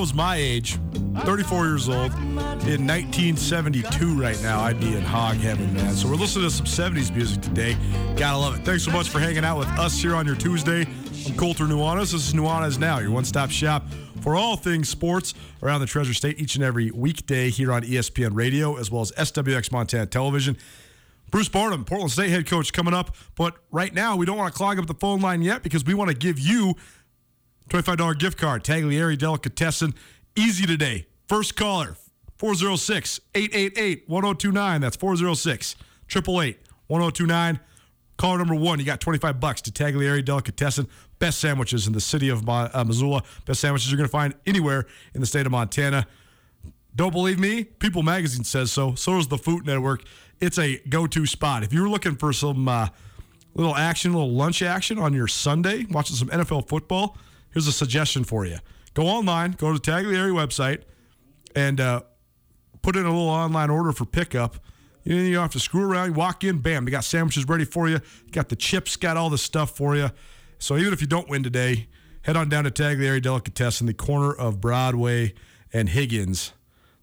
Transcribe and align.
Was 0.00 0.14
my 0.14 0.36
age, 0.36 0.78
34 1.20 1.66
years 1.66 1.88
old, 1.88 2.12
in 2.12 2.86
1972 2.86 4.20
right 4.20 4.40
now, 4.42 4.60
I'd 4.60 4.78
be 4.78 4.94
in 4.94 5.02
hog 5.02 5.36
heaven, 5.36 5.72
man. 5.72 5.94
So 5.94 6.08
we're 6.08 6.16
listening 6.16 6.48
to 6.48 6.50
some 6.50 6.66
70s 6.66 7.14
music 7.14 7.40
today. 7.40 7.76
Gotta 8.16 8.36
love 8.36 8.58
it. 8.58 8.64
Thanks 8.64 8.84
so 8.84 8.90
much 8.90 9.08
for 9.08 9.20
hanging 9.20 9.44
out 9.44 9.58
with 9.58 9.68
us 9.78 10.00
here 10.00 10.14
on 10.14 10.26
your 10.26 10.36
Tuesday. 10.36 10.86
I'm 11.26 11.36
Colter 11.36 11.64
Nuanez. 11.64 12.12
This 12.12 12.28
is 12.28 12.34
Nuanez 12.34 12.78
Now, 12.78 12.98
your 12.98 13.10
one-stop 13.10 13.50
shop 13.50 13.86
for 14.20 14.36
all 14.36 14.56
things 14.56 14.88
sports 14.88 15.34
around 15.62 15.80
the 15.80 15.86
Treasure 15.86 16.14
State 16.14 16.38
each 16.38 16.56
and 16.56 16.64
every 16.64 16.90
weekday 16.90 17.48
here 17.48 17.72
on 17.72 17.82
ESPN 17.82 18.34
Radio 18.34 18.76
as 18.76 18.90
well 18.90 19.02
as 19.02 19.12
SWX 19.12 19.72
Montana 19.72 20.06
Television. 20.06 20.56
Bruce 21.30 21.48
Barnum, 21.48 21.84
Portland 21.84 22.12
State 22.12 22.30
head 22.30 22.46
coach, 22.46 22.72
coming 22.72 22.94
up. 22.94 23.14
But 23.34 23.54
right 23.70 23.92
now, 23.92 24.16
we 24.16 24.26
don't 24.26 24.36
want 24.36 24.52
to 24.52 24.56
clog 24.56 24.78
up 24.78 24.86
the 24.86 24.94
phone 24.94 25.20
line 25.20 25.42
yet 25.42 25.62
because 25.62 25.84
we 25.84 25.94
want 25.94 26.10
to 26.10 26.16
give 26.16 26.38
you 26.38 26.74
$25 27.70 28.18
gift 28.18 28.38
card, 28.38 28.64
Taglieri 28.64 29.16
Delicatessen. 29.16 29.94
Easy 30.36 30.66
today. 30.66 31.06
First 31.28 31.56
caller, 31.56 31.96
406 32.38 33.20
888 33.34 34.08
1029. 34.08 34.80
That's 34.80 34.96
406 34.96 35.76
888 36.10 36.58
1029. 36.86 37.60
Caller 38.16 38.38
number 38.38 38.54
one, 38.54 38.78
you 38.78 38.84
got 38.84 39.00
25 39.00 39.40
bucks 39.40 39.60
to 39.62 39.70
Taglieri 39.70 40.24
Delicatessen. 40.24 40.88
Best 41.18 41.38
sandwiches 41.38 41.86
in 41.86 41.92
the 41.92 42.00
city 42.00 42.28
of 42.28 42.48
uh, 42.48 42.84
Missoula. 42.86 43.22
Best 43.44 43.60
sandwiches 43.60 43.90
you're 43.90 43.98
going 43.98 44.08
to 44.08 44.12
find 44.12 44.34
anywhere 44.46 44.86
in 45.14 45.20
the 45.20 45.26
state 45.26 45.46
of 45.46 45.52
Montana. 45.52 46.06
Don't 46.94 47.12
believe 47.12 47.38
me? 47.38 47.64
People 47.64 48.02
Magazine 48.02 48.44
says 48.44 48.72
so. 48.72 48.94
So 48.94 49.14
does 49.16 49.28
the 49.28 49.36
Food 49.36 49.66
Network. 49.66 50.02
It's 50.40 50.58
a 50.58 50.78
go-to 50.88 51.26
spot. 51.26 51.62
If 51.62 51.72
you're 51.72 51.88
looking 51.88 52.16
for 52.16 52.32
some 52.32 52.68
uh, 52.68 52.88
little 53.54 53.76
action, 53.76 54.12
little 54.12 54.32
lunch 54.32 54.62
action 54.62 54.98
on 54.98 55.12
your 55.12 55.28
Sunday, 55.28 55.84
watching 55.90 56.16
some 56.16 56.28
NFL 56.28 56.68
football, 56.68 57.16
here's 57.52 57.66
a 57.66 57.72
suggestion 57.72 58.24
for 58.24 58.44
you. 58.44 58.58
Go 58.94 59.06
online, 59.06 59.52
go 59.52 59.72
to 59.72 59.78
the 59.78 59.90
Taglieri 59.90 60.32
website, 60.32 60.82
and 61.54 61.80
uh, 61.80 62.00
put 62.82 62.96
in 62.96 63.04
a 63.04 63.10
little 63.10 63.28
online 63.28 63.70
order 63.70 63.92
for 63.92 64.04
pickup. 64.04 64.56
You, 65.04 65.32
don't 65.34 65.42
have 65.42 65.52
to 65.52 65.60
screw 65.60 65.88
around. 65.88 66.08
You 66.08 66.12
walk 66.14 66.42
in, 66.44 66.58
bam, 66.58 66.84
they 66.84 66.90
got 66.90 67.04
sandwiches 67.04 67.48
ready 67.48 67.64
for 67.64 67.88
you. 67.88 68.00
Got 68.32 68.48
the 68.48 68.56
chips, 68.56 68.96
got 68.96 69.16
all 69.16 69.30
the 69.30 69.38
stuff 69.38 69.76
for 69.76 69.94
you. 69.96 70.10
So 70.58 70.76
even 70.76 70.92
if 70.92 71.00
you 71.00 71.06
don't 71.06 71.28
win 71.28 71.42
today, 71.42 71.88
head 72.22 72.36
on 72.36 72.48
down 72.48 72.64
to 72.64 72.70
Taglieri 72.70 73.22
Delicatessen, 73.22 73.86
the 73.86 73.94
corner 73.94 74.32
of 74.32 74.60
Broadway 74.60 75.34
and 75.72 75.88
Higgins. 75.88 76.52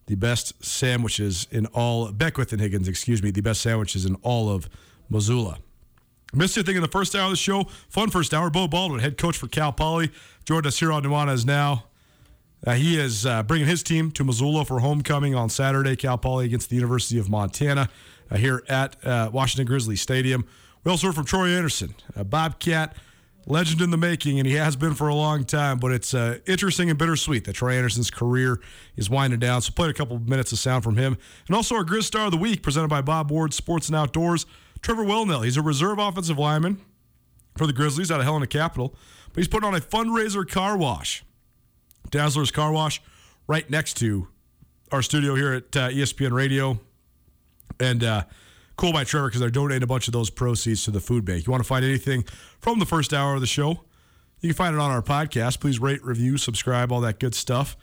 The 0.07 0.15
best 0.15 0.65
sandwiches 0.65 1.47
in 1.49 1.65
all 1.67 2.11
Beckwith 2.11 2.51
and 2.51 2.59
Higgins, 2.59 2.89
excuse 2.89 3.23
me, 3.23 3.31
the 3.31 3.41
best 3.41 3.61
sandwiches 3.61 4.05
in 4.05 4.15
all 4.15 4.49
of 4.49 4.67
Missoula. 5.09 5.59
Missed 6.33 6.57
anything 6.57 6.75
in 6.75 6.81
the 6.81 6.87
first 6.87 7.15
hour 7.15 7.25
of 7.25 7.31
the 7.31 7.37
show? 7.37 7.65
Fun 7.89 8.09
first 8.09 8.33
hour. 8.33 8.49
Beau 8.49 8.67
Baldwin, 8.67 8.99
head 8.99 9.17
coach 9.17 9.37
for 9.37 9.47
Cal 9.47 9.71
Poly, 9.71 10.09
joined 10.45 10.65
us 10.65 10.79
here 10.79 10.91
on 10.91 11.03
Nuanez 11.03 11.45
now. 11.45 11.85
Uh, 12.65 12.73
he 12.73 12.97
is 12.97 13.25
uh, 13.25 13.43
bringing 13.43 13.67
his 13.67 13.83
team 13.83 14.09
to 14.11 14.23
Missoula 14.23 14.65
for 14.65 14.79
homecoming 14.79 15.35
on 15.35 15.49
Saturday, 15.49 15.95
Cal 15.95 16.17
Poly 16.17 16.45
against 16.45 16.69
the 16.69 16.75
University 16.75 17.19
of 17.19 17.29
Montana 17.29 17.89
uh, 18.31 18.37
here 18.37 18.63
at 18.67 18.95
uh, 19.05 19.29
Washington 19.31 19.67
Grizzly 19.67 19.95
Stadium. 19.95 20.45
We 20.83 20.89
also 20.89 21.07
heard 21.07 21.15
from 21.15 21.25
Troy 21.25 21.49
Anderson, 21.49 21.93
a 22.15 22.23
Bobcat 22.23 22.95
legend 23.45 23.81
in 23.81 23.91
the 23.91 23.97
making, 23.97 24.39
and 24.39 24.47
he 24.47 24.55
has 24.55 24.75
been 24.75 24.93
for 24.93 25.09
a 25.09 25.15
long 25.15 25.43
time. 25.43 25.77
But 25.77 25.91
it's 25.91 26.13
uh, 26.13 26.39
interesting 26.47 26.89
and 26.89 26.97
bittersweet 26.97 27.45
that 27.45 27.53
Troy 27.53 27.73
Anderson's 27.73 28.09
career 28.09 28.59
is 28.95 29.09
winding 29.09 29.39
down. 29.39 29.61
So 29.61 29.71
played 29.71 29.91
a 29.91 29.93
couple 29.93 30.17
minutes 30.19 30.51
of 30.51 30.59
sound 30.59 30.83
from 30.83 30.97
him, 30.97 31.17
and 31.47 31.55
also 31.55 31.75
our 31.75 31.83
Grizz 31.83 32.03
Star 32.03 32.25
of 32.25 32.31
the 32.31 32.37
Week 32.37 32.63
presented 32.63 32.87
by 32.87 33.01
Bob 33.01 33.29
Ward 33.29 33.53
Sports 33.53 33.87
and 33.87 33.95
Outdoors. 33.95 34.45
Trevor 34.83 35.03
Wellnell, 35.03 35.43
he's 35.43 35.57
a 35.57 35.61
reserve 35.61 35.97
offensive 35.97 36.37
lineman 36.37 36.79
for 37.57 37.65
the 37.65 37.73
Grizzlies 37.73 38.11
out 38.11 38.19
of 38.19 38.25
Helena 38.25 38.45
Capital, 38.45 38.93
but 39.29 39.37
he's 39.37 39.47
putting 39.47 39.67
on 39.67 39.73
a 39.73 39.79
fundraiser 39.79 40.47
car 40.47 40.77
wash. 40.77 41.23
Dazzler's 42.11 42.51
Car 42.51 42.71
Wash, 42.71 43.01
right 43.47 43.67
next 43.69 43.95
to 43.97 44.27
our 44.91 45.01
studio 45.01 45.33
here 45.33 45.53
at 45.53 45.75
uh, 45.75 45.89
ESPN 45.89 46.31
Radio. 46.31 46.79
And 47.79 48.03
uh, 48.03 48.25
cool 48.77 48.93
by 48.93 49.03
Trevor 49.03 49.29
because 49.29 49.39
they're 49.39 49.49
donating 49.49 49.81
a 49.81 49.87
bunch 49.87 50.07
of 50.07 50.13
those 50.13 50.29
proceeds 50.29 50.83
to 50.83 50.91
the 50.91 50.99
food 50.99 51.25
bank. 51.25 51.47
You 51.47 51.51
want 51.51 51.63
to 51.63 51.67
find 51.67 51.83
anything 51.83 52.23
from 52.59 52.77
the 52.77 52.85
first 52.85 53.13
hour 53.13 53.33
of 53.33 53.41
the 53.41 53.47
show? 53.47 53.81
You 54.41 54.49
can 54.49 54.53
find 54.53 54.75
it 54.75 54.79
on 54.79 54.91
our 54.91 55.01
podcast. 55.01 55.59
Please 55.59 55.79
rate, 55.79 56.03
review, 56.03 56.37
subscribe, 56.37 56.91
all 56.91 57.01
that 57.01 57.19
good 57.19 57.33
stuff. 57.33 57.75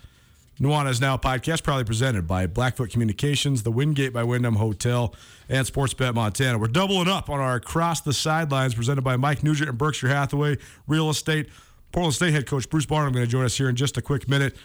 Nuanez 0.61 1.01
Now 1.01 1.17
podcast, 1.17 1.63
proudly 1.63 1.85
presented 1.85 2.27
by 2.27 2.45
Blackfoot 2.45 2.91
Communications, 2.91 3.63
the 3.63 3.71
Wingate 3.71 4.13
by 4.13 4.23
Wyndham 4.23 4.57
Hotel, 4.57 5.15
and 5.49 5.65
Sportsbet 5.65 6.13
Montana. 6.13 6.59
We're 6.59 6.67
doubling 6.67 7.07
up 7.07 7.31
on 7.31 7.39
our 7.39 7.55
Across 7.55 8.01
the 8.01 8.13
Sidelines 8.13 8.75
presented 8.75 9.01
by 9.01 9.17
Mike 9.17 9.41
Nugent 9.41 9.69
and 9.69 9.77
Berkshire 9.79 10.09
Hathaway 10.09 10.59
Real 10.85 11.09
Estate. 11.09 11.49
Portland 11.91 12.13
State 12.13 12.33
head 12.33 12.45
coach 12.45 12.69
Bruce 12.69 12.85
Barnum 12.85 13.11
going 13.11 13.25
to 13.25 13.31
join 13.31 13.43
us 13.43 13.57
here 13.57 13.69
in 13.69 13.75
just 13.75 13.97
a 13.97 14.03
quick 14.03 14.29
minute. 14.29 14.55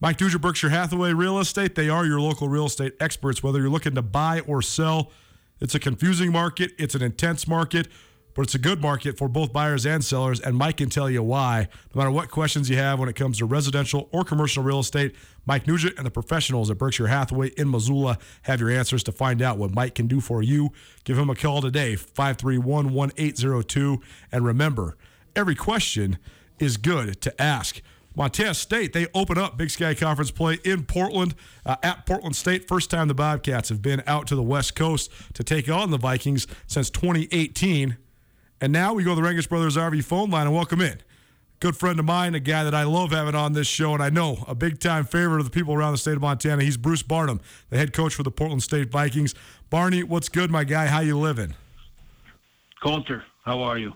Mike 0.00 0.18
Nugent, 0.22 0.40
Berkshire 0.40 0.70
Hathaway 0.70 1.12
Real 1.12 1.38
Estate, 1.38 1.74
they 1.74 1.90
are 1.90 2.06
your 2.06 2.18
local 2.18 2.48
real 2.48 2.64
estate 2.64 2.94
experts, 2.98 3.42
whether 3.42 3.60
you're 3.60 3.68
looking 3.68 3.94
to 3.96 4.02
buy 4.02 4.40
or 4.46 4.62
sell. 4.62 5.12
It's 5.60 5.74
a 5.74 5.78
confusing 5.78 6.32
market, 6.32 6.72
it's 6.78 6.94
an 6.94 7.02
intense 7.02 7.46
market 7.46 7.88
but 8.34 8.42
it's 8.42 8.54
a 8.54 8.58
good 8.58 8.80
market 8.80 9.16
for 9.16 9.28
both 9.28 9.52
buyers 9.52 9.86
and 9.86 10.04
sellers, 10.04 10.40
and 10.40 10.56
Mike 10.56 10.78
can 10.78 10.90
tell 10.90 11.08
you 11.08 11.22
why. 11.22 11.68
No 11.94 11.98
matter 11.98 12.10
what 12.10 12.30
questions 12.30 12.68
you 12.68 12.76
have 12.76 12.98
when 12.98 13.08
it 13.08 13.16
comes 13.16 13.38
to 13.38 13.46
residential 13.46 14.08
or 14.12 14.24
commercial 14.24 14.62
real 14.62 14.80
estate, 14.80 15.14
Mike 15.46 15.66
Nugent 15.66 15.96
and 15.96 16.06
the 16.06 16.10
professionals 16.10 16.70
at 16.70 16.78
Berkshire 16.78 17.06
Hathaway 17.06 17.48
in 17.56 17.70
Missoula 17.70 18.18
have 18.42 18.60
your 18.60 18.70
answers 18.70 19.02
to 19.04 19.12
find 19.12 19.40
out 19.40 19.58
what 19.58 19.74
Mike 19.74 19.94
can 19.94 20.06
do 20.06 20.20
for 20.20 20.42
you. 20.42 20.70
Give 21.04 21.18
him 21.18 21.30
a 21.30 21.34
call 21.34 21.62
today, 21.62 21.96
531 21.96 22.92
1802. 22.92 24.00
And 24.32 24.44
remember, 24.44 24.96
every 25.36 25.54
question 25.54 26.18
is 26.58 26.76
good 26.76 27.20
to 27.20 27.42
ask. 27.42 27.80
Montana 28.16 28.54
State, 28.54 28.92
they 28.92 29.08
open 29.12 29.38
up 29.38 29.56
Big 29.56 29.70
Sky 29.70 29.92
Conference 29.94 30.30
play 30.30 30.58
in 30.64 30.84
Portland 30.84 31.34
uh, 31.66 31.76
at 31.82 32.06
Portland 32.06 32.36
State. 32.36 32.68
First 32.68 32.90
time 32.90 33.08
the 33.08 33.14
Bobcats 33.14 33.68
have 33.68 33.82
been 33.82 34.02
out 34.06 34.28
to 34.28 34.36
the 34.36 34.42
West 34.42 34.76
Coast 34.76 35.10
to 35.34 35.42
take 35.42 35.68
on 35.68 35.90
the 35.90 35.98
Vikings 35.98 36.46
since 36.66 36.90
2018. 36.90 37.96
And 38.60 38.72
now 38.72 38.94
we 38.94 39.04
go 39.04 39.14
to 39.14 39.20
the 39.20 39.26
Rangitsch 39.26 39.48
Brothers 39.48 39.76
RV 39.76 40.04
phone 40.04 40.30
line 40.30 40.46
and 40.46 40.54
welcome 40.54 40.80
in. 40.80 40.98
Good 41.60 41.76
friend 41.76 41.98
of 41.98 42.04
mine, 42.04 42.34
a 42.34 42.40
guy 42.40 42.64
that 42.64 42.74
I 42.74 42.82
love 42.82 43.10
having 43.12 43.34
on 43.34 43.52
this 43.52 43.66
show, 43.66 43.94
and 43.94 44.02
I 44.02 44.10
know 44.10 44.44
a 44.46 44.54
big 44.54 44.80
time 44.80 45.04
favorite 45.04 45.38
of 45.38 45.44
the 45.44 45.50
people 45.50 45.74
around 45.74 45.92
the 45.92 45.98
state 45.98 46.14
of 46.14 46.20
Montana. 46.20 46.62
He's 46.62 46.76
Bruce 46.76 47.02
Barnum, 47.02 47.40
the 47.70 47.78
head 47.78 47.92
coach 47.92 48.14
for 48.14 48.22
the 48.22 48.30
Portland 48.30 48.62
State 48.62 48.90
Vikings. 48.90 49.34
Barney, 49.70 50.02
what's 50.02 50.28
good, 50.28 50.50
my 50.50 50.64
guy? 50.64 50.86
How 50.86 51.00
you 51.00 51.18
living? 51.18 51.54
Colter, 52.82 53.24
how 53.44 53.62
are 53.62 53.78
you? 53.78 53.94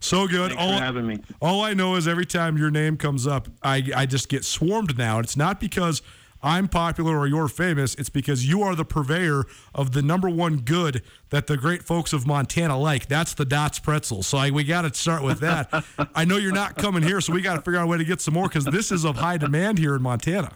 So 0.00 0.26
good. 0.26 0.50
Thanks 0.52 0.62
all, 0.62 0.78
for 0.78 0.84
having 0.84 1.06
me. 1.06 1.18
all 1.40 1.62
I 1.62 1.74
know 1.74 1.94
is 1.96 2.08
every 2.08 2.26
time 2.26 2.56
your 2.56 2.70
name 2.70 2.96
comes 2.96 3.26
up, 3.26 3.48
I, 3.62 3.82
I 3.94 4.06
just 4.06 4.28
get 4.28 4.44
swarmed 4.44 4.96
now. 4.98 5.16
And 5.16 5.24
it's 5.24 5.36
not 5.36 5.60
because 5.60 6.02
I'm 6.42 6.68
popular 6.68 7.18
or 7.18 7.26
you're 7.26 7.48
famous. 7.48 7.94
It's 7.96 8.08
because 8.08 8.48
you 8.48 8.62
are 8.62 8.74
the 8.74 8.84
purveyor 8.84 9.44
of 9.74 9.92
the 9.92 10.00
number 10.02 10.28
one 10.28 10.58
good 10.58 11.02
that 11.28 11.46
the 11.46 11.56
great 11.56 11.82
folks 11.82 12.12
of 12.12 12.26
Montana 12.26 12.78
like. 12.78 13.06
That's 13.06 13.34
the 13.34 13.44
Dots 13.44 13.78
pretzel. 13.78 14.22
So 14.22 14.38
I, 14.38 14.50
we 14.50 14.64
got 14.64 14.82
to 14.82 14.94
start 14.94 15.22
with 15.22 15.40
that. 15.40 15.84
I 16.14 16.24
know 16.24 16.36
you're 16.36 16.52
not 16.52 16.76
coming 16.76 17.02
here, 17.02 17.20
so 17.20 17.32
we 17.32 17.42
got 17.42 17.56
to 17.56 17.60
figure 17.60 17.78
out 17.78 17.84
a 17.84 17.86
way 17.86 17.98
to 17.98 18.04
get 18.04 18.20
some 18.20 18.34
more 18.34 18.48
because 18.48 18.64
this 18.64 18.90
is 18.90 19.04
of 19.04 19.16
high 19.16 19.36
demand 19.36 19.78
here 19.78 19.94
in 19.94 20.02
Montana. 20.02 20.52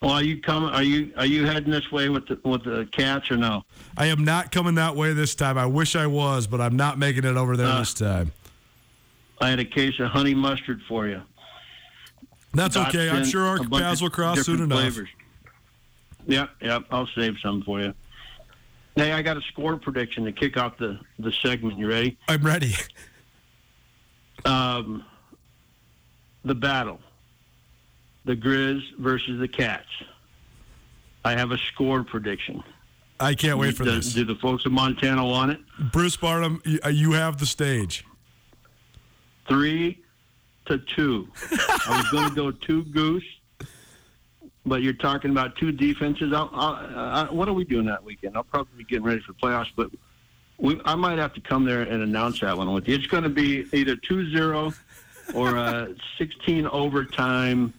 Well, 0.00 0.12
are 0.12 0.22
you 0.22 0.40
coming? 0.40 0.70
Are 0.70 0.82
you 0.82 1.12
are 1.16 1.26
you 1.26 1.46
heading 1.46 1.70
this 1.70 1.92
way 1.92 2.08
with 2.08 2.26
the 2.26 2.36
with 2.44 2.64
the 2.64 2.88
cats 2.90 3.30
or 3.30 3.36
no? 3.36 3.64
I 3.96 4.06
am 4.06 4.24
not 4.24 4.50
coming 4.50 4.74
that 4.74 4.96
way 4.96 5.12
this 5.12 5.36
time. 5.36 5.56
I 5.56 5.66
wish 5.66 5.94
I 5.94 6.08
was, 6.08 6.48
but 6.48 6.60
I'm 6.60 6.74
not 6.74 6.98
making 6.98 7.24
it 7.24 7.36
over 7.36 7.56
there 7.56 7.68
Uh, 7.68 7.78
this 7.78 7.94
time. 7.94 8.32
I 9.40 9.48
had 9.50 9.60
a 9.60 9.64
case 9.64 10.00
of 10.00 10.08
honey 10.10 10.34
mustard 10.34 10.82
for 10.88 11.06
you. 11.06 11.22
That's 12.54 12.76
okay. 12.76 13.08
I'm 13.08 13.24
sure 13.24 13.46
our 13.46 13.58
paths 13.64 14.02
will 14.02 14.10
cross 14.10 14.42
soon 14.42 14.62
enough. 14.62 14.80
flavors. 14.80 15.08
Yep, 16.26 16.50
yep. 16.60 16.84
I'll 16.90 17.08
save 17.14 17.36
some 17.42 17.62
for 17.62 17.80
you. 17.80 17.94
Hey, 18.94 19.12
I 19.12 19.22
got 19.22 19.36
a 19.36 19.42
score 19.42 19.76
prediction 19.76 20.24
to 20.24 20.32
kick 20.32 20.56
off 20.56 20.76
the 20.76 21.00
the 21.18 21.32
segment. 21.32 21.78
You 21.78 21.88
ready? 21.88 22.18
I'm 22.28 22.42
ready. 22.42 22.74
Um, 24.44 25.04
the 26.44 26.54
battle, 26.54 26.98
the 28.24 28.36
Grizz 28.36 28.82
versus 28.98 29.38
the 29.38 29.48
Cats. 29.48 29.86
I 31.24 31.32
have 31.32 31.52
a 31.52 31.58
score 31.58 32.02
prediction. 32.02 32.62
I 33.20 33.34
can't 33.34 33.56
wait 33.56 33.76
for 33.76 33.84
do, 33.84 33.92
this. 33.92 34.12
Do 34.12 34.24
the 34.24 34.34
folks 34.34 34.66
of 34.66 34.72
Montana 34.72 35.24
want 35.24 35.52
it? 35.52 35.60
Bruce 35.92 36.16
Barnum, 36.16 36.60
uh, 36.84 36.88
you 36.88 37.12
have 37.12 37.38
the 37.38 37.46
stage. 37.46 38.04
three 39.48 40.02
to 40.66 40.78
two. 40.78 41.28
I 41.50 41.96
was 41.96 42.10
going 42.10 42.28
to 42.28 42.34
go 42.34 42.50
two 42.50 42.84
goose, 42.84 43.24
but 44.64 44.82
you're 44.82 44.92
talking 44.92 45.30
about 45.30 45.56
two 45.56 45.72
defenses. 45.72 46.32
I'll, 46.32 46.50
I'll, 46.52 46.98
I, 46.98 47.28
what 47.30 47.48
are 47.48 47.52
we 47.52 47.64
doing 47.64 47.86
that 47.86 48.02
weekend? 48.02 48.36
I'll 48.36 48.44
probably 48.44 48.78
be 48.78 48.84
getting 48.84 49.04
ready 49.04 49.20
for 49.20 49.32
playoffs, 49.34 49.70
but 49.76 49.90
we, 50.58 50.80
I 50.84 50.94
might 50.94 51.18
have 51.18 51.34
to 51.34 51.40
come 51.40 51.64
there 51.64 51.82
and 51.82 52.02
announce 52.02 52.40
that 52.40 52.56
one 52.56 52.72
with 52.72 52.88
you. 52.88 52.94
It's 52.94 53.06
going 53.06 53.24
to 53.24 53.28
be 53.28 53.66
either 53.72 53.96
2-0 53.96 54.74
or 55.34 55.56
a 55.56 55.94
16 56.18 56.66
overtime. 56.68 57.74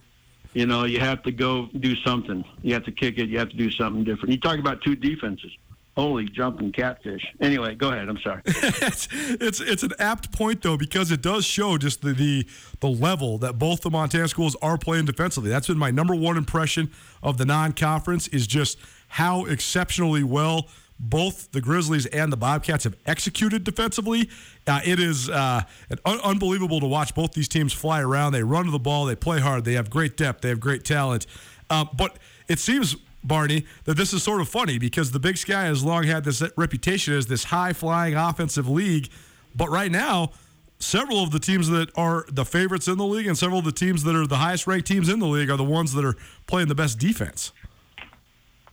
You 0.54 0.66
know, 0.66 0.84
you 0.84 1.00
have 1.00 1.24
to 1.24 1.32
go 1.32 1.68
do 1.80 1.96
something. 1.96 2.44
You 2.62 2.74
have 2.74 2.86
to 2.86 2.92
kick 2.92 3.18
it. 3.18 3.30
You 3.30 3.40
have 3.40 3.50
to 3.50 3.58
do 3.58 3.72
something 3.72 4.04
different. 4.04 4.32
You 4.34 4.40
talk 4.40 4.60
about 4.60 4.82
two 4.82 4.96
defenses. 4.96 5.52
Holy 5.96 6.26
jumping 6.28 6.72
catfish. 6.72 7.22
Anyway, 7.40 7.76
go 7.76 7.90
ahead. 7.90 8.10
I'm 8.10 8.18
sorry. 8.20 8.42
it's, 8.46 9.08
it's 9.12 9.60
it's 9.60 9.84
an 9.84 9.92
apt 10.00 10.32
point 10.32 10.64
though 10.64 10.76
because 10.76 11.12
it 11.12 11.22
does 11.22 11.46
show 11.46 11.78
just 11.78 12.02
the, 12.02 12.14
the 12.14 12.48
the 12.80 12.90
level 12.90 13.38
that 13.40 13.60
both 13.60 13.82
the 13.82 13.92
Montana 13.92 14.28
schools 14.28 14.56
are 14.62 14.78
playing 14.78 15.06
defensively. 15.06 15.52
That's 15.52 15.68
been 15.68 15.78
my 15.78 15.92
number 15.92 16.16
one 16.16 16.36
impression 16.36 16.92
of 17.22 17.38
the 17.38 17.46
non-conference 17.46 18.28
is 18.30 18.48
just 18.48 18.80
how 19.08 19.46
exceptionally 19.46 20.24
well 20.24 20.68
both 21.00 21.52
the 21.52 21.62
Grizzlies 21.62 22.06
and 22.08 22.32
the 22.32 22.38
Bobcats 22.38 22.86
have 22.86 22.96
executed 23.06 23.64
defensively. 23.64 24.30
Uh, 24.66 24.80
it 24.86 25.00
is 25.00 25.30
uh, 25.30 25.62
un- 26.06 26.20
unbelievable 26.24 26.80
to 26.80 26.88
watch 26.88 27.14
both 27.14 27.34
these 27.34 27.48
teams 27.48 27.74
fly 27.74 28.02
around. 28.02 28.32
They 28.32 28.44
run 28.44 28.66
to 28.66 28.72
the 28.72 28.80
ball. 28.80 29.06
They 29.06 29.16
play 29.16 29.40
hard. 29.40 29.66
They 29.66 29.74
have 29.74 29.90
great 29.90 30.18
depth. 30.18 30.42
They 30.42 30.50
have 30.50 30.60
great 30.60 30.86
talent. 30.86 31.26
Uh, 31.70 31.86
but 31.96 32.18
it 32.48 32.60
seems 32.60 32.96
Barney, 33.24 33.66
that 33.86 33.96
this 33.96 34.14
is 34.14 34.24
sort 34.24 34.42
of 34.42 34.50
funny 34.50 34.78
because 34.78 35.12
the 35.12 35.20
Big 35.20 35.38
Sky 35.38 35.66
has 35.66 35.84
long 35.84 36.04
had 36.04 36.24
this 36.24 36.44
reputation 36.58 37.14
as 37.14 37.28
this 37.28 37.46
high 37.46 37.74
flying 37.74 38.16
offensive 38.16 38.70
league. 38.70 39.10
But 39.56 39.70
right 39.70 39.92
now, 39.92 40.32
several 40.80 41.24
of 41.24 41.32
the 41.32 41.40
teams 41.40 41.70
that 41.70 41.90
are 41.98 42.26
the 42.30 42.46
favorites 42.46 42.88
in 42.88 42.98
the 42.98 43.06
league 43.06 43.28
and 43.28 43.38
several 43.38 43.60
of 43.60 43.66
the 43.66 43.72
teams 43.72 44.04
that 44.04 44.16
are 44.16 44.28
the 44.28 44.38
highest 44.38 44.68
ranked 44.68 44.88
teams 44.88 45.10
in 45.10 45.20
the 45.20 45.28
league 45.28 45.50
are 45.50 45.58
the 45.58 45.64
ones 45.64 45.94
that 45.94 46.04
are 46.04 46.16
playing 46.48 46.68
the 46.68 46.76
best 46.76 47.00
defense. 47.00 47.52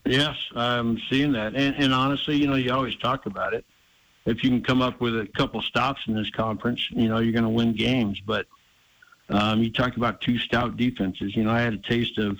Yes, 0.05 0.35
I'm 0.55 0.99
seeing 1.09 1.31
that. 1.33 1.55
And, 1.55 1.75
and 1.75 1.93
honestly, 1.93 2.35
you 2.35 2.47
know, 2.47 2.55
you 2.55 2.73
always 2.73 2.95
talk 2.97 3.27
about 3.27 3.53
it. 3.53 3.65
If 4.25 4.43
you 4.43 4.49
can 4.49 4.63
come 4.63 4.81
up 4.81 4.99
with 4.99 5.17
a 5.17 5.27
couple 5.35 5.61
stops 5.61 6.01
in 6.07 6.15
this 6.15 6.29
conference, 6.31 6.85
you 6.91 7.07
know, 7.07 7.19
you're 7.19 7.33
going 7.33 7.43
to 7.43 7.49
win 7.49 7.73
games. 7.73 8.19
But 8.25 8.47
um, 9.29 9.61
you 9.61 9.71
talk 9.71 9.97
about 9.97 10.21
two 10.21 10.37
stout 10.37 10.77
defenses. 10.77 11.35
You 11.35 11.43
know, 11.43 11.51
I 11.51 11.61
had 11.61 11.73
a 11.73 11.77
taste 11.77 12.17
of 12.17 12.37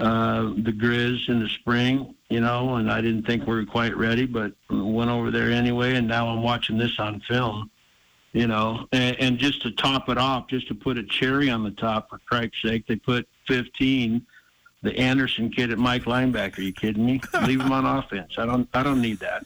uh, 0.00 0.42
the 0.56 0.72
Grizz 0.72 1.28
in 1.28 1.40
the 1.40 1.48
spring, 1.48 2.14
you 2.30 2.40
know, 2.40 2.76
and 2.76 2.90
I 2.90 3.00
didn't 3.00 3.26
think 3.26 3.46
we 3.46 3.54
were 3.54 3.64
quite 3.64 3.96
ready, 3.96 4.26
but 4.26 4.52
went 4.70 5.10
over 5.10 5.30
there 5.30 5.50
anyway. 5.50 5.96
And 5.96 6.06
now 6.06 6.28
I'm 6.28 6.42
watching 6.42 6.78
this 6.78 6.98
on 6.98 7.20
film, 7.20 7.70
you 8.32 8.46
know, 8.46 8.86
and, 8.92 9.16
and 9.18 9.38
just 9.38 9.62
to 9.62 9.72
top 9.72 10.08
it 10.08 10.18
off, 10.18 10.48
just 10.48 10.68
to 10.68 10.74
put 10.74 10.98
a 10.98 11.02
cherry 11.02 11.50
on 11.50 11.64
the 11.64 11.72
top, 11.72 12.10
for 12.10 12.18
Christ's 12.26 12.62
sake, 12.62 12.86
they 12.86 12.96
put 12.96 13.28
15 13.46 14.24
the 14.82 14.96
Anderson 14.96 15.50
kid 15.50 15.72
at 15.72 15.78
Mike 15.78 16.04
linebacker. 16.04 16.58
Are 16.58 16.62
you 16.62 16.72
kidding 16.72 17.04
me? 17.04 17.20
Leave 17.42 17.60
him 17.60 17.72
on 17.72 17.84
offense. 17.98 18.34
I 18.38 18.46
don't. 18.46 18.68
I 18.72 18.82
don't 18.82 19.02
need 19.02 19.18
that. 19.18 19.44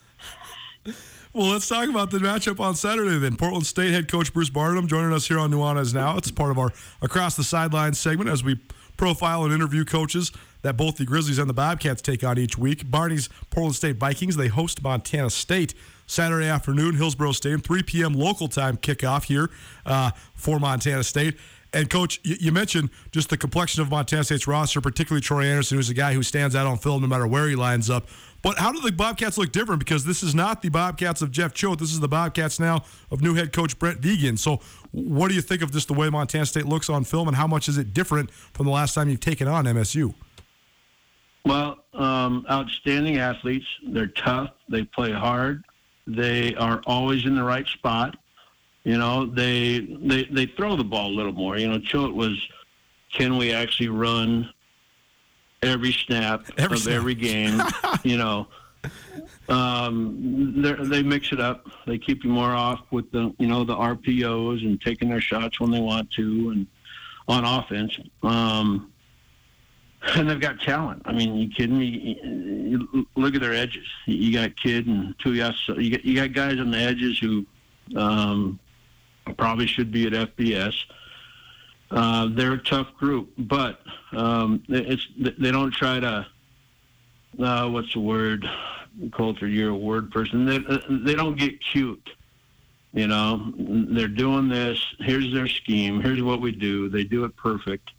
Well, 1.32 1.46
let's 1.46 1.66
talk 1.66 1.88
about 1.88 2.10
the 2.10 2.18
matchup 2.18 2.60
on 2.60 2.74
Saturday 2.74 3.16
then. 3.16 3.36
Portland 3.36 3.64
State 3.64 3.92
head 3.92 4.06
coach 4.06 4.34
Bruce 4.34 4.50
Barnum 4.50 4.86
joining 4.86 5.14
us 5.14 5.26
here 5.26 5.38
on 5.38 5.50
Nuanez 5.50 5.94
Now. 5.94 6.18
It's 6.18 6.30
part 6.30 6.50
of 6.50 6.58
our 6.58 6.70
Across 7.00 7.36
the 7.36 7.44
Sidelines 7.44 7.98
segment 7.98 8.28
as 8.28 8.44
we 8.44 8.60
profile 9.02 9.42
and 9.42 9.52
interview 9.52 9.84
coaches 9.84 10.30
that 10.62 10.76
both 10.76 10.96
the 10.96 11.04
Grizzlies 11.04 11.40
and 11.40 11.50
the 11.50 11.54
Bobcats 11.54 12.00
take 12.00 12.22
on 12.22 12.38
each 12.38 12.56
week. 12.56 12.88
Barney's 12.88 13.28
Portland 13.50 13.74
State 13.74 13.96
Vikings, 13.96 14.36
they 14.36 14.46
host 14.46 14.80
Montana 14.80 15.28
State 15.28 15.74
Saturday 16.06 16.46
afternoon, 16.46 16.94
Hillsboro 16.94 17.32
Stadium, 17.32 17.60
3 17.60 17.82
p.m. 17.82 18.12
local 18.12 18.46
time 18.46 18.76
kickoff 18.76 19.24
here 19.24 19.50
uh, 19.84 20.12
for 20.36 20.60
Montana 20.60 21.02
State. 21.02 21.36
And 21.72 21.90
coach, 21.90 22.20
you, 22.22 22.36
you 22.38 22.52
mentioned 22.52 22.90
just 23.10 23.28
the 23.28 23.36
complexion 23.36 23.82
of 23.82 23.90
Montana 23.90 24.22
State's 24.22 24.46
roster, 24.46 24.80
particularly 24.80 25.20
Troy 25.20 25.46
Anderson, 25.46 25.78
who's 25.78 25.90
a 25.90 25.94
guy 25.94 26.14
who 26.14 26.22
stands 26.22 26.54
out 26.54 26.68
on 26.68 26.78
film 26.78 27.02
no 27.02 27.08
matter 27.08 27.26
where 27.26 27.48
he 27.48 27.56
lines 27.56 27.90
up. 27.90 28.06
But 28.42 28.58
how 28.58 28.72
do 28.72 28.80
the 28.80 28.90
Bobcats 28.90 29.38
look 29.38 29.52
different? 29.52 29.78
Because 29.78 30.04
this 30.04 30.22
is 30.22 30.34
not 30.34 30.62
the 30.62 30.68
Bobcats 30.68 31.22
of 31.22 31.30
Jeff 31.30 31.54
Choate. 31.54 31.78
This 31.78 31.92
is 31.92 32.00
the 32.00 32.08
Bobcats 32.08 32.58
now 32.58 32.84
of 33.10 33.22
new 33.22 33.34
head 33.34 33.52
coach 33.52 33.78
Brent 33.78 34.00
Vigen. 34.00 34.36
So, 34.36 34.60
what 34.90 35.28
do 35.28 35.34
you 35.34 35.40
think 35.40 35.62
of 35.62 35.70
just 35.70 35.86
the 35.86 35.94
way 35.94 36.10
Montana 36.10 36.44
State 36.44 36.66
looks 36.66 36.90
on 36.90 37.04
film, 37.04 37.28
and 37.28 37.36
how 37.36 37.46
much 37.46 37.68
is 37.68 37.78
it 37.78 37.94
different 37.94 38.30
from 38.32 38.66
the 38.66 38.72
last 38.72 38.94
time 38.94 39.08
you've 39.08 39.20
taken 39.20 39.46
on 39.46 39.64
MSU? 39.64 40.14
Well, 41.44 41.78
um, 41.94 42.44
outstanding 42.50 43.18
athletes. 43.18 43.66
They're 43.86 44.08
tough. 44.08 44.50
They 44.68 44.84
play 44.84 45.12
hard. 45.12 45.64
They 46.06 46.54
are 46.56 46.82
always 46.86 47.24
in 47.24 47.36
the 47.36 47.44
right 47.44 47.66
spot. 47.66 48.16
You 48.82 48.98
know, 48.98 49.26
they 49.26 49.80
they 49.80 50.24
they 50.24 50.46
throw 50.46 50.76
the 50.76 50.84
ball 50.84 51.08
a 51.08 51.14
little 51.14 51.32
more. 51.32 51.56
You 51.56 51.68
know, 51.68 51.78
Choate 51.78 52.14
was, 52.14 52.36
can 53.12 53.36
we 53.36 53.52
actually 53.52 53.88
run 53.88 54.52
every 55.62 55.92
snap 55.92 56.44
Every 56.58 56.76
of 56.76 56.82
snap. 56.82 56.94
every 56.94 57.14
game? 57.14 57.60
you 58.04 58.16
know, 58.16 58.48
um, 59.48 60.54
they're- 60.62 61.02
mix 61.04 61.32
it 61.32 61.40
up. 61.40 61.66
They 61.86 61.98
keep 61.98 62.24
you 62.24 62.30
more 62.30 62.50
off 62.52 62.80
with 62.90 63.10
the 63.12 63.32
you 63.38 63.46
know 63.46 63.64
the 63.64 63.74
RPOs 63.76 64.62
and 64.64 64.80
taking 64.80 65.08
their 65.08 65.20
shots 65.20 65.60
when 65.60 65.70
they 65.70 65.80
want 65.80 66.10
to, 66.12 66.50
and 66.50 66.66
on 67.28 67.44
offense. 67.44 67.96
Um, 68.22 68.88
and 70.16 70.28
they've 70.28 70.40
got 70.40 70.60
talent. 70.60 71.02
I 71.04 71.12
mean, 71.12 71.36
you 71.36 71.48
kidding 71.48 71.78
me? 71.78 72.18
You 72.24 73.06
look 73.14 73.34
at 73.36 73.40
their 73.40 73.54
edges. 73.54 73.86
You 74.06 74.32
got 74.32 74.56
Kid 74.56 74.86
and 74.88 75.16
Tuyas. 75.18 75.54
You 75.80 75.90
got 75.90 76.04
you 76.04 76.14
got 76.16 76.32
guys 76.32 76.58
on 76.58 76.70
the 76.72 76.78
edges 76.78 77.18
who 77.18 77.46
um, 77.96 78.58
probably 79.36 79.66
should 79.66 79.92
be 79.92 80.06
at 80.06 80.12
FBS. 80.12 80.74
Uh, 81.92 82.28
they're 82.32 82.54
a 82.54 82.62
tough 82.62 82.94
group, 82.96 83.30
but 83.36 83.80
um, 84.12 84.62
it's 84.68 85.06
they 85.18 85.50
don't 85.50 85.72
try 85.72 86.00
to. 86.00 86.26
Uh, 87.38 87.68
what's 87.68 87.92
the 87.92 88.00
word? 88.00 88.48
Colter, 89.12 89.46
you're 89.46 89.70
a 89.70 89.76
word 89.76 90.10
person. 90.10 90.46
They 90.46 90.58
they 90.88 91.14
don't 91.14 91.36
get 91.36 91.62
cute. 91.62 92.08
You 92.94 93.06
know, 93.06 93.52
they're 93.56 94.08
doing 94.08 94.48
this. 94.48 94.78
Here's 95.00 95.32
their 95.32 95.48
scheme. 95.48 96.00
Here's 96.00 96.22
what 96.22 96.40
we 96.40 96.52
do. 96.52 96.88
They 96.88 97.04
do 97.04 97.24
it 97.24 97.36
perfect 97.36 97.90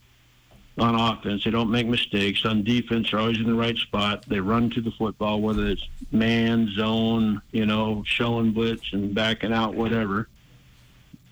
on 0.78 0.96
offense. 0.96 1.44
They 1.44 1.52
don't 1.52 1.70
make 1.72 1.88
mistakes. 1.88 2.46
On 2.46 2.64
defense, 2.64 3.12
they're 3.12 3.20
always 3.20 3.40
in 3.40 3.46
the 3.46 3.56
right 3.56 3.78
spot. 3.78 4.26
They 4.28 4.40
run 4.40 4.70
to 4.72 4.82
the 4.82 4.92
football, 4.92 5.42
whether 5.42 5.68
it's 5.68 5.88
man, 6.12 6.70
zone, 6.76 7.42
you 7.52 7.66
know, 7.66 8.04
showing 8.06 8.52
blitz 8.52 8.94
and 8.94 9.14
backing 9.14 9.54
out, 9.54 9.76
whatever. 9.76 10.30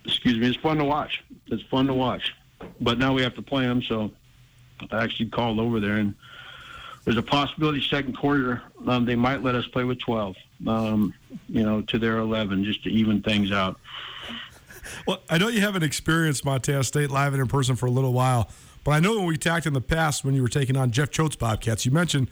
Excuse 0.06 0.38
me. 0.38 0.48
It's 0.48 0.58
fun 0.58 0.78
to 0.78 0.86
watch. 0.86 1.24
It's 1.48 1.64
fun 1.64 1.88
to 1.88 1.94
watch. 1.94 2.34
But 2.80 2.98
now 2.98 3.14
we 3.14 3.22
have 3.22 3.36
to 3.36 3.42
play 3.42 3.66
them, 3.66 3.82
so 3.82 4.12
I 4.92 5.04
actually 5.04 5.30
called 5.30 5.60
over 5.60 5.80
there, 5.80 5.98
and 5.98 6.16
there's 7.04 7.18
a 7.18 7.24
possibility 7.24 7.82
second 7.82 8.18
quarter 8.18 8.62
um, 8.88 9.06
they 9.06 9.16
might 9.16 9.44
let 9.44 9.56
us 9.56 9.66
play 9.68 9.84
with 9.84 10.00
12, 10.00 10.36
um, 10.68 11.14
you 11.48 11.64
know, 11.64 11.82
to 11.84 11.98
their 11.98 12.18
11 12.18 12.64
just 12.64 12.84
to 12.84 12.90
even 12.90 13.22
things 13.22 13.52
out. 13.52 13.80
Well, 15.08 15.22
I 15.30 15.38
know 15.38 15.48
you 15.48 15.62
haven't 15.62 15.84
experienced 15.84 16.44
Montana 16.46 16.84
State 16.84 17.12
live 17.12 17.34
and 17.34 17.42
in 17.42 17.48
person 17.48 17.76
for 17.76 17.86
a 17.86 17.92
little 17.92 18.14
while, 18.14 18.50
but 18.84 18.92
I 18.92 19.00
know 19.00 19.18
when 19.18 19.26
we 19.26 19.38
talked 19.38 19.66
in 19.66 19.74
the 19.74 19.82
past 19.82 20.26
when 20.26 20.34
you 20.34 20.42
were 20.42 20.48
taking 20.48 20.76
on 20.76 20.92
Jeff 20.92 21.12
Choate's 21.12 21.36
Bobcats, 21.36 21.86
you 21.86 21.92
mentioned 21.92 22.30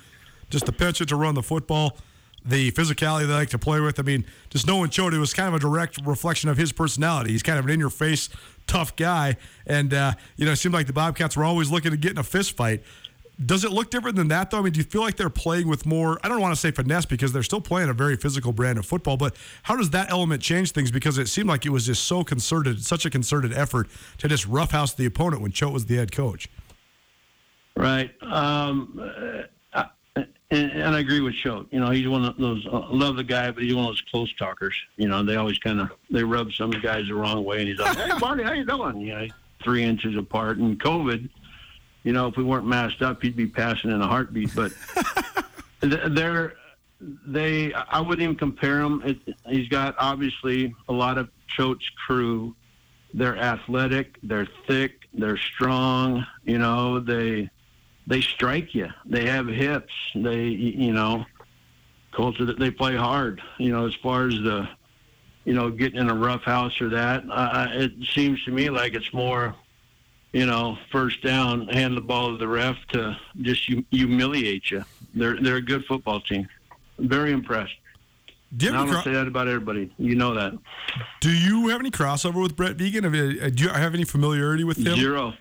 just 0.50 0.66
the 0.66 0.72
penchant 0.72 1.10
to 1.10 1.16
run 1.16 1.36
the 1.36 1.44
football, 1.44 1.98
the 2.46 2.72
physicality 2.72 3.28
they 3.28 3.34
like 3.34 3.50
to 3.50 3.60
play 3.60 3.80
with. 3.80 4.00
I 4.00 4.04
mean, 4.04 4.26
just 4.50 4.66
knowing 4.66 4.90
it 4.94 5.18
was 5.18 5.34
kind 5.34 5.50
of 5.50 5.56
a 5.56 5.60
direct 5.60 6.00
reflection 6.06 6.50
of 6.50 6.58
his 6.58 6.72
personality. 6.72 7.32
He's 7.32 7.44
kind 7.44 7.60
of 7.60 7.66
an 7.66 7.72
in-your-face, 7.72 8.30
tough 8.68 8.96
guy, 8.96 9.38
and 9.66 9.94
uh, 9.94 10.14
you 10.38 10.46
know, 10.46 10.52
it 10.52 10.58
seemed 10.58 10.74
like 10.74 10.88
the 10.88 10.94
Bobcats 10.94 11.36
were 11.36 11.44
always 11.44 11.70
looking 11.70 11.92
to 11.92 11.98
get 11.98 12.12
in 12.12 12.18
a 12.18 12.24
fist 12.24 12.56
fight. 12.56 12.84
Does 13.46 13.64
it 13.64 13.72
look 13.72 13.90
different 13.90 14.18
than 14.18 14.28
that, 14.28 14.52
though? 14.52 14.58
I 14.58 14.62
mean, 14.62 14.74
do 14.74 14.80
you 14.80 14.84
feel 14.84 15.02
like 15.02 15.16
they're 15.16 15.30
playing 15.30 15.70
with 15.70 15.86
more? 15.86 16.20
I 16.24 16.28
don't 16.28 16.42
want 16.42 16.54
to 16.54 16.60
say 16.60 16.72
finesse 16.72 17.06
because 17.06 17.32
they're 17.32 17.42
still 17.42 17.62
playing 17.62 17.88
a 17.88 17.94
very 17.94 18.18
physical 18.18 18.52
brand 18.52 18.78
of 18.78 18.86
football, 18.86 19.16
but 19.16 19.34
how 19.64 19.78
does 19.78 19.92
that 19.92 20.12
element 20.12 20.42
change 20.42 20.72
things? 20.72 20.92
Because 20.92 21.18
it 21.18 21.30
seemed 21.30 21.48
like 21.48 21.66
it 21.66 21.70
was 21.70 21.86
just 21.86 22.04
so 22.04 22.26
concerted, 22.26 22.84
such 22.84 23.06
a 23.06 23.10
concerted 23.10 23.54
effort 23.54 23.88
to 24.18 24.28
just 24.28 24.46
roughhouse 24.46 24.94
the 24.94 25.06
opponent 25.06 25.42
when 25.42 25.52
Choate 25.52 25.72
was 25.72 25.86
the 25.86 25.96
head 25.96 26.12
coach. 26.12 26.50
Right. 27.78 28.12
Um, 28.22 29.00
and, 30.52 30.72
and 30.72 30.96
I 30.96 31.00
agree 31.00 31.20
with 31.22 31.36
Choate. 31.36 31.68
You 31.72 31.80
know, 31.80 31.92
he's 31.92 32.08
one 32.08 32.26
of 32.26 32.38
those. 32.38 32.66
I 32.72 32.88
love 32.90 33.18
the 33.18 33.24
guy, 33.24 33.52
but 33.52 33.64
he's 33.64 33.76
one 33.76 33.86
of 33.86 33.92
those 33.92 34.04
close 34.10 34.34
talkers. 34.36 34.76
You 34.98 35.08
know, 35.08 35.24
they 35.24 35.36
always 35.36 35.60
kind 35.60 35.80
of 35.80 35.92
they 36.10 36.24
rub 36.24 36.52
some 36.54 36.72
guys 36.72 37.08
the 37.08 37.14
wrong 37.14 37.44
way, 37.44 37.60
and 37.60 37.68
he's 37.68 37.80
like, 37.80 37.98
"Hey, 37.98 38.10
Barney, 38.20 38.44
how 38.44 38.54
you 38.54 38.66
doing?" 38.66 39.00
You 39.00 39.14
know, 39.14 39.28
three 39.64 39.84
inches 39.84 40.16
apart. 40.18 40.58
And 40.58 40.80
COVID, 40.82 41.30
you 42.04 42.14
know, 42.14 42.28
if 42.28 42.36
we 42.36 42.44
weren't 42.44 42.66
masked 42.66 43.04
up, 43.04 43.22
he'd 43.22 43.36
be 43.36 43.46
passing 43.46 43.92
in 43.92 44.02
a 44.02 44.08
heartbeat. 44.08 44.56
But 44.56 44.74
they're 45.82 46.54
they. 47.00 47.72
I 47.74 48.02
wouldn't 48.02 48.22
even 48.24 48.36
compare 48.36 48.82
him. 48.82 49.04
It, 49.06 49.36
he's 49.46 49.70
got 49.70 49.96
obviously 50.00 50.74
a 50.88 50.94
lot 50.94 51.20
of 51.20 51.30
Choate's 51.48 51.90
crew. 52.08 52.56
They're 53.14 53.38
athletic. 53.38 54.18
They're 54.24 54.48
thick. 54.68 54.94
They're 55.14 55.38
strong. 55.38 56.26
You 56.44 56.58
know, 56.58 57.00
they 57.00 57.52
they 58.10 58.22
strike 58.22 58.74
you. 58.74 58.88
They 59.06 59.28
have 59.28 59.48
hips. 59.48 59.94
They, 60.16 60.46
you 60.48 60.92
know, 60.92 61.26
culture 62.12 62.44
that 62.44 62.58
they 62.58 62.72
play 62.72 62.96
hard. 62.96 63.40
You 63.60 63.72
know, 63.72 63.86
as 63.86 63.94
far 63.96 64.28
as 64.28 64.34
the, 64.34 64.68
you 65.46 65.54
know, 65.54 65.70
getting 65.70 66.00
in 66.00 66.10
a 66.10 66.16
rough 66.16 66.42
house 66.42 66.82
or 66.82 66.90
that, 66.90 67.24
uh, 67.30 67.68
it 67.70 67.92
seems 68.16 68.44
to 68.46 68.52
me 68.52 68.72
like 68.72 68.96
it's 68.96 69.14
more, 69.14 69.56
you 70.34 70.48
know, 70.48 70.76
first 70.92 71.22
down, 71.24 71.68
hand 71.68 71.96
the 71.96 72.02
ball 72.02 72.32
to 72.32 72.38
the 72.38 72.48
ref 72.48 72.78
to 72.90 73.16
just 73.42 73.72
humiliate 73.92 74.72
you. 74.72 74.84
They're 75.14 75.40
they're 75.40 75.58
a 75.58 75.62
good 75.62 75.86
football 75.86 76.20
team. 76.20 76.48
Very 76.98 77.32
impressed. 77.32 77.76
Do 78.58 78.66
you, 78.66 78.74
I 78.74 78.78
don't 78.78 78.90
cro- 78.90 79.02
say 79.04 79.14
that 79.14 79.28
about 79.28 79.48
everybody. 79.48 79.94
You 80.00 80.16
know 80.16 80.34
that. 80.34 80.54
do 81.22 81.30
you 81.30 81.68
have 81.68 81.80
any 81.80 81.92
crossover 81.92 82.42
with 82.42 82.56
Brent 82.56 82.78
Vigen? 82.78 83.04
Have 83.04 83.14
you, 83.14 83.52
do 83.52 83.66
you 83.66 83.70
have 83.70 83.94
any 83.94 84.04
familiarity 84.04 84.64
with 84.64 84.78
him? 84.78 84.96
Zero. 84.96 85.36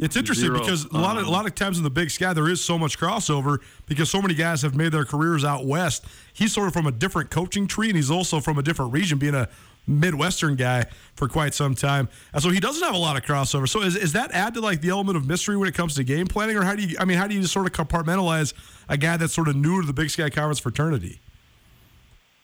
It's 0.00 0.16
interesting 0.16 0.46
Zero. 0.48 0.58
because 0.60 0.86
a 0.86 0.96
lot 0.96 1.16
of 1.16 1.24
a 1.24 1.26
Um, 1.26 1.32
lot 1.32 1.46
of 1.46 1.54
times 1.54 1.76
in 1.78 1.84
the 1.84 1.90
Big 1.90 2.10
Sky 2.10 2.32
there 2.32 2.48
is 2.48 2.62
so 2.62 2.78
much 2.78 2.98
crossover 2.98 3.58
because 3.86 4.10
so 4.10 4.22
many 4.22 4.34
guys 4.34 4.62
have 4.62 4.74
made 4.74 4.92
their 4.92 5.04
careers 5.04 5.44
out 5.44 5.66
west. 5.66 6.06
He's 6.32 6.52
sort 6.52 6.68
of 6.68 6.72
from 6.72 6.86
a 6.86 6.92
different 6.92 7.30
coaching 7.30 7.66
tree, 7.66 7.88
and 7.88 7.96
he's 7.96 8.10
also 8.10 8.40
from 8.40 8.58
a 8.58 8.62
different 8.62 8.92
region, 8.92 9.18
being 9.18 9.34
a 9.34 9.48
Midwestern 9.86 10.56
guy 10.56 10.84
for 11.14 11.26
quite 11.28 11.52
some 11.52 11.74
time. 11.74 12.08
And 12.32 12.42
so 12.42 12.50
he 12.50 12.60
doesn't 12.60 12.82
have 12.82 12.94
a 12.94 12.98
lot 12.98 13.16
of 13.16 13.24
crossover. 13.24 13.68
So 13.68 13.82
is, 13.82 13.96
is 13.96 14.12
that 14.12 14.30
add 14.32 14.54
to 14.54 14.60
like 14.60 14.80
the 14.80 14.88
element 14.90 15.16
of 15.16 15.26
mystery 15.26 15.56
when 15.56 15.68
it 15.68 15.74
comes 15.74 15.94
to 15.96 16.04
game 16.04 16.26
planning, 16.26 16.56
or 16.56 16.62
how 16.64 16.74
do 16.76 16.82
you? 16.82 16.96
I 16.98 17.04
mean, 17.04 17.18
how 17.18 17.26
do 17.26 17.34
you 17.34 17.42
sort 17.44 17.66
of 17.66 17.72
compartmentalize 17.72 18.54
a 18.88 18.96
guy 18.96 19.16
that's 19.16 19.34
sort 19.34 19.48
of 19.48 19.56
new 19.56 19.80
to 19.80 19.86
the 19.86 19.92
Big 19.92 20.08
Sky 20.10 20.30
Conference 20.30 20.60
fraternity? 20.60 21.20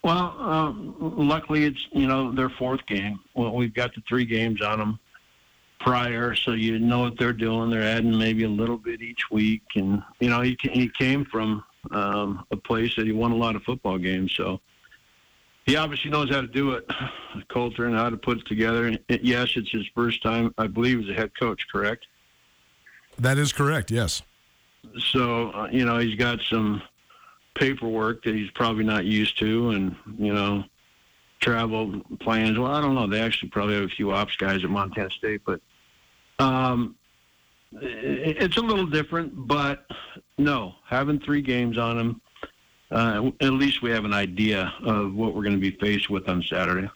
Well, 0.03 0.35
um, 0.39 0.95
luckily 0.99 1.65
it's 1.65 1.87
you 1.91 2.07
know 2.07 2.31
their 2.31 2.49
fourth 2.49 2.85
game. 2.85 3.19
Well, 3.33 3.53
we've 3.55 3.73
got 3.73 3.95
the 3.95 4.01
three 4.07 4.25
games 4.25 4.61
on 4.61 4.79
them 4.79 4.99
prior, 5.79 6.35
so 6.35 6.51
you 6.51 6.79
know 6.79 6.99
what 6.99 7.17
they're 7.17 7.33
doing. 7.33 7.69
They're 7.69 7.83
adding 7.83 8.17
maybe 8.17 8.43
a 8.43 8.49
little 8.49 8.77
bit 8.77 9.01
each 9.01 9.29
week, 9.31 9.63
and 9.75 10.03
you 10.19 10.29
know 10.29 10.41
he 10.41 10.57
he 10.61 10.89
came 10.89 11.25
from 11.25 11.63
um, 11.91 12.45
a 12.51 12.57
place 12.57 12.95
that 12.95 13.05
he 13.05 13.11
won 13.11 13.31
a 13.31 13.35
lot 13.35 13.55
of 13.55 13.63
football 13.63 13.97
games, 13.97 14.33
so 14.35 14.59
he 15.65 15.75
obviously 15.75 16.09
knows 16.09 16.29
how 16.29 16.41
to 16.41 16.47
do 16.47 16.71
it, 16.71 16.89
Colter, 17.49 17.85
and 17.85 17.95
how 17.95 18.09
to 18.09 18.17
put 18.17 18.39
it 18.39 18.45
together. 18.47 18.97
It, 19.09 19.21
yes, 19.23 19.49
it's 19.55 19.69
his 19.69 19.85
first 19.93 20.23
time, 20.23 20.53
I 20.57 20.67
believe, 20.67 21.01
as 21.01 21.09
a 21.09 21.13
head 21.13 21.31
coach. 21.37 21.67
Correct. 21.71 22.07
That 23.19 23.37
is 23.37 23.51
correct. 23.51 23.91
Yes. 23.91 24.21
So 25.11 25.51
uh, 25.51 25.67
you 25.71 25.85
know 25.85 25.99
he's 25.99 26.15
got 26.15 26.41
some 26.41 26.81
paperwork 27.55 28.23
that 28.23 28.35
he's 28.35 28.51
probably 28.51 28.83
not 28.83 29.05
used 29.05 29.37
to, 29.39 29.71
and 29.71 29.95
you 30.17 30.33
know 30.33 30.63
travel 31.39 32.01
plans. 32.19 32.57
Well, 32.57 32.71
I 32.71 32.81
don't 32.81 32.95
know. 32.95 33.07
They 33.07 33.21
actually 33.21 33.49
probably 33.49 33.75
have 33.75 33.85
a 33.85 33.89
few 33.89 34.11
ops 34.11 34.35
guys 34.37 34.63
at 34.63 34.69
Montana 34.69 35.09
State, 35.11 35.41
but 35.45 35.61
um, 36.39 36.95
it's 37.71 38.57
a 38.57 38.61
little 38.61 38.85
different. 38.85 39.47
But 39.47 39.85
no, 40.37 40.75
having 40.85 41.19
three 41.19 41.41
games 41.41 41.77
on 41.77 41.97
them, 41.97 42.21
uh, 42.91 43.31
at 43.41 43.53
least 43.53 43.81
we 43.81 43.91
have 43.91 44.05
an 44.05 44.13
idea 44.13 44.73
of 44.83 45.13
what 45.13 45.35
we're 45.35 45.43
going 45.43 45.55
to 45.55 45.61
be 45.61 45.71
faced 45.71 46.09
with 46.09 46.27
on 46.29 46.43
Saturday. 46.43 46.89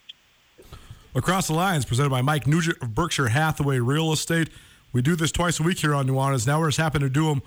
Across 1.13 1.47
the 1.47 1.53
Lines, 1.53 1.83
presented 1.83 2.09
by 2.09 2.21
Mike 2.21 2.47
Nugent 2.47 2.81
of 2.81 2.95
Berkshire 2.95 3.27
Hathaway 3.27 3.79
Real 3.79 4.13
Estate. 4.13 4.49
We 4.93 5.01
do 5.01 5.15
this 5.15 5.31
twice 5.31 5.59
a 5.59 5.63
week 5.63 5.79
here 5.79 5.93
on 5.93 6.07
Nuanez. 6.07 6.47
Now 6.47 6.59
we're 6.59 6.69
just 6.69 6.77
happen 6.77 7.01
to 7.01 7.09
do 7.09 7.25
them 7.25 7.41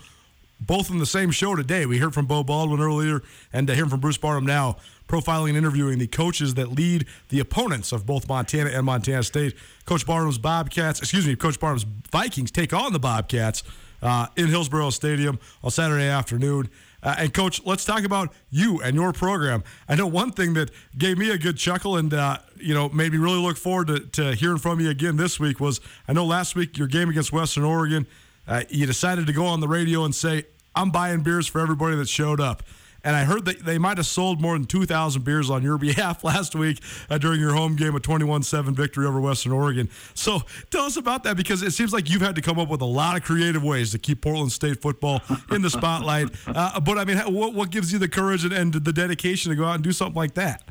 both 0.59 0.89
in 0.89 0.97
the 0.97 1.05
same 1.05 1.31
show 1.31 1.55
today. 1.55 1.85
We 1.85 1.97
heard 1.97 2.13
from 2.13 2.25
Beau 2.25 2.43
Baldwin 2.43 2.79
earlier 2.79 3.21
and 3.51 3.67
to 3.67 3.75
hear 3.75 3.85
from 3.85 3.99
Bruce 3.99 4.17
Barnum 4.17 4.45
now, 4.45 4.77
profiling 5.07 5.49
and 5.49 5.57
interviewing 5.57 5.99
the 5.99 6.07
coaches 6.07 6.55
that 6.55 6.71
lead 6.71 7.05
the 7.29 7.39
opponents 7.39 7.91
of 7.91 8.05
both 8.05 8.27
Montana 8.27 8.71
and 8.71 8.85
Montana 8.85 9.23
State. 9.23 9.55
Coach 9.85 10.05
Barnum's 10.05 10.37
Bobcats, 10.37 10.99
excuse 10.99 11.27
me, 11.27 11.35
Coach 11.35 11.59
Barnum's 11.59 11.85
Vikings 12.11 12.51
take 12.51 12.73
on 12.73 12.93
the 12.93 12.99
Bobcats 12.99 13.63
uh, 14.01 14.27
in 14.35 14.47
Hillsboro 14.47 14.89
Stadium 14.89 15.39
on 15.63 15.71
Saturday 15.71 16.07
afternoon. 16.07 16.69
Uh, 17.05 17.15
and 17.19 17.33
coach, 17.33 17.63
let's 17.65 17.85
talk 17.85 18.03
about 18.03 18.33
you 18.49 18.81
and 18.81 18.95
your 18.95 19.13
program. 19.13 19.63
I 19.87 19.93
know 19.95 20.07
one 20.07 20.31
thing 20.31 20.55
that 20.55 20.71
gave 20.97 21.19
me 21.19 21.29
a 21.29 21.37
good 21.37 21.55
chuckle 21.55 21.97
and 21.97 22.11
uh, 22.11 22.39
you 22.57 22.73
know 22.73 22.89
made 22.89 23.11
me 23.11 23.19
really 23.19 23.37
look 23.37 23.57
forward 23.57 23.87
to, 23.87 23.99
to 23.99 24.33
hearing 24.33 24.57
from 24.57 24.79
you 24.79 24.89
again 24.89 25.15
this 25.15 25.39
week 25.39 25.59
was 25.59 25.79
I 26.07 26.13
know 26.13 26.25
last 26.25 26.55
week 26.55 26.79
your 26.79 26.87
game 26.87 27.09
against 27.09 27.31
Western 27.31 27.63
Oregon, 27.63 28.07
uh, 28.47 28.63
you 28.69 28.85
decided 28.85 29.27
to 29.27 29.33
go 29.33 29.45
on 29.45 29.59
the 29.59 29.67
radio 29.67 30.03
and 30.03 30.13
say 30.13 30.45
I'm 30.75 30.91
buying 30.91 31.21
beers 31.21 31.47
for 31.47 31.61
everybody 31.61 31.95
that 31.95 32.09
showed 32.09 32.39
up. 32.39 32.63
And 33.05 33.15
I 33.15 33.23
heard 33.23 33.45
that 33.45 33.63
they 33.63 33.77
might 33.77 33.97
have 33.97 34.07
sold 34.07 34.41
more 34.41 34.53
than 34.53 34.65
2,000 34.65 35.23
beers 35.23 35.51
on 35.51 35.61
your 35.61 35.77
behalf 35.87 36.23
last 36.23 36.55
week 36.55 36.81
uh, 37.07 37.19
during 37.19 37.39
your 37.39 37.53
home 37.53 37.75
game, 37.75 37.95
a 37.95 37.99
21 37.99 38.41
7 38.41 38.73
victory 38.73 39.05
over 39.05 39.21
Western 39.21 39.51
Oregon. 39.51 39.89
So 40.15 40.41
tell 40.71 40.85
us 40.85 40.97
about 40.97 41.23
that 41.23 41.37
because 41.37 41.61
it 41.61 41.71
seems 41.71 41.93
like 41.93 42.09
you've 42.09 42.23
had 42.23 42.35
to 42.35 42.41
come 42.41 42.57
up 42.57 42.67
with 42.67 42.81
a 42.81 42.85
lot 42.85 43.15
of 43.15 43.23
creative 43.23 43.63
ways 43.63 43.91
to 43.91 43.99
keep 43.99 44.21
Portland 44.21 44.51
State 44.51 44.81
football 44.81 45.21
in 45.51 45.61
the 45.61 45.69
spotlight. 45.69 46.29
Uh, 46.55 46.79
but 46.79 46.97
I 46.97 47.03
mean, 47.03 47.17
what, 47.33 47.53
what 47.53 47.69
gives 47.69 47.91
you 47.91 47.99
the 47.99 48.07
courage 48.07 48.45
and, 48.45 48.53
and 48.53 48.73
the 48.73 48.93
dedication 48.93 49.49
to 49.49 49.55
go 49.55 49.65
out 49.65 49.75
and 49.75 49.83
do 49.83 49.91
something 49.91 50.15
like 50.15 50.35
that? 50.35 50.63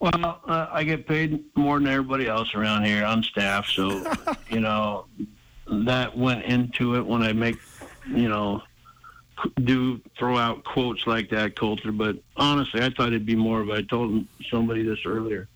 Well, 0.00 0.40
uh, 0.46 0.66
I 0.72 0.82
get 0.82 1.06
paid 1.06 1.44
more 1.54 1.78
than 1.78 1.86
everybody 1.86 2.26
else 2.26 2.52
around 2.54 2.84
here 2.84 3.04
on 3.04 3.22
staff, 3.22 3.66
so 3.66 4.12
you 4.50 4.58
know 4.58 5.06
that 5.70 6.16
went 6.16 6.44
into 6.44 6.96
it 6.96 7.06
when 7.06 7.22
I 7.22 7.32
make, 7.32 7.56
you 8.08 8.28
know, 8.28 8.62
do 9.64 10.00
throw 10.18 10.36
out 10.36 10.64
quotes 10.64 11.06
like 11.06 11.30
that, 11.30 11.56
Colter. 11.56 11.92
But 11.92 12.16
honestly, 12.36 12.82
I 12.82 12.90
thought 12.90 13.08
it'd 13.08 13.26
be 13.26 13.36
more 13.36 13.60
of. 13.60 13.70
I 13.70 13.82
told 13.82 14.26
somebody 14.50 14.82
this 14.82 15.00
earlier. 15.06 15.48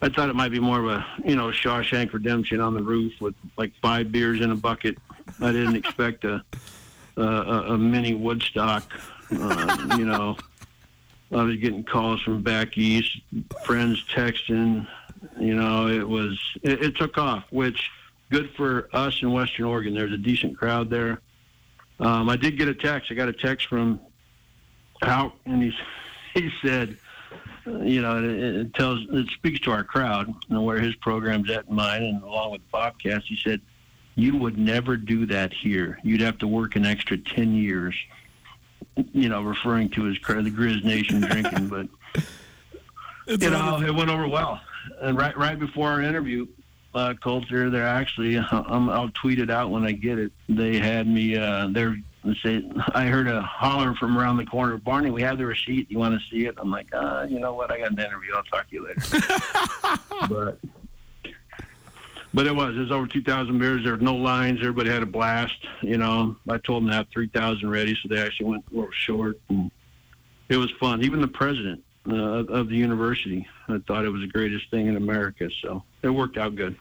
I 0.00 0.08
thought 0.08 0.28
it 0.28 0.36
might 0.36 0.50
be 0.50 0.60
more 0.60 0.80
of 0.80 0.86
a 0.86 1.06
you 1.24 1.36
know 1.36 1.48
Shawshank 1.48 2.12
Redemption 2.12 2.60
on 2.60 2.74
the 2.74 2.82
roof 2.82 3.12
with 3.20 3.34
like 3.56 3.72
five 3.80 4.12
beers 4.12 4.40
in 4.40 4.50
a 4.50 4.56
bucket. 4.56 4.98
I 5.40 5.52
didn't 5.52 5.76
expect 5.76 6.24
a 6.24 6.44
a, 7.16 7.22
a 7.22 7.78
mini 7.78 8.14
Woodstock. 8.14 8.92
Uh, 9.30 9.96
you 9.96 10.04
know, 10.04 10.36
I 11.32 11.42
was 11.42 11.56
getting 11.56 11.84
calls 11.84 12.20
from 12.22 12.42
back 12.42 12.76
east, 12.76 13.20
friends 13.64 14.04
texting. 14.12 14.86
You 15.40 15.54
know, 15.54 15.88
it 15.88 16.06
was 16.06 16.38
it, 16.62 16.82
it 16.82 16.96
took 16.96 17.16
off, 17.16 17.44
which 17.50 17.90
good 18.32 18.50
for 18.56 18.88
us 18.94 19.20
in 19.22 19.30
Western 19.30 19.66
Oregon. 19.66 19.94
There's 19.94 20.12
a 20.12 20.16
decent 20.16 20.56
crowd 20.56 20.88
there. 20.88 21.20
Um, 22.00 22.30
I 22.30 22.36
did 22.36 22.56
get 22.56 22.66
a 22.66 22.74
text. 22.74 23.12
I 23.12 23.14
got 23.14 23.28
a 23.28 23.32
text 23.32 23.66
from 23.68 24.00
Hauck, 25.02 25.34
and 25.44 25.62
he 25.62 25.72
he 26.34 26.50
said, 26.64 26.96
uh, 27.66 27.80
you 27.82 28.00
know, 28.00 28.18
it, 28.18 28.24
it 28.30 28.74
tells 28.74 29.00
it 29.10 29.28
speaks 29.34 29.60
to 29.60 29.70
our 29.70 29.84
crowd 29.84 30.28
you 30.28 30.54
know, 30.54 30.62
where 30.62 30.80
his 30.80 30.94
program's 30.96 31.50
at 31.50 31.66
in 31.68 31.74
mine, 31.74 32.02
and 32.02 32.22
along 32.22 32.52
with 32.52 32.62
Bobcast, 32.72 33.24
he 33.24 33.36
said, 33.36 33.60
you 34.14 34.36
would 34.38 34.56
never 34.58 34.96
do 34.96 35.26
that 35.26 35.52
here. 35.52 35.98
You'd 36.02 36.22
have 36.22 36.38
to 36.38 36.48
work 36.48 36.74
an 36.74 36.86
extra 36.86 37.18
ten 37.18 37.54
years. 37.54 37.94
You 39.12 39.28
know, 39.28 39.42
referring 39.42 39.90
to 39.90 40.04
his 40.04 40.18
the 40.20 40.50
Grizz 40.50 40.84
Nation 40.84 41.20
drinking, 41.30 41.68
but 41.68 41.86
It's 43.26 43.44
you 43.44 43.50
know, 43.50 43.72
wonderful. 43.72 43.88
it 43.88 43.94
went 43.94 44.10
over 44.10 44.26
well. 44.26 44.60
And 45.00 45.16
right 45.16 45.36
right 45.36 45.58
before 45.58 45.90
our 45.90 46.02
interview, 46.02 46.46
uh, 46.94 47.14
Colter, 47.14 47.70
they're 47.70 47.86
actually, 47.86 48.36
um, 48.52 48.90
I'll 48.90 49.10
tweet 49.10 49.38
it 49.38 49.50
out 49.50 49.70
when 49.70 49.84
I 49.84 49.92
get 49.92 50.18
it. 50.18 50.32
They 50.48 50.78
had 50.78 51.06
me, 51.06 51.36
uh, 51.36 51.68
they're, 51.70 51.96
say, 52.42 52.64
I 52.94 53.06
heard 53.06 53.28
a 53.28 53.42
holler 53.42 53.94
from 53.94 54.16
around 54.16 54.36
the 54.36 54.46
corner. 54.46 54.76
Barney, 54.76 55.10
we 55.10 55.22
have 55.22 55.38
the 55.38 55.46
receipt. 55.46 55.90
You 55.90 55.98
want 55.98 56.18
to 56.18 56.20
see 56.30 56.46
it? 56.46 56.54
I'm 56.58 56.70
like, 56.70 56.88
uh, 56.92 57.26
you 57.28 57.40
know 57.40 57.54
what? 57.54 57.70
I 57.70 57.78
got 57.78 57.92
an 57.92 57.98
interview. 57.98 58.34
I'll 58.34 58.44
talk 58.44 58.68
to 58.68 58.74
you 58.74 58.86
later. 58.86 59.02
but, 60.28 60.58
but 62.32 62.46
it 62.46 62.54
was. 62.54 62.76
It 62.76 62.80
was 62.80 62.92
over 62.92 63.06
2,000 63.06 63.58
beers. 63.58 63.82
There 63.82 63.92
were 63.92 63.98
no 63.98 64.14
lines. 64.14 64.60
Everybody 64.60 64.90
had 64.90 65.02
a 65.02 65.06
blast. 65.06 65.66
You 65.82 65.98
know, 65.98 66.36
I 66.48 66.58
told 66.58 66.84
them 66.84 66.90
to 66.90 66.96
have 66.96 67.08
3,000 67.12 67.68
ready, 67.68 67.96
so 68.00 68.08
they 68.08 68.20
actually 68.20 68.50
went 68.50 68.64
a 68.70 68.74
little 68.74 68.92
short. 68.92 69.40
And 69.48 69.70
it 70.48 70.56
was 70.56 70.70
fun. 70.78 71.02
Even 71.02 71.20
the 71.20 71.28
president 71.28 71.82
uh, 72.08 72.44
of 72.44 72.68
the 72.68 72.76
university, 72.76 73.46
I 73.68 73.78
thought 73.86 74.04
it 74.04 74.10
was 74.10 74.20
the 74.20 74.28
greatest 74.28 74.70
thing 74.70 74.86
in 74.86 74.96
America. 74.96 75.48
So 75.60 75.82
it 76.02 76.10
worked 76.10 76.36
out 76.36 76.56
good. 76.56 76.76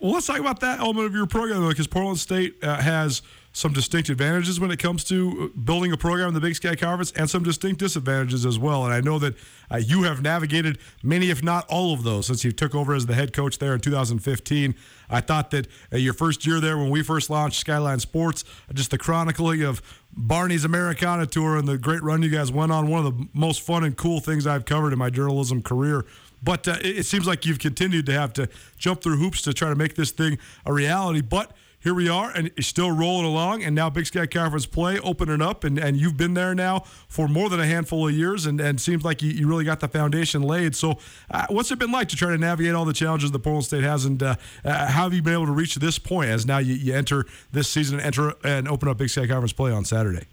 Well, 0.00 0.12
let's 0.12 0.26
talk 0.26 0.38
about 0.38 0.60
that 0.60 0.80
element 0.80 1.06
of 1.06 1.14
your 1.14 1.26
program, 1.26 1.68
because 1.68 1.86
Portland 1.86 2.18
State 2.18 2.56
uh, 2.62 2.76
has 2.80 3.20
some 3.52 3.72
distinct 3.72 4.08
advantages 4.08 4.60
when 4.60 4.70
it 4.70 4.78
comes 4.78 5.02
to 5.04 5.50
building 5.64 5.92
a 5.92 5.96
program 5.96 6.28
in 6.28 6.34
the 6.34 6.40
Big 6.40 6.54
Sky 6.54 6.76
Conference 6.76 7.12
and 7.16 7.28
some 7.28 7.42
distinct 7.42 7.80
disadvantages 7.80 8.46
as 8.46 8.58
well. 8.58 8.84
And 8.84 8.94
I 8.94 9.00
know 9.00 9.18
that 9.18 9.34
uh, 9.70 9.76
you 9.76 10.04
have 10.04 10.22
navigated 10.22 10.78
many, 11.02 11.30
if 11.30 11.42
not 11.42 11.68
all 11.68 11.92
of 11.92 12.04
those, 12.04 12.26
since 12.28 12.44
you 12.44 12.52
took 12.52 12.74
over 12.74 12.94
as 12.94 13.06
the 13.06 13.14
head 13.14 13.32
coach 13.32 13.58
there 13.58 13.74
in 13.74 13.80
2015. 13.80 14.74
I 15.10 15.20
thought 15.20 15.50
that 15.50 15.66
uh, 15.92 15.96
your 15.96 16.14
first 16.14 16.46
year 16.46 16.60
there, 16.60 16.78
when 16.78 16.90
we 16.90 17.02
first 17.02 17.28
launched 17.28 17.58
Skyline 17.58 17.98
Sports, 17.98 18.44
uh, 18.70 18.72
just 18.72 18.92
the 18.92 18.98
chronicling 18.98 19.62
of 19.62 19.82
Barney's 20.12 20.64
Americana 20.64 21.26
Tour 21.26 21.56
and 21.56 21.66
the 21.66 21.76
great 21.76 22.02
run 22.02 22.22
you 22.22 22.30
guys 22.30 22.52
went 22.52 22.70
on, 22.70 22.88
one 22.88 23.04
of 23.04 23.18
the 23.18 23.26
most 23.34 23.60
fun 23.62 23.82
and 23.84 23.96
cool 23.96 24.20
things 24.20 24.46
I've 24.46 24.64
covered 24.64 24.92
in 24.92 24.98
my 24.98 25.10
journalism 25.10 25.60
career. 25.60 26.06
But 26.42 26.66
uh, 26.66 26.76
it, 26.80 27.04
seems 27.04 27.26
like 27.26 27.44
you've 27.44 27.58
continued 27.58 28.06
to 28.06 28.12
have 28.12 28.32
to 28.34 28.48
jump 28.78 29.02
through 29.02 29.16
hoops 29.16 29.42
to 29.42 29.52
try 29.52 29.68
to 29.68 29.74
make 29.74 29.94
this 29.94 30.10
thing 30.10 30.38
a 30.64 30.72
reality. 30.72 31.20
But 31.20 31.52
here 31.82 31.94
we 31.94 32.10
are, 32.10 32.30
and 32.30 32.50
it's 32.56 32.66
still 32.66 32.90
rolling 32.90 33.24
along. 33.26 33.62
And 33.62 33.74
now 33.74 33.88
Big 33.88 34.06
Sky 34.06 34.26
Conference 34.26 34.66
play 34.66 34.98
opening 35.00 35.40
up, 35.40 35.64
and, 35.64 35.78
and 35.78 35.96
you've 35.96 36.16
been 36.16 36.34
there 36.34 36.54
now 36.54 36.80
for 37.08 37.26
more 37.26 37.48
than 37.48 37.58
a 37.58 37.66
handful 37.66 38.06
of 38.06 38.14
years, 38.14 38.44
and, 38.44 38.60
and 38.60 38.78
seems 38.78 39.02
like 39.02 39.22
you, 39.22 39.30
you 39.30 39.48
really 39.48 39.64
got 39.64 39.80
the 39.80 39.88
foundation 39.88 40.42
laid. 40.42 40.76
So, 40.76 40.98
uh, 41.30 41.46
what's 41.48 41.70
it 41.70 41.78
been 41.78 41.90
like 41.90 42.08
to 42.10 42.16
try 42.16 42.30
to 42.30 42.38
navigate 42.38 42.74
all 42.74 42.84
the 42.84 42.92
challenges 42.92 43.30
that 43.32 43.38
Portland 43.38 43.64
State 43.64 43.82
has, 43.82 44.04
and 44.04 44.22
uh, 44.22 44.36
uh, 44.64 44.86
how 44.88 45.04
have 45.04 45.14
you 45.14 45.22
been 45.22 45.32
able 45.32 45.46
to 45.46 45.52
reach 45.52 45.74
this 45.76 45.98
point 45.98 46.28
as 46.28 46.44
now 46.44 46.58
you, 46.58 46.74
you 46.74 46.94
enter 46.94 47.24
this 47.50 47.68
season 47.70 47.98
and 47.98 48.06
enter 48.06 48.34
and 48.44 48.68
open 48.68 48.88
up 48.88 48.98
Big 48.98 49.08
Sky 49.08 49.26
Conference 49.26 49.54
play 49.54 49.72
on 49.72 49.86
Saturday? 49.86 50.26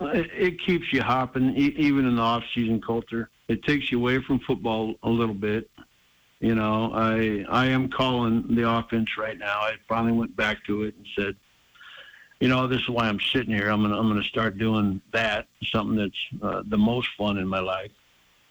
It, 0.00 0.60
keeps 0.64 0.92
you 0.92 1.02
hopping, 1.02 1.56
even 1.56 2.06
in 2.06 2.16
the 2.16 2.22
off-season 2.22 2.80
Colter. 2.82 3.30
It 3.48 3.62
takes 3.64 3.90
you 3.92 3.98
away 3.98 4.20
from 4.20 4.40
football 4.40 4.94
a 5.02 5.08
little 5.08 5.34
bit. 5.34 5.70
You 6.40 6.54
know, 6.54 6.90
I 6.92 7.44
I 7.48 7.66
am 7.66 7.88
calling 7.88 8.54
the 8.54 8.68
offense 8.68 9.16
right 9.16 9.38
now. 9.38 9.60
I 9.60 9.74
finally 9.88 10.12
went 10.12 10.36
back 10.36 10.64
to 10.66 10.82
it 10.82 10.94
and 10.96 11.06
said, 11.16 11.36
you 12.40 12.48
know, 12.48 12.66
this 12.66 12.80
is 12.82 12.88
why 12.88 13.08
I'm 13.08 13.20
sitting 13.20 13.54
here. 13.54 13.68
I'm 13.70 13.82
gonna 13.82 13.98
I'm 13.98 14.08
gonna 14.08 14.22
start 14.22 14.58
doing 14.58 15.00
that, 15.12 15.46
something 15.64 15.96
that's 15.96 16.42
uh, 16.42 16.62
the 16.66 16.76
most 16.76 17.08
fun 17.16 17.38
in 17.38 17.48
my 17.48 17.60
life. 17.60 17.90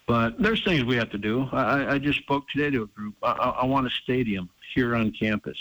But 0.08 0.42
there's 0.42 0.64
things 0.64 0.84
we 0.84 0.96
have 0.98 1.10
to 1.12 1.18
do. 1.18 1.48
I, 1.52 1.96
I- 1.96 2.00
just 2.00 2.20
spoke 2.20 2.48
today 2.50 2.70
to 2.72 2.84
a 2.84 2.88
group. 2.88 3.16
I, 3.24 3.32
I, 3.32 3.50
I 3.50 3.66
want 3.66 3.88
a 3.88 3.90
stadium 3.90 4.50
here 4.74 4.96
on 4.96 5.12
campus. 5.12 5.58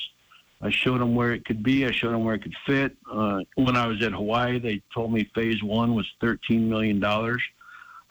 I 0.63 0.71
showed 0.71 1.01
them 1.01 1.15
where 1.15 1.33
it 1.33 1.45
could 1.45 1.63
be. 1.63 1.85
I 1.87 1.91
showed 1.91 2.13
them 2.13 2.25
where 2.25 2.35
it 2.35 2.43
could 2.43 2.57
fit. 2.65 2.97
Uh, 3.11 3.41
when 3.57 3.77
I 3.77 3.87
was 3.87 4.03
at 4.03 4.13
Hawaii, 4.13 4.59
they 4.59 4.83
told 4.95 5.13
me 5.13 5.25
phase 5.35 5.63
one 5.63 5.95
was 5.95 6.07
$13 6.23 6.61
million. 6.69 7.03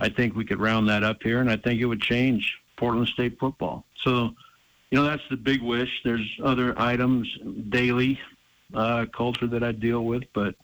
I 0.03 0.09
think 0.09 0.35
we 0.35 0.43
could 0.43 0.59
round 0.59 0.89
that 0.89 1.01
up 1.01 1.23
here, 1.23 1.39
and 1.39 1.49
I 1.49 1.55
think 1.55 1.79
it 1.79 1.85
would 1.85 2.01
change 2.01 2.57
Portland 2.75 3.07
State 3.07 3.39
football. 3.39 3.85
So, 4.01 4.31
you 4.91 4.97
know, 4.97 5.03
that's 5.03 5.23
the 5.29 5.37
big 5.37 5.61
wish. 5.61 5.89
There's 6.03 6.29
other 6.43 6.77
items 6.77 7.25
daily 7.69 8.19
uh, 8.73 9.05
Colter 9.15 9.47
that 9.47 9.63
I 9.63 9.71
deal 9.71 10.03
with, 10.03 10.23
but 10.33 10.55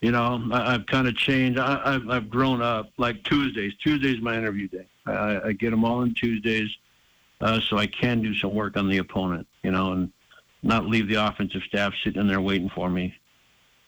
you 0.00 0.12
know, 0.12 0.40
I, 0.52 0.74
I've 0.74 0.86
kind 0.86 1.08
of 1.08 1.16
changed. 1.16 1.58
I, 1.58 1.80
I've, 1.84 2.08
I've 2.08 2.30
grown 2.30 2.62
up. 2.62 2.90
Like 2.96 3.24
Tuesdays, 3.24 3.72
Tuesdays 3.82 4.22
my 4.22 4.36
interview 4.36 4.68
day. 4.68 4.86
I, 5.04 5.48
I 5.48 5.52
get 5.52 5.70
them 5.70 5.84
all 5.84 5.98
on 5.98 6.14
Tuesdays, 6.14 6.70
uh, 7.40 7.58
so 7.60 7.76
I 7.76 7.88
can 7.88 8.22
do 8.22 8.36
some 8.36 8.54
work 8.54 8.76
on 8.76 8.88
the 8.88 8.98
opponent. 8.98 9.48
You 9.64 9.72
know, 9.72 9.92
and 9.92 10.12
not 10.62 10.86
leave 10.86 11.08
the 11.08 11.16
offensive 11.16 11.62
staff 11.66 11.92
sitting 12.04 12.20
in 12.20 12.28
there 12.28 12.40
waiting 12.40 12.70
for 12.70 12.88
me. 12.88 13.14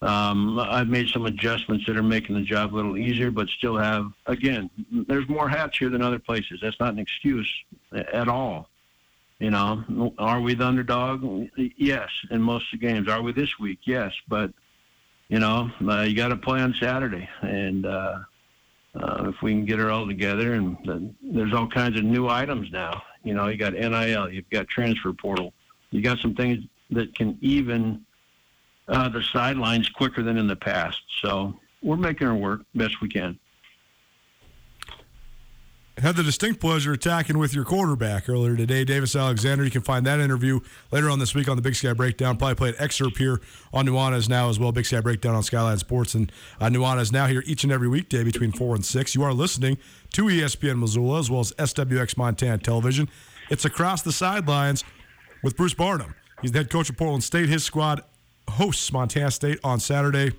Um, 0.03 0.59
I've 0.59 0.89
made 0.89 1.07
some 1.09 1.25
adjustments 1.25 1.85
that 1.85 1.95
are 1.95 2.03
making 2.03 2.35
the 2.35 2.41
job 2.41 2.73
a 2.73 2.75
little 2.75 2.97
easier, 2.97 3.31
but 3.31 3.47
still 3.47 3.77
have, 3.77 4.11
again, 4.25 4.69
there's 4.91 5.27
more 5.29 5.47
hats 5.47 5.77
here 5.77 5.89
than 5.89 6.01
other 6.01 6.19
places. 6.19 6.59
That's 6.61 6.77
not 6.79 6.91
an 6.91 6.99
excuse 6.99 7.49
at 7.93 8.27
all. 8.27 8.67
You 9.39 9.51
know, 9.51 10.13
are 10.17 10.41
we 10.41 10.55
the 10.55 10.65
underdog? 10.65 11.49
Yes, 11.55 12.09
in 12.31 12.41
most 12.41 12.73
of 12.73 12.79
the 12.79 12.85
games. 12.85 13.07
Are 13.07 13.21
we 13.21 13.31
this 13.31 13.57
week? 13.59 13.79
Yes, 13.83 14.13
but 14.27 14.51
you 15.29 15.39
know, 15.39 15.71
uh, 15.87 16.01
you 16.01 16.15
got 16.15 16.29
to 16.29 16.37
play 16.37 16.61
on 16.61 16.73
Saturday, 16.79 17.27
and 17.41 17.85
uh, 17.85 18.19
uh, 18.95 19.31
if 19.33 19.41
we 19.41 19.51
can 19.51 19.65
get 19.65 19.79
it 19.79 19.89
all 19.89 20.05
together, 20.05 20.53
and 20.53 21.15
there's 21.21 21.53
all 21.53 21.67
kinds 21.67 21.97
of 21.97 22.05
new 22.05 22.29
items 22.29 22.71
now. 22.71 23.01
You 23.23 23.33
know, 23.33 23.47
you 23.47 23.57
got 23.57 23.73
NIL, 23.73 24.29
you've 24.29 24.49
got 24.49 24.67
transfer 24.67 25.13
portal, 25.13 25.53
you 25.91 26.01
got 26.01 26.19
some 26.19 26.35
things 26.35 26.63
that 26.91 27.15
can 27.15 27.37
even 27.41 28.05
uh, 28.87 29.09
the 29.09 29.23
sidelines 29.31 29.89
quicker 29.89 30.23
than 30.23 30.37
in 30.37 30.47
the 30.47 30.55
past. 30.55 31.01
So 31.21 31.59
we're 31.81 31.97
making 31.97 32.27
our 32.27 32.35
work 32.35 32.61
best 32.75 33.01
we 33.01 33.09
can. 33.09 33.39
had 35.97 36.15
the 36.15 36.23
distinct 36.23 36.59
pleasure 36.59 36.91
attacking 36.93 37.37
with 37.37 37.53
your 37.53 37.63
quarterback 37.63 38.27
earlier 38.27 38.57
today, 38.57 38.83
Davis 38.83 39.15
Alexander. 39.15 39.63
You 39.63 39.71
can 39.71 39.81
find 39.81 40.05
that 40.05 40.19
interview 40.19 40.59
later 40.91 41.09
on 41.09 41.19
this 41.19 41.35
week 41.35 41.47
on 41.47 41.55
the 41.55 41.61
Big 41.61 41.75
Sky 41.75 41.93
Breakdown. 41.93 42.35
Probably 42.37 42.55
play 42.55 42.69
an 42.69 42.75
excerpt 42.79 43.17
here 43.17 43.41
on 43.73 43.85
Nuanez 43.85 44.27
now 44.27 44.49
as 44.49 44.59
well. 44.59 44.71
Big 44.71 44.85
Sky 44.85 45.01
Breakdown 45.01 45.35
on 45.35 45.43
Skyline 45.43 45.77
Sports. 45.77 46.15
And 46.15 46.31
uh, 46.59 46.67
Nuanez 46.67 47.11
now 47.11 47.27
here 47.27 47.43
each 47.45 47.63
and 47.63 47.71
every 47.71 47.87
weekday 47.87 48.23
between 48.23 48.51
4 48.51 48.75
and 48.75 48.85
6. 48.85 49.15
You 49.15 49.23
are 49.23 49.33
listening 49.33 49.77
to 50.13 50.23
ESPN 50.23 50.79
Missoula 50.79 51.19
as 51.19 51.29
well 51.29 51.41
as 51.41 51.51
SWX 51.53 52.17
Montana 52.17 52.57
Television. 52.57 53.07
It's 53.49 53.65
across 53.65 54.01
the 54.01 54.11
sidelines 54.11 54.83
with 55.43 55.55
Bruce 55.55 55.73
Barnum. 55.73 56.15
He's 56.41 56.51
the 56.51 56.59
head 56.59 56.69
coach 56.69 56.89
of 56.89 56.97
Portland 56.97 57.23
State. 57.23 57.49
His 57.49 57.63
squad 57.63 58.01
hosts 58.49 58.91
Montana 58.91 59.31
State 59.31 59.59
on 59.63 59.79
Saturday. 59.79 60.31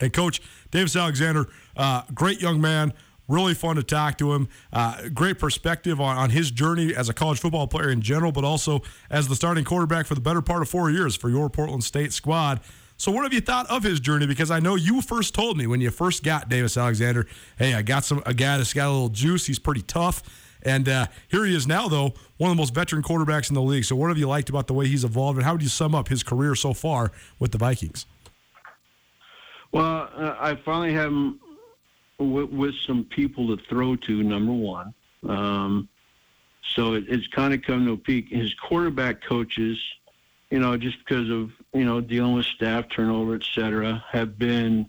And 0.00 0.12
Coach 0.12 0.40
Davis 0.70 0.94
Alexander, 0.96 1.46
uh, 1.76 2.02
great 2.14 2.40
young 2.40 2.60
man, 2.60 2.92
really 3.26 3.54
fun 3.54 3.76
to 3.76 3.82
talk 3.82 4.18
to 4.18 4.32
him. 4.32 4.48
Uh, 4.72 5.08
great 5.12 5.38
perspective 5.38 6.00
on, 6.00 6.16
on 6.16 6.30
his 6.30 6.50
journey 6.50 6.94
as 6.94 7.08
a 7.08 7.14
college 7.14 7.40
football 7.40 7.66
player 7.66 7.90
in 7.90 8.00
general, 8.00 8.32
but 8.32 8.44
also 8.44 8.82
as 9.10 9.28
the 9.28 9.34
starting 9.34 9.64
quarterback 9.64 10.06
for 10.06 10.14
the 10.14 10.20
better 10.20 10.42
part 10.42 10.62
of 10.62 10.68
four 10.68 10.90
years 10.90 11.16
for 11.16 11.28
your 11.28 11.50
Portland 11.50 11.84
State 11.84 12.12
squad. 12.12 12.60
So, 12.96 13.12
what 13.12 13.22
have 13.22 13.32
you 13.32 13.40
thought 13.40 13.70
of 13.70 13.84
his 13.84 14.00
journey? 14.00 14.26
Because 14.26 14.50
I 14.50 14.58
know 14.58 14.74
you 14.74 15.00
first 15.00 15.32
told 15.32 15.56
me 15.56 15.68
when 15.68 15.80
you 15.80 15.90
first 15.90 16.24
got 16.24 16.48
Davis 16.48 16.76
Alexander, 16.76 17.26
hey, 17.56 17.74
I 17.74 17.82
got 17.82 18.04
some 18.04 18.22
a 18.26 18.34
guy 18.34 18.56
that's 18.56 18.74
got 18.74 18.88
a 18.88 18.90
little 18.90 19.08
juice. 19.08 19.46
He's 19.46 19.60
pretty 19.60 19.82
tough. 19.82 20.47
And 20.62 20.88
uh, 20.88 21.06
here 21.28 21.44
he 21.44 21.54
is 21.54 21.66
now, 21.66 21.88
though, 21.88 22.14
one 22.36 22.50
of 22.50 22.56
the 22.56 22.60
most 22.60 22.74
veteran 22.74 23.02
quarterbacks 23.02 23.48
in 23.48 23.54
the 23.54 23.62
league. 23.62 23.84
So, 23.84 23.96
what 23.96 24.08
have 24.08 24.18
you 24.18 24.28
liked 24.28 24.48
about 24.48 24.66
the 24.66 24.74
way 24.74 24.86
he's 24.86 25.04
evolved, 25.04 25.38
and 25.38 25.44
how 25.44 25.52
would 25.52 25.62
you 25.62 25.68
sum 25.68 25.94
up 25.94 26.08
his 26.08 26.22
career 26.22 26.54
so 26.54 26.72
far 26.72 27.12
with 27.38 27.52
the 27.52 27.58
Vikings? 27.58 28.06
Well, 29.72 30.08
uh, 30.16 30.36
I 30.38 30.56
finally 30.64 30.92
have 30.94 31.10
him 31.10 31.40
with, 32.18 32.50
with 32.50 32.74
some 32.86 33.04
people 33.04 33.54
to 33.56 33.62
throw 33.64 33.96
to. 33.96 34.22
Number 34.22 34.52
one, 34.52 34.94
um, 35.28 35.88
so 36.74 36.94
it, 36.94 37.04
it's 37.08 37.26
kind 37.28 37.54
of 37.54 37.62
come 37.62 37.84
to 37.86 37.92
a 37.92 37.96
peak. 37.96 38.28
His 38.28 38.52
quarterback 38.54 39.22
coaches, 39.22 39.78
you 40.50 40.58
know, 40.58 40.76
just 40.76 40.98
because 40.98 41.28
of 41.30 41.50
you 41.72 41.84
know, 41.84 42.00
dealing 42.00 42.34
with 42.34 42.46
staff 42.46 42.86
turnover, 42.88 43.34
et 43.34 43.44
cetera, 43.54 44.02
have 44.10 44.38
been 44.38 44.88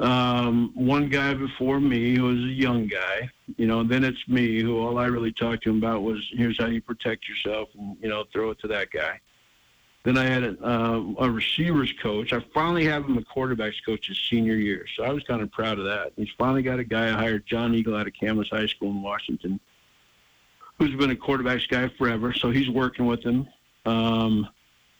um, 0.00 0.72
one 0.74 1.10
guy 1.10 1.34
before 1.34 1.78
me 1.78 2.16
who 2.16 2.24
was 2.24 2.38
a 2.38 2.52
young 2.52 2.86
guy, 2.86 3.30
you 3.56 3.66
know, 3.66 3.84
then 3.84 4.02
it's 4.02 4.26
me 4.28 4.60
who 4.60 4.78
all 4.78 4.98
I 4.98 5.06
really 5.06 5.32
talked 5.32 5.64
to 5.64 5.70
him 5.70 5.76
about 5.76 6.02
was 6.02 6.26
here's 6.32 6.58
how 6.58 6.66
you 6.66 6.80
protect 6.80 7.28
yourself 7.28 7.68
and, 7.78 7.96
you 8.00 8.08
know, 8.08 8.24
throw 8.32 8.50
it 8.50 8.58
to 8.60 8.68
that 8.68 8.90
guy. 8.90 9.20
Then 10.02 10.16
I 10.16 10.24
had 10.24 10.42
a, 10.42 10.66
uh, 10.66 11.02
a 11.18 11.30
receivers 11.30 11.92
coach. 12.02 12.32
I 12.32 12.40
finally 12.54 12.86
have 12.86 13.04
him 13.04 13.18
a 13.18 13.20
quarterbacks 13.20 13.84
coach 13.84 14.08
his 14.08 14.18
senior 14.18 14.54
year. 14.54 14.86
So 14.96 15.04
I 15.04 15.12
was 15.12 15.22
kind 15.24 15.42
of 15.42 15.52
proud 15.52 15.78
of 15.78 15.84
that. 15.84 16.12
He's 16.16 16.30
finally 16.38 16.62
got 16.62 16.78
a 16.78 16.84
guy 16.84 17.08
I 17.08 17.12
hired, 17.12 17.44
John 17.46 17.74
Eagle 17.74 17.94
out 17.94 18.06
of 18.06 18.14
Camas 18.18 18.48
High 18.48 18.66
School 18.66 18.92
in 18.92 19.02
Washington, 19.02 19.60
who's 20.78 20.96
been 20.96 21.10
a 21.10 21.14
quarterbacks 21.14 21.68
guy 21.68 21.88
forever. 21.98 22.32
So 22.32 22.50
he's 22.50 22.70
working 22.70 23.04
with 23.04 23.22
him. 23.22 23.46
Um, 23.84 24.48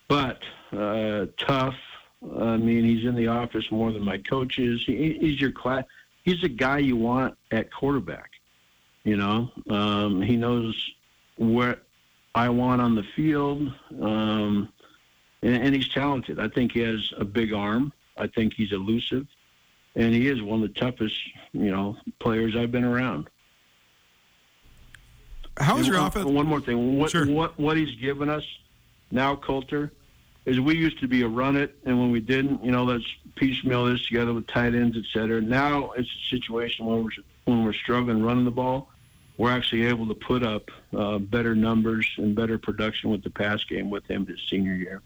but 0.08 0.42
uh, 0.72 1.26
tough, 1.38 1.76
I 2.22 2.56
mean, 2.56 2.84
he's 2.84 3.06
in 3.06 3.14
the 3.14 3.28
office 3.28 3.70
more 3.70 3.92
than 3.92 4.04
my 4.04 4.18
coach 4.18 4.58
is. 4.58 4.82
He, 4.84 5.14
he's 5.20 5.40
your 5.40 5.52
class. 5.52 5.84
He's 6.22 6.40
the 6.42 6.48
guy 6.48 6.78
you 6.78 6.96
want 6.96 7.36
at 7.50 7.72
quarterback. 7.72 8.30
You 9.04 9.16
know, 9.16 9.50
um, 9.70 10.20
he 10.20 10.36
knows 10.36 10.76
what 11.36 11.82
I 12.34 12.50
want 12.50 12.82
on 12.82 12.94
the 12.94 13.02
field, 13.16 13.72
um, 14.00 14.70
and, 15.42 15.56
and 15.62 15.74
he's 15.74 15.88
talented. 15.88 16.38
I 16.38 16.48
think 16.48 16.72
he 16.72 16.80
has 16.80 17.10
a 17.16 17.24
big 17.24 17.54
arm. 17.54 17.92
I 18.18 18.26
think 18.26 18.52
he's 18.52 18.72
elusive, 18.72 19.26
and 19.96 20.14
he 20.14 20.28
is 20.28 20.42
one 20.42 20.62
of 20.62 20.72
the 20.72 20.78
toughest, 20.78 21.16
you 21.52 21.70
know, 21.70 21.96
players 22.18 22.54
I've 22.54 22.70
been 22.70 22.84
around. 22.84 23.30
How's 25.56 25.86
your 25.86 25.96
one, 25.98 26.06
offense? 26.06 26.26
One 26.26 26.46
more 26.46 26.60
thing. 26.60 26.98
What 26.98 27.10
Sure. 27.10 27.26
what 27.26 27.58
what 27.58 27.78
he's 27.78 27.94
given 27.96 28.28
us 28.28 28.44
now, 29.10 29.34
Colter, 29.34 29.92
is 30.46 30.58
we 30.58 30.76
used 30.76 30.98
to 31.00 31.08
be 31.08 31.22
a 31.22 31.28
run 31.28 31.56
it, 31.56 31.76
and 31.84 31.98
when 31.98 32.10
we 32.10 32.20
didn't, 32.20 32.64
you 32.64 32.70
know, 32.70 32.84
let's 32.84 33.04
piecemeal 33.36 33.84
this 33.84 34.06
together 34.06 34.32
with 34.32 34.46
tight 34.46 34.74
ends, 34.74 34.96
et 34.96 35.04
cetera. 35.12 35.40
Now 35.40 35.90
it's 35.92 36.08
a 36.08 36.28
situation 36.30 36.86
where 36.86 36.98
we're 36.98 37.10
when 37.44 37.64
we're 37.64 37.72
struggling 37.72 38.22
running 38.22 38.44
the 38.44 38.50
ball, 38.50 38.88
we're 39.36 39.50
actually 39.50 39.86
able 39.86 40.06
to 40.06 40.14
put 40.14 40.42
up 40.42 40.70
uh, 40.96 41.18
better 41.18 41.54
numbers 41.54 42.06
and 42.16 42.34
better 42.34 42.58
production 42.58 43.10
with 43.10 43.22
the 43.22 43.30
pass 43.30 43.64
game 43.64 43.90
with 43.90 44.06
him 44.06 44.26
his 44.26 44.38
senior 44.48 44.74
year. 44.74 45.02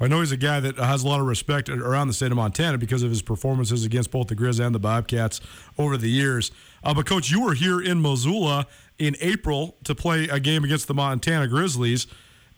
I 0.00 0.08
know 0.08 0.18
he's 0.18 0.32
a 0.32 0.36
guy 0.36 0.58
that 0.58 0.76
has 0.78 1.04
a 1.04 1.08
lot 1.08 1.20
of 1.20 1.26
respect 1.26 1.68
around 1.68 2.08
the 2.08 2.14
state 2.14 2.32
of 2.32 2.36
Montana 2.36 2.76
because 2.76 3.04
of 3.04 3.10
his 3.10 3.22
performances 3.22 3.84
against 3.84 4.10
both 4.10 4.26
the 4.26 4.34
Grizz 4.34 4.58
and 4.58 4.74
the 4.74 4.80
Bobcats 4.80 5.40
over 5.78 5.96
the 5.96 6.10
years. 6.10 6.50
Uh, 6.82 6.92
but, 6.92 7.06
Coach, 7.06 7.30
you 7.30 7.40
were 7.40 7.54
here 7.54 7.80
in 7.80 8.02
Missoula 8.02 8.66
in 8.98 9.14
April 9.20 9.76
to 9.84 9.94
play 9.94 10.24
a 10.24 10.40
game 10.40 10.64
against 10.64 10.88
the 10.88 10.94
Montana 10.94 11.46
Grizzlies. 11.46 12.08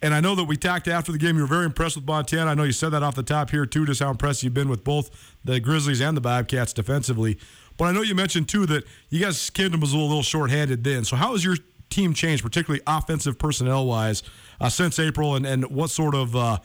And 0.01 0.13
I 0.13 0.19
know 0.19 0.35
that 0.35 0.43
we 0.43 0.57
talked 0.57 0.87
after 0.87 1.11
the 1.11 1.17
game. 1.17 1.35
You 1.35 1.43
were 1.43 1.47
very 1.47 1.65
impressed 1.65 1.95
with 1.95 2.05
Montana. 2.05 2.51
I 2.51 2.53
know 2.53 2.63
you 2.63 2.71
said 2.71 2.89
that 2.89 3.01
off 3.01 3.15
the 3.15 3.23
top 3.23 3.49
here, 3.49 3.65
too, 3.65 3.85
just 3.85 4.01
how 4.01 4.11
impressed 4.11 4.43
you've 4.43 4.53
been 4.53 4.69
with 4.69 4.83
both 4.83 5.09
the 5.43 5.59
Grizzlies 5.59 6.01
and 6.01 6.15
the 6.15 6.21
Bobcats 6.21 6.73
defensively. 6.73 7.39
But 7.77 7.85
I 7.85 7.91
know 7.91 8.01
you 8.01 8.15
mentioned, 8.15 8.49
too, 8.49 8.65
that 8.67 8.83
you 9.09 9.19
guys 9.19 9.49
came 9.49 9.71
to 9.71 9.77
Missoula 9.77 10.03
a 10.03 10.07
little 10.07 10.23
shorthanded 10.23 10.83
then. 10.83 11.05
So, 11.05 11.15
how 11.15 11.31
has 11.31 11.43
your 11.43 11.55
team 11.89 12.13
changed, 12.13 12.43
particularly 12.43 12.81
offensive 12.85 13.39
personnel 13.39 13.85
wise, 13.85 14.23
uh, 14.59 14.69
since 14.69 14.99
April? 14.99 15.35
And, 15.35 15.45
and 15.45 15.65
what 15.69 15.89
sort 15.89 16.15
of. 16.15 16.35
Uh, 16.35 16.59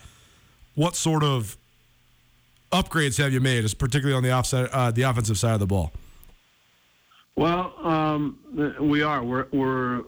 what 0.74 0.96
sort 0.96 1.22
of 1.22 1.56
upgrades 2.72 3.18
have 3.18 3.32
you 3.32 3.40
made, 3.40 3.66
particularly 3.78 4.16
on 4.16 4.22
the 4.22 4.32
offside, 4.32 4.68
uh, 4.72 4.90
the 4.90 5.02
offensive 5.02 5.38
side 5.38 5.54
of 5.54 5.60
the 5.60 5.66
ball? 5.66 5.92
Well, 7.36 7.74
um, 7.82 8.76
we 8.80 9.02
are. 9.02 9.22
We're 9.22 9.46
we're 9.52 10.02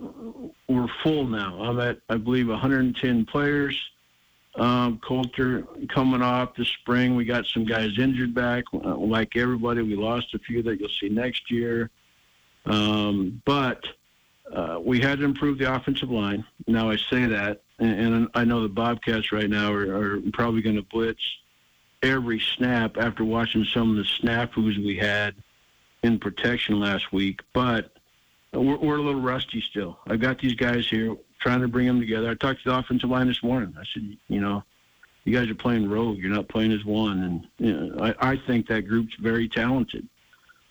we're 0.68 0.88
full 1.02 1.26
now. 1.26 1.62
I'm 1.62 1.80
at 1.80 1.98
I 2.08 2.16
believe 2.16 2.48
110 2.48 3.24
players. 3.26 3.78
Um, 4.56 4.98
Colter 4.98 5.64
coming 5.88 6.20
off 6.20 6.54
the 6.56 6.64
spring. 6.66 7.16
We 7.16 7.24
got 7.24 7.46
some 7.46 7.64
guys 7.64 7.98
injured 7.98 8.34
back. 8.34 8.64
Uh, 8.74 8.96
like 8.96 9.36
everybody, 9.36 9.80
we 9.80 9.96
lost 9.96 10.34
a 10.34 10.38
few 10.38 10.62
that 10.64 10.78
you'll 10.78 10.90
see 11.00 11.08
next 11.08 11.50
year. 11.50 11.88
Um, 12.66 13.40
but 13.46 13.82
uh, 14.52 14.78
we 14.84 15.00
had 15.00 15.20
to 15.20 15.24
improve 15.24 15.58
the 15.58 15.74
offensive 15.74 16.10
line. 16.10 16.44
Now 16.66 16.90
I 16.90 16.96
say 16.96 17.24
that, 17.26 17.62
and, 17.78 18.14
and 18.14 18.28
I 18.34 18.44
know 18.44 18.62
the 18.62 18.68
Bobcats 18.68 19.32
right 19.32 19.48
now 19.48 19.72
are, 19.72 20.16
are 20.16 20.20
probably 20.34 20.60
going 20.60 20.76
to 20.76 20.82
blitz 20.82 21.22
every 22.02 22.40
snap 22.56 22.98
after 22.98 23.24
watching 23.24 23.64
some 23.64 23.90
of 23.90 23.96
the 23.96 24.02
snafus 24.02 24.76
we 24.84 24.96
had 24.96 25.34
in 26.02 26.18
protection 26.18 26.80
last 26.80 27.12
week. 27.12 27.40
But 27.52 27.90
we're, 28.52 28.76
we're 28.76 28.98
a 28.98 29.02
little 29.02 29.20
rusty 29.20 29.60
still. 29.60 29.98
I've 30.06 30.20
got 30.20 30.38
these 30.38 30.54
guys 30.54 30.86
here 30.86 31.16
trying 31.40 31.60
to 31.60 31.68
bring 31.68 31.86
them 31.86 32.00
together. 32.00 32.30
I 32.30 32.34
talked 32.34 32.62
to 32.62 32.70
the 32.70 32.76
offensive 32.76 33.10
line 33.10 33.28
this 33.28 33.42
morning. 33.42 33.74
I 33.78 33.84
said, 33.92 34.16
you 34.28 34.40
know, 34.40 34.62
you 35.24 35.36
guys 35.36 35.48
are 35.48 35.54
playing 35.54 35.88
rogue. 35.88 36.18
You're 36.18 36.34
not 36.34 36.48
playing 36.48 36.72
as 36.72 36.84
one, 36.84 37.22
and 37.22 37.48
you 37.58 37.72
know, 37.72 38.04
I, 38.04 38.32
I 38.32 38.36
think 38.36 38.66
that 38.68 38.82
group's 38.82 39.14
very 39.16 39.48
talented. 39.48 40.06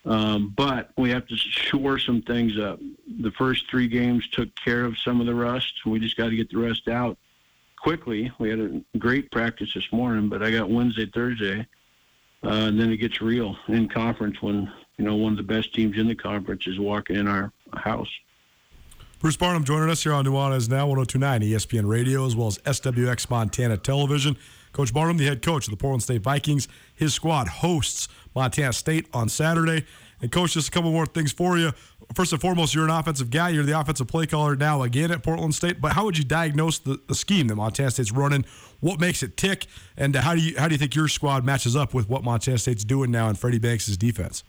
Um, 0.04 0.54
but 0.58 0.90
we 0.98 1.12
have 1.12 1.28
to 1.28 1.36
shore 1.36 2.00
some 2.00 2.22
things 2.24 2.58
up. 2.60 2.80
The 3.22 3.32
first 3.32 3.70
three 3.70 3.88
games 3.88 4.28
took 4.30 4.54
care 4.56 4.84
of 4.84 4.98
some 4.98 5.22
of 5.22 5.28
the 5.28 5.36
rust. 5.36 5.86
We 5.86 6.00
just 6.00 6.18
got 6.18 6.30
to 6.30 6.36
get 6.36 6.50
the 6.50 6.58
rest 6.58 6.88
out 6.88 7.18
quickly. 7.78 8.32
We 8.40 8.50
had 8.50 8.60
a 8.60 8.98
great 8.98 9.32
practice 9.32 9.74
this 9.74 9.92
morning, 9.92 10.28
but 10.28 10.42
I 10.42 10.52
got 10.52 10.70
Wednesday, 10.70 11.06
Thursday, 11.06 11.68
uh, 12.44 12.50
and 12.50 12.80
then 12.80 12.92
it 12.92 12.98
gets 12.98 13.22
real 13.22 13.56
in 13.68 13.88
conference 13.88 14.42
when 14.42 14.72
you 14.98 15.06
know 15.06 15.16
one 15.16 15.34
of 15.34 15.38
the 15.38 15.44
best 15.44 15.74
teams 15.74 15.98
in 15.98 16.08
the 16.08 16.16
conference 16.16 16.68
is 16.68 16.80
walking 16.80 17.16
in 17.16 17.28
our 17.28 17.52
house. 17.74 18.10
Bruce 19.20 19.38
Barnum 19.38 19.64
joining 19.64 19.90
us 19.90 20.02
here 20.02 20.14
on 20.14 20.26
Nuanez 20.26 20.68
Now 20.68 20.88
1029 20.88 21.42
ESPN 21.42 21.88
Radio 21.88 22.26
as 22.26 22.36
well 22.36 22.48
as 22.48 22.58
SWX 22.60 23.30
Montana 23.30 23.78
Television. 23.78 24.36
Coach 24.74 24.94
Barnum, 24.94 25.18
the 25.18 25.26
head 25.26 25.42
coach 25.42 25.68
of 25.68 25.72
the 25.72 25.78
Portland 25.78 26.02
State 26.02 26.24
Vikings, 26.24 26.68
his 26.96 27.14
squad 27.14 27.48
hosts 27.48 28.08
Montana 28.34 28.74
State 28.74 29.08
on 29.14 29.30
Saturday. 29.30 29.86
And, 30.22 30.32
Coach, 30.32 30.54
just 30.54 30.70
a 30.70 30.72
couple 30.72 30.92
more 30.92 31.06
things 31.06 31.32
for 31.32 31.58
you. 31.58 31.72
First 32.14 32.32
and 32.32 32.42
foremost, 32.42 32.76
you're 32.76 32.84
an 32.84 32.92
offensive 32.92 33.30
guy. 33.30 33.50
You're 33.50 33.64
the 33.64 33.80
offensive 33.80 34.08
play 34.08 34.28
caller 34.28 34.56
now 34.56 34.84
again 34.84 35.12
at 35.12 35.24
Portland 35.24 35.56
State. 35.56 35.82
But 35.82 35.94
how 35.94 36.06
would 36.06 36.18
you 36.18 36.24
diagnose 36.24 36.80
the, 36.80 37.00
the 37.08 37.16
scheme 37.16 37.48
that 37.48 37.56
Montana 37.56 37.92
State's 37.92 38.12
running? 38.12 38.46
What 38.80 39.00
makes 39.00 39.24
it 39.24 39.36
tick? 39.38 39.66
And 39.98 40.16
how 40.16 40.36
do 40.36 40.42
you 40.42 40.58
how 40.58 40.68
do 40.68 40.74
you 40.74 40.80
think 40.80 40.96
your 40.96 41.08
squad 41.08 41.44
matches 41.44 41.76
up 41.76 41.94
with 41.94 42.10
what 42.10 42.24
Montana 42.24 42.58
State's 42.58 42.84
doing 42.84 43.12
now 43.12 43.30
in 43.30 43.36
Freddie 43.36 43.60
Banks' 43.60 43.96
defense? 43.98 44.44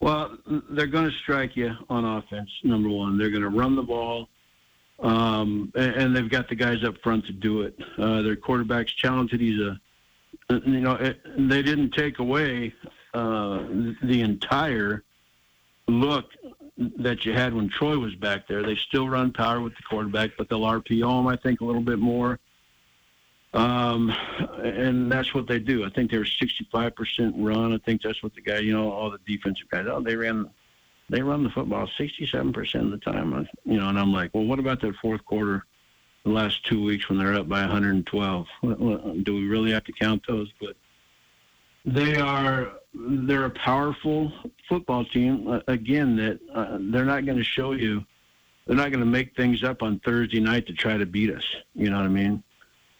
Well, 0.00 0.38
they're 0.70 0.86
going 0.86 1.10
to 1.10 1.16
strike 1.16 1.56
you 1.56 1.74
on 1.90 2.04
offense. 2.04 2.50
Number 2.62 2.88
one, 2.88 3.18
they're 3.18 3.30
going 3.30 3.42
to 3.42 3.48
run 3.48 3.74
the 3.74 3.82
ball, 3.82 4.28
um, 5.00 5.72
and, 5.74 5.92
and 5.94 6.16
they've 6.16 6.30
got 6.30 6.48
the 6.48 6.54
guys 6.54 6.84
up 6.84 6.96
front 7.02 7.26
to 7.26 7.32
do 7.32 7.62
it. 7.62 7.76
Uh, 7.98 8.22
their 8.22 8.36
quarterback's 8.36 8.94
talented. 8.94 9.40
He's 9.40 9.60
a, 9.60 9.80
you 10.50 10.80
know, 10.80 10.92
it, 10.92 11.20
they 11.36 11.62
didn't 11.62 11.90
take 11.90 12.20
away 12.20 12.72
uh, 13.12 13.64
the 14.02 14.20
entire 14.20 15.02
look 15.88 16.26
that 16.98 17.24
you 17.24 17.32
had 17.32 17.52
when 17.52 17.68
Troy 17.68 17.98
was 17.98 18.14
back 18.14 18.46
there. 18.46 18.62
They 18.62 18.76
still 18.76 19.08
run 19.08 19.32
power 19.32 19.60
with 19.60 19.74
the 19.76 19.82
quarterback, 19.82 20.30
but 20.38 20.48
they'll 20.48 20.60
RPO 20.60 21.20
him, 21.20 21.26
I 21.26 21.36
think, 21.36 21.60
a 21.60 21.64
little 21.64 21.82
bit 21.82 21.98
more. 21.98 22.38
Um, 23.54 24.10
and 24.62 25.10
that's 25.10 25.34
what 25.34 25.46
they 25.46 25.58
do. 25.58 25.84
I 25.84 25.90
think 25.90 26.10
they 26.10 26.18
were 26.18 26.24
65% 26.24 27.32
run. 27.36 27.72
I 27.72 27.78
think 27.78 28.02
that's 28.02 28.22
what 28.22 28.34
the 28.34 28.40
guy, 28.40 28.58
you 28.58 28.72
know, 28.72 28.90
all 28.90 29.10
the 29.10 29.18
defensive 29.26 29.68
guys, 29.70 29.86
oh, 29.88 30.00
they 30.00 30.16
ran, 30.16 30.50
they 31.08 31.22
run 31.22 31.44
the 31.44 31.50
football 31.50 31.88
67% 31.98 32.74
of 32.74 32.90
the 32.90 32.98
time. 32.98 33.48
You 33.64 33.78
know, 33.78 33.88
and 33.88 33.98
I'm 33.98 34.12
like, 34.12 34.34
well, 34.34 34.44
what 34.44 34.58
about 34.58 34.80
that 34.82 34.96
fourth 34.96 35.24
quarter, 35.24 35.64
the 36.24 36.30
last 36.30 36.64
two 36.66 36.82
weeks 36.82 37.08
when 37.08 37.18
they're 37.18 37.34
up 37.34 37.48
by 37.48 37.62
112? 37.62 38.46
Do 38.62 39.34
we 39.34 39.46
really 39.46 39.72
have 39.72 39.84
to 39.84 39.92
count 39.92 40.22
those? 40.28 40.52
But 40.60 40.76
they 41.86 42.16
are, 42.16 42.72
they're 42.94 43.46
a 43.46 43.50
powerful 43.50 44.30
football 44.68 45.06
team. 45.06 45.48
Uh, 45.48 45.60
again, 45.68 46.16
that 46.16 46.38
uh, 46.54 46.76
they're 46.80 47.06
not 47.06 47.24
going 47.24 47.38
to 47.38 47.44
show 47.44 47.72
you, 47.72 48.04
they're 48.66 48.76
not 48.76 48.90
going 48.90 49.00
to 49.00 49.06
make 49.06 49.34
things 49.34 49.64
up 49.64 49.82
on 49.82 49.98
Thursday 50.00 50.40
night 50.40 50.66
to 50.66 50.74
try 50.74 50.98
to 50.98 51.06
beat 51.06 51.34
us. 51.34 51.44
You 51.74 51.88
know 51.88 51.96
what 51.96 52.04
I 52.04 52.08
mean? 52.08 52.42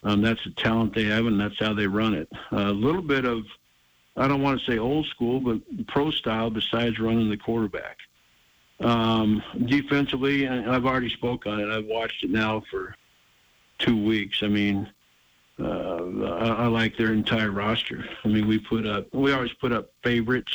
Um, 0.05 0.23
that's 0.23 0.43
the 0.45 0.51
talent 0.53 0.95
they 0.95 1.05
have, 1.05 1.27
and 1.27 1.41
that's 1.41 1.59
how 1.59 1.75
they 1.75 1.87
run 1.87 2.15
it. 2.15 2.29
A 2.53 2.71
little 2.73 3.03
bit 3.03 3.25
of, 3.25 3.45
I 4.17 4.29
don't 4.29 4.43
want 4.43 4.61
to 4.61 4.71
say 4.71 4.79
old 4.79 5.07
school, 5.07 5.41
but 5.41 5.59
pro 5.89 6.11
style 6.11 6.51
besides 6.51 6.99
running 6.99 7.29
the 7.31 7.37
quarterback. 7.37 7.99
Um, 8.81 9.43
defensively, 9.67 10.45
and 10.45 10.71
I've 10.71 10.87
already 10.87 11.11
spoke 11.11 11.47
on 11.47 11.59
it. 11.59 11.69
I've 11.69 11.87
watched 11.87 12.23
it 12.23 12.31
now 12.31 12.63
for 12.71 12.95
two 13.79 14.01
weeks. 14.01 14.43
I 14.43 14.49
mean, 14.49 14.89
uh, 15.59 15.65
I, 15.67 16.49
I 16.49 16.67
like 16.69 16.97
their 16.97 17.13
entire 17.13 17.51
roster. 17.51 18.05
I 18.25 18.29
mean, 18.29 18.47
we 18.47 18.61
put 18.61 18.87
up, 18.87 19.13
we 19.13 19.33
always 19.33 19.53
put 19.55 19.73
up 19.73 19.91
favorites, 20.05 20.53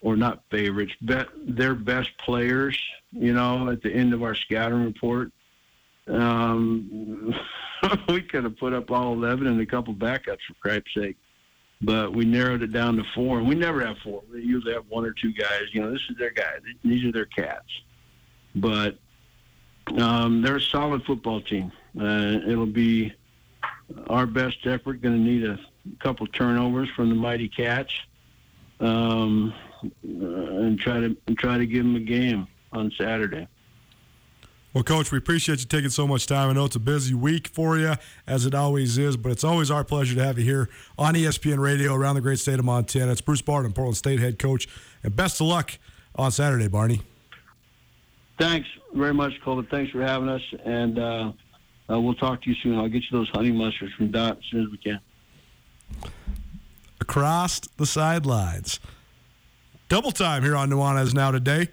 or 0.00 0.16
not 0.16 0.42
favorites, 0.50 0.94
bet 1.02 1.28
their 1.46 1.74
best 1.74 2.16
players. 2.16 2.78
You 3.10 3.34
know, 3.34 3.68
at 3.68 3.82
the 3.82 3.92
end 3.92 4.14
of 4.14 4.22
our 4.22 4.34
scouting 4.34 4.82
report. 4.84 5.30
Um, 6.08 7.34
we 8.08 8.22
could 8.22 8.44
have 8.44 8.56
put 8.58 8.72
up 8.72 8.90
all 8.90 9.12
11 9.12 9.46
and 9.46 9.60
a 9.60 9.66
couple 9.66 9.94
backups 9.94 10.38
for 10.46 10.54
crap's 10.60 10.92
sake. 10.94 11.16
But 11.80 12.12
we 12.12 12.24
narrowed 12.24 12.62
it 12.62 12.72
down 12.72 12.96
to 12.96 13.04
four, 13.12 13.38
and 13.38 13.48
we 13.48 13.56
never 13.56 13.84
have 13.84 13.98
four. 13.98 14.22
We 14.32 14.42
usually 14.42 14.72
have 14.72 14.84
one 14.88 15.04
or 15.04 15.12
two 15.12 15.32
guys. 15.32 15.62
You 15.72 15.82
know, 15.82 15.90
this 15.90 16.02
is 16.08 16.16
their 16.16 16.30
guy. 16.30 16.52
These 16.84 17.04
are 17.04 17.10
their 17.10 17.26
cats. 17.26 17.66
But 18.54 18.98
um, 19.98 20.42
they're 20.42 20.56
a 20.56 20.60
solid 20.60 21.04
football 21.04 21.40
team. 21.40 21.72
Uh, 22.00 22.38
it'll 22.46 22.66
be 22.66 23.12
our 24.08 24.26
best 24.26 24.58
effort. 24.64 25.02
Going 25.02 25.16
to 25.16 25.30
need 25.30 25.44
a 25.44 25.58
couple 25.98 26.26
turnovers 26.28 26.88
from 26.90 27.08
the 27.08 27.16
Mighty 27.16 27.48
Cats, 27.48 27.92
um, 28.80 29.52
uh, 29.84 29.88
and 30.04 30.78
try 30.78 31.00
to 31.00 31.16
and 31.26 31.36
try 31.36 31.58
to 31.58 31.66
give 31.66 31.84
them 31.84 31.96
a 31.96 32.00
game 32.00 32.46
on 32.72 32.92
Saturday. 32.96 33.48
Well, 34.74 34.84
Coach, 34.84 35.12
we 35.12 35.18
appreciate 35.18 35.58
you 35.58 35.66
taking 35.66 35.90
so 35.90 36.06
much 36.06 36.26
time. 36.26 36.48
I 36.48 36.52
know 36.54 36.64
it's 36.64 36.76
a 36.76 36.80
busy 36.80 37.12
week 37.12 37.48
for 37.48 37.76
you, 37.76 37.94
as 38.26 38.46
it 38.46 38.54
always 38.54 38.96
is, 38.96 39.18
but 39.18 39.30
it's 39.30 39.44
always 39.44 39.70
our 39.70 39.84
pleasure 39.84 40.14
to 40.14 40.24
have 40.24 40.38
you 40.38 40.44
here 40.44 40.70
on 40.98 41.14
ESPN 41.14 41.58
Radio 41.58 41.94
around 41.94 42.14
the 42.14 42.22
great 42.22 42.38
state 42.38 42.58
of 42.58 42.64
Montana. 42.64 43.12
It's 43.12 43.20
Bruce 43.20 43.42
Barton, 43.42 43.74
Portland 43.74 43.98
State 43.98 44.18
head 44.18 44.38
coach, 44.38 44.66
and 45.02 45.14
best 45.14 45.42
of 45.42 45.46
luck 45.46 45.78
on 46.16 46.32
Saturday, 46.32 46.68
Barney. 46.68 47.02
Thanks 48.38 48.66
very 48.94 49.12
much, 49.12 49.34
Colton. 49.44 49.66
Thanks 49.70 49.92
for 49.92 50.00
having 50.00 50.30
us, 50.30 50.42
and 50.64 50.98
uh, 50.98 51.32
uh, 51.90 52.00
we'll 52.00 52.14
talk 52.14 52.40
to 52.42 52.48
you 52.48 52.56
soon. 52.62 52.78
I'll 52.78 52.88
get 52.88 53.02
you 53.02 53.18
those 53.18 53.28
honey 53.28 53.52
mustards 53.52 53.94
from 53.94 54.10
Dot 54.10 54.38
as 54.38 54.44
soon 54.50 54.64
as 54.64 54.70
we 54.70 54.78
can. 54.78 55.00
Across 56.98 57.60
the 57.76 57.84
sidelines. 57.84 58.80
Double 59.90 60.12
time 60.12 60.42
here 60.42 60.56
on 60.56 60.70
Nuanez 60.70 61.12
now 61.12 61.30
today. 61.30 61.68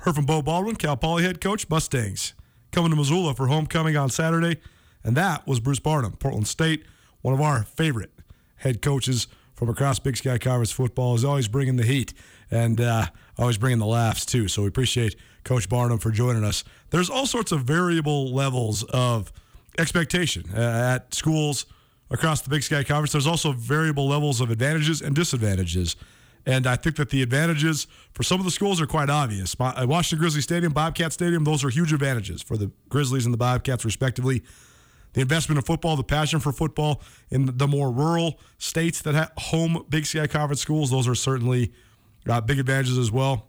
Heard 0.00 0.14
from 0.14 0.26
Beau 0.26 0.42
Baldwin, 0.42 0.76
Cal 0.76 0.96
Poly 0.96 1.24
head 1.24 1.40
coach, 1.40 1.68
Mustangs. 1.68 2.34
Coming 2.70 2.90
to 2.90 2.96
Missoula 2.96 3.34
for 3.34 3.46
homecoming 3.46 3.96
on 3.96 4.10
Saturday. 4.10 4.60
And 5.02 5.16
that 5.16 5.46
was 5.46 5.60
Bruce 5.60 5.80
Barnum, 5.80 6.12
Portland 6.12 6.46
State, 6.46 6.84
one 7.22 7.32
of 7.32 7.40
our 7.40 7.64
favorite 7.64 8.12
head 8.56 8.82
coaches 8.82 9.26
from 9.54 9.68
across 9.68 9.98
Big 9.98 10.16
Sky 10.16 10.38
Conference 10.38 10.70
football. 10.70 11.14
Is 11.14 11.24
always 11.24 11.48
bringing 11.48 11.76
the 11.76 11.84
heat 11.84 12.12
and 12.50 12.80
uh, 12.80 13.06
always 13.38 13.56
bringing 13.56 13.78
the 13.78 13.86
laughs, 13.86 14.26
too. 14.26 14.48
So 14.48 14.62
we 14.62 14.68
appreciate 14.68 15.16
Coach 15.44 15.68
Barnum 15.68 15.98
for 15.98 16.10
joining 16.10 16.44
us. 16.44 16.62
There's 16.90 17.08
all 17.08 17.26
sorts 17.26 17.50
of 17.50 17.62
variable 17.62 18.32
levels 18.32 18.82
of 18.84 19.32
expectation 19.78 20.44
uh, 20.54 20.94
at 20.94 21.14
schools 21.14 21.66
across 22.10 22.42
the 22.42 22.50
Big 22.50 22.62
Sky 22.62 22.84
Conference. 22.84 23.12
There's 23.12 23.26
also 23.26 23.52
variable 23.52 24.06
levels 24.06 24.40
of 24.40 24.50
advantages 24.50 25.00
and 25.00 25.16
disadvantages. 25.16 25.96
And 26.46 26.66
I 26.66 26.76
think 26.76 26.94
that 26.96 27.10
the 27.10 27.22
advantages 27.22 27.88
for 28.12 28.22
some 28.22 28.38
of 28.38 28.44
the 28.44 28.52
schools 28.52 28.80
are 28.80 28.86
quite 28.86 29.10
obvious. 29.10 29.56
Uh, 29.58 29.84
Washington 29.88 30.20
Grizzly 30.20 30.40
Stadium, 30.40 30.72
Bobcat 30.72 31.12
Stadium, 31.12 31.42
those 31.42 31.64
are 31.64 31.70
huge 31.70 31.92
advantages 31.92 32.40
for 32.40 32.56
the 32.56 32.70
Grizzlies 32.88 33.24
and 33.24 33.34
the 33.34 33.38
Bobcats, 33.38 33.84
respectively. 33.84 34.44
The 35.14 35.22
investment 35.22 35.58
in 35.58 35.64
football, 35.64 35.96
the 35.96 36.04
passion 36.04 36.40
for 36.40 36.52
football 36.52 37.02
in 37.30 37.56
the 37.56 37.66
more 37.66 37.90
rural 37.90 38.38
states 38.58 39.02
that 39.02 39.14
have 39.14 39.32
home 39.38 39.84
Big 39.88 40.06
Sky 40.06 40.26
Conference 40.26 40.60
schools, 40.60 40.90
those 40.90 41.08
are 41.08 41.14
certainly 41.14 41.72
uh, 42.28 42.40
big 42.40 42.58
advantages 42.58 42.98
as 42.98 43.10
well. 43.10 43.48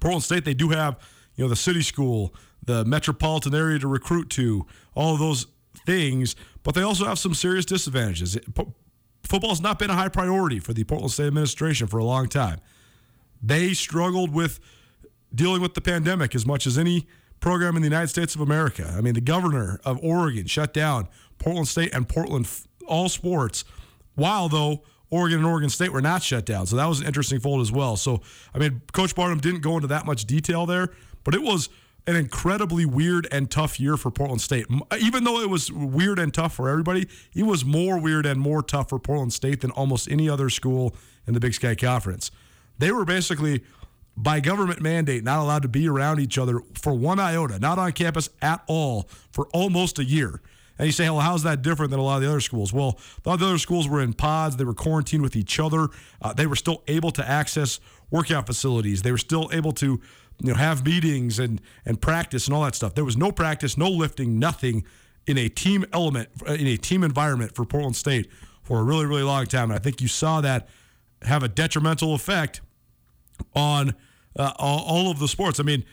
Portland 0.00 0.24
State, 0.24 0.44
they 0.44 0.54
do 0.54 0.70
have, 0.70 0.98
you 1.36 1.44
know, 1.44 1.48
the 1.48 1.56
city 1.56 1.82
school, 1.82 2.34
the 2.64 2.84
metropolitan 2.84 3.54
area 3.54 3.78
to 3.78 3.86
recruit 3.86 4.30
to, 4.30 4.66
all 4.94 5.12
of 5.12 5.20
those 5.20 5.46
things, 5.86 6.34
but 6.62 6.74
they 6.74 6.82
also 6.82 7.04
have 7.04 7.18
some 7.18 7.34
serious 7.34 7.64
disadvantages. 7.64 8.38
Football's 9.24 9.60
not 9.60 9.78
been 9.78 9.90
a 9.90 9.94
high 9.94 10.08
priority 10.08 10.58
for 10.58 10.72
the 10.72 10.84
Portland 10.84 11.12
State 11.12 11.26
administration 11.26 11.86
for 11.86 11.98
a 11.98 12.04
long 12.04 12.28
time. 12.28 12.60
They 13.42 13.74
struggled 13.74 14.32
with 14.32 14.60
dealing 15.34 15.60
with 15.60 15.74
the 15.74 15.80
pandemic 15.80 16.34
as 16.34 16.46
much 16.46 16.66
as 16.66 16.78
any 16.78 17.06
program 17.40 17.76
in 17.76 17.82
the 17.82 17.88
United 17.88 18.08
States 18.08 18.34
of 18.34 18.40
America. 18.40 18.94
I 18.96 19.00
mean, 19.00 19.14
the 19.14 19.20
governor 19.20 19.80
of 19.84 19.98
Oregon 20.02 20.46
shut 20.46 20.72
down 20.72 21.08
Portland 21.38 21.68
State 21.68 21.94
and 21.94 22.08
Portland 22.08 22.48
all 22.86 23.08
sports, 23.08 23.64
while 24.14 24.48
though 24.48 24.82
Oregon 25.10 25.38
and 25.38 25.46
Oregon 25.46 25.68
State 25.68 25.92
were 25.92 26.00
not 26.00 26.22
shut 26.22 26.46
down. 26.46 26.66
So 26.66 26.76
that 26.76 26.86
was 26.86 27.00
an 27.00 27.06
interesting 27.06 27.40
fold 27.40 27.60
as 27.60 27.72
well. 27.72 27.96
So 27.96 28.20
I 28.54 28.58
mean, 28.58 28.82
Coach 28.92 29.14
Barnum 29.14 29.38
didn't 29.38 29.60
go 29.60 29.76
into 29.76 29.88
that 29.88 30.06
much 30.06 30.24
detail 30.24 30.66
there, 30.66 30.90
but 31.22 31.34
it 31.34 31.42
was 31.42 31.68
an 32.06 32.16
incredibly 32.16 32.84
weird 32.84 33.26
and 33.32 33.50
tough 33.50 33.80
year 33.80 33.96
for 33.96 34.10
Portland 34.10 34.40
State. 34.40 34.66
Even 35.00 35.24
though 35.24 35.40
it 35.40 35.48
was 35.48 35.72
weird 35.72 36.18
and 36.18 36.34
tough 36.34 36.54
for 36.54 36.68
everybody, 36.68 37.08
it 37.34 37.44
was 37.44 37.64
more 37.64 37.98
weird 37.98 38.26
and 38.26 38.40
more 38.40 38.62
tough 38.62 38.90
for 38.90 38.98
Portland 38.98 39.32
State 39.32 39.62
than 39.62 39.70
almost 39.70 40.10
any 40.10 40.28
other 40.28 40.50
school 40.50 40.94
in 41.26 41.34
the 41.34 41.40
Big 41.40 41.54
Sky 41.54 41.74
Conference. 41.74 42.30
They 42.78 42.92
were 42.92 43.04
basically 43.04 43.62
by 44.16 44.40
government 44.40 44.80
mandate 44.80 45.24
not 45.24 45.40
allowed 45.40 45.62
to 45.62 45.68
be 45.68 45.88
around 45.88 46.20
each 46.20 46.38
other 46.38 46.60
for 46.74 46.94
one 46.94 47.18
iota, 47.18 47.58
not 47.58 47.78
on 47.78 47.92
campus 47.92 48.28
at 48.42 48.62
all 48.66 49.08
for 49.30 49.48
almost 49.52 49.98
a 49.98 50.04
year. 50.04 50.40
And 50.78 50.86
you 50.86 50.92
say, 50.92 51.08
well, 51.08 51.20
how's 51.20 51.44
that 51.44 51.62
different 51.62 51.90
than 51.90 52.00
a 52.00 52.02
lot 52.02 52.16
of 52.16 52.22
the 52.22 52.28
other 52.28 52.40
schools? 52.40 52.72
Well, 52.72 52.98
a 53.24 53.28
lot 53.28 53.34
of 53.34 53.40
the 53.40 53.46
other 53.46 53.58
schools 53.58 53.88
were 53.88 54.00
in 54.00 54.12
pods. 54.12 54.56
They 54.56 54.64
were 54.64 54.74
quarantined 54.74 55.22
with 55.22 55.36
each 55.36 55.60
other. 55.60 55.88
Uh, 56.20 56.32
they 56.32 56.46
were 56.46 56.56
still 56.56 56.82
able 56.88 57.12
to 57.12 57.28
access 57.28 57.78
workout 58.10 58.46
facilities. 58.46 59.02
They 59.02 59.12
were 59.12 59.18
still 59.18 59.48
able 59.52 59.72
to, 59.72 60.00
you 60.40 60.50
know, 60.50 60.54
have 60.54 60.84
meetings 60.84 61.38
and 61.38 61.60
and 61.84 62.00
practice 62.00 62.46
and 62.46 62.54
all 62.54 62.62
that 62.62 62.74
stuff. 62.74 62.94
There 62.94 63.04
was 63.04 63.16
no 63.16 63.32
practice, 63.32 63.76
no 63.76 63.88
lifting, 63.88 64.38
nothing 64.38 64.84
in 65.26 65.38
a 65.38 65.48
team 65.48 65.84
element, 65.92 66.28
in 66.46 66.66
a 66.66 66.76
team 66.76 67.02
environment 67.02 67.54
for 67.54 67.64
Portland 67.64 67.96
State 67.96 68.30
for 68.62 68.80
a 68.80 68.82
really, 68.82 69.06
really 69.06 69.22
long 69.22 69.46
time. 69.46 69.70
And 69.70 69.78
I 69.78 69.82
think 69.82 70.00
you 70.00 70.08
saw 70.08 70.40
that 70.40 70.68
have 71.22 71.42
a 71.42 71.48
detrimental 71.48 72.14
effect 72.14 72.60
on 73.54 73.94
uh, 74.36 74.52
all, 74.58 75.10
of 75.10 75.18
the 75.18 75.28
sports. 75.28 75.60
I 75.60 75.62
mean, 75.62 75.84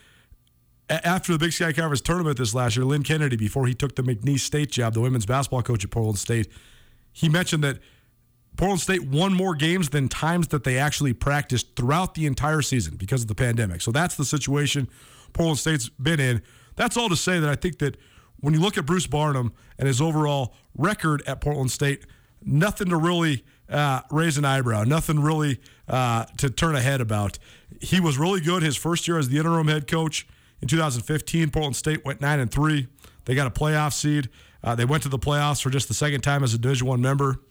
after 0.89 1.32
the 1.32 1.39
Big 1.39 1.54
Sky 1.54 1.71
Conference 1.71 2.01
tournament 2.01 2.38
this 2.38 2.54
last 2.54 2.75
year, 2.75 2.86
Lynn 2.86 3.04
Kennedy, 3.04 3.38
before 3.38 3.67
he 3.67 3.73
took 3.73 3.95
the 3.95 4.01
McNeese 4.01 4.41
State 4.41 4.71
job, 4.71 4.93
the 4.93 5.01
women's 5.01 5.25
basketball 5.25 5.62
coach 5.62 5.86
at 5.86 5.91
Portland 5.91 6.19
State, 6.19 6.47
he 7.13 7.30
mentioned 7.30 7.63
that 7.63 7.80
Portland 8.58 8.82
State 8.82 9.06
won 9.08 9.34
more 9.34 9.56
games 9.56 9.90
than 9.90 10.08
times 10.08 10.50
that 10.50 10.64
they 10.64 10.78
actually 10.78 11.14
practiced 11.14 11.76
throughout 11.76 12.14
the 12.14 12.26
entire 12.26 12.62
season 12.62 12.96
because 12.96 13.22
of 13.22 13.28
the 13.28 13.36
pandemic. 13.36 13.82
So 13.82 13.92
that's 13.92 14.16
the 14.16 14.26
situation 14.26 14.88
Portland 15.34 15.60
State's 15.60 15.90
been 15.90 16.20
in. 16.20 16.42
That's 16.76 16.98
all 16.98 17.10
to 17.10 17.16
say 17.16 17.40
that 17.40 17.50
I 17.50 17.56
think 17.56 17.80
that 17.80 17.98
when 18.40 18.54
you 18.54 18.60
look 18.60 18.78
at 18.78 18.86
Bruce 18.86 19.08
Barnum 19.08 19.54
and 19.78 19.88
his 19.88 20.02
overall 20.02 20.54
record 20.76 21.24
at 21.28 21.42
Portland 21.42 21.72
State, 21.72 22.06
nothing 22.44 22.90
to 22.90 22.98
really 22.98 23.44
uh, 23.70 24.02
raise 24.10 24.38
an 24.38 24.46
eyebrow, 24.46 24.84
nothing 24.84 25.20
really 25.20 25.60
uh, 25.88 26.26
to 26.38 26.50
turn 26.50 26.76
a 26.76 26.82
head 26.82 27.02
about. 27.02 27.40
He 27.80 28.00
was 28.00 28.18
really 28.18 28.42
good 28.42 28.64
his 28.64 28.76
first 28.76 29.08
year 29.08 29.18
as 29.18 29.30
the 29.30 29.38
interim 29.38 29.68
head 29.68 29.88
coach 29.88 30.28
in 30.62 30.68
2015. 30.68 31.52
Portland 31.52 31.76
State 31.76 32.04
went 32.04 32.22
nine 32.22 32.40
and 32.40 32.52
three. 32.52 32.88
They 33.26 33.36
got 33.36 33.48
a 33.48 33.52
playoff 33.52 33.94
seed. 33.94 34.30
Uh, 34.64 34.76
they 34.76 34.86
went 34.86 35.04
to 35.04 35.10
the 35.10 35.20
playoffs 35.20 35.62
for 35.62 35.70
just 35.70 35.88
the 35.88 35.94
second 35.94 36.22
time 36.22 36.44
as 36.44 36.54
a 36.54 36.58
Division 36.58 36.88
One 36.88 37.02
member. 37.02 37.42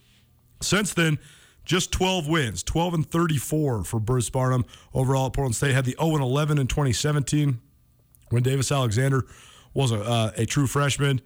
Since 0.61 0.94
then, 0.94 1.18
just 1.64 1.92
12 1.92 2.27
wins, 2.27 2.62
12 2.62 2.94
and 2.94 3.07
34 3.07 3.85
for 3.85 4.01
Bruce 4.01 4.31
Barnum 4.31 4.64
overall 4.92 5.27
at 5.27 5.33
Portland 5.33 5.55
State. 5.55 5.75
Had 5.75 5.85
the 5.85 5.96
0 6.01 6.14
and 6.14 6.23
11 6.23 6.59
in 6.59 6.66
2017 6.66 7.61
when 8.31 8.42
Davis 8.42 8.73
Alexander 8.73 9.25
was 9.75 9.92
a, 9.92 10.01
uh, 10.03 10.33
a 10.37 10.46
true 10.46 10.66
freshman. 10.66 11.20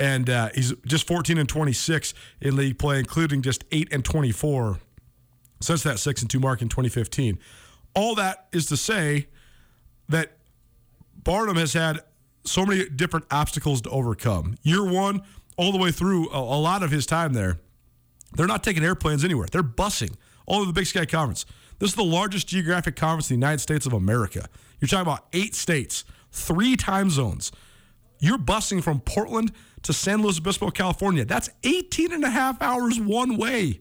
And 0.00 0.28
uh, 0.28 0.48
he's 0.54 0.72
just 0.86 1.06
14 1.06 1.38
and 1.38 1.48
26 1.48 2.14
in 2.40 2.56
league 2.56 2.78
play, 2.78 2.98
including 2.98 3.42
just 3.42 3.64
8 3.70 3.92
and 3.92 4.04
24 4.04 4.78
since 5.60 5.82
that 5.84 5.98
6 5.98 6.22
and 6.22 6.30
2 6.30 6.40
mark 6.40 6.62
in 6.62 6.68
2015. 6.68 7.38
All 7.94 8.14
that 8.16 8.48
is 8.52 8.66
to 8.66 8.76
say 8.76 9.28
that 10.08 10.32
Barnum 11.22 11.56
has 11.56 11.72
had 11.72 12.00
so 12.44 12.66
many 12.66 12.88
different 12.88 13.26
obstacles 13.30 13.80
to 13.82 13.90
overcome. 13.90 14.56
Year 14.62 14.84
one, 14.84 15.22
all 15.56 15.72
the 15.72 15.78
way 15.78 15.90
through 15.90 16.28
a, 16.30 16.38
a 16.38 16.60
lot 16.60 16.82
of 16.82 16.90
his 16.90 17.06
time 17.06 17.32
there, 17.32 17.58
they're 18.36 18.46
not 18.46 18.62
taking 18.62 18.84
airplanes 18.84 19.24
anywhere. 19.24 19.46
They're 19.50 19.62
busing 19.62 20.14
all 20.46 20.58
over 20.58 20.66
the 20.66 20.72
Big 20.72 20.86
Sky 20.86 21.06
Conference. 21.06 21.46
This 21.78 21.90
is 21.90 21.96
the 21.96 22.04
largest 22.04 22.46
geographic 22.46 22.96
conference 22.96 23.30
in 23.30 23.38
the 23.38 23.46
United 23.46 23.60
States 23.60 23.86
of 23.86 23.92
America. 23.92 24.48
You're 24.80 24.88
talking 24.88 25.02
about 25.02 25.26
eight 25.32 25.54
states, 25.54 26.04
three 26.30 26.76
time 26.76 27.10
zones. 27.10 27.52
You're 28.18 28.38
busing 28.38 28.82
from 28.82 29.00
Portland 29.00 29.52
to 29.82 29.92
San 29.92 30.22
Luis 30.22 30.38
Obispo, 30.38 30.70
California. 30.70 31.24
That's 31.24 31.50
18 31.62 32.12
and 32.12 32.24
a 32.24 32.30
half 32.30 32.60
hours 32.62 32.98
one 32.98 33.36
way. 33.36 33.80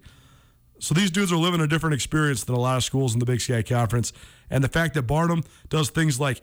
So 0.80 0.94
these 0.94 1.12
dudes 1.12 1.32
are 1.32 1.38
living 1.38 1.62
a 1.62 1.68
different 1.68 1.94
experience 1.94 2.44
than 2.44 2.56
a 2.56 2.60
lot 2.60 2.76
of 2.76 2.84
schools 2.84 3.14
in 3.14 3.20
the 3.20 3.26
Big 3.26 3.40
Sky 3.40 3.62
Conference. 3.62 4.12
And 4.50 4.64
the 4.64 4.68
fact 4.68 4.96
that 4.96 5.04
Barnum 5.04 5.44
does 5.70 5.90
things 5.90 6.20
like 6.20 6.42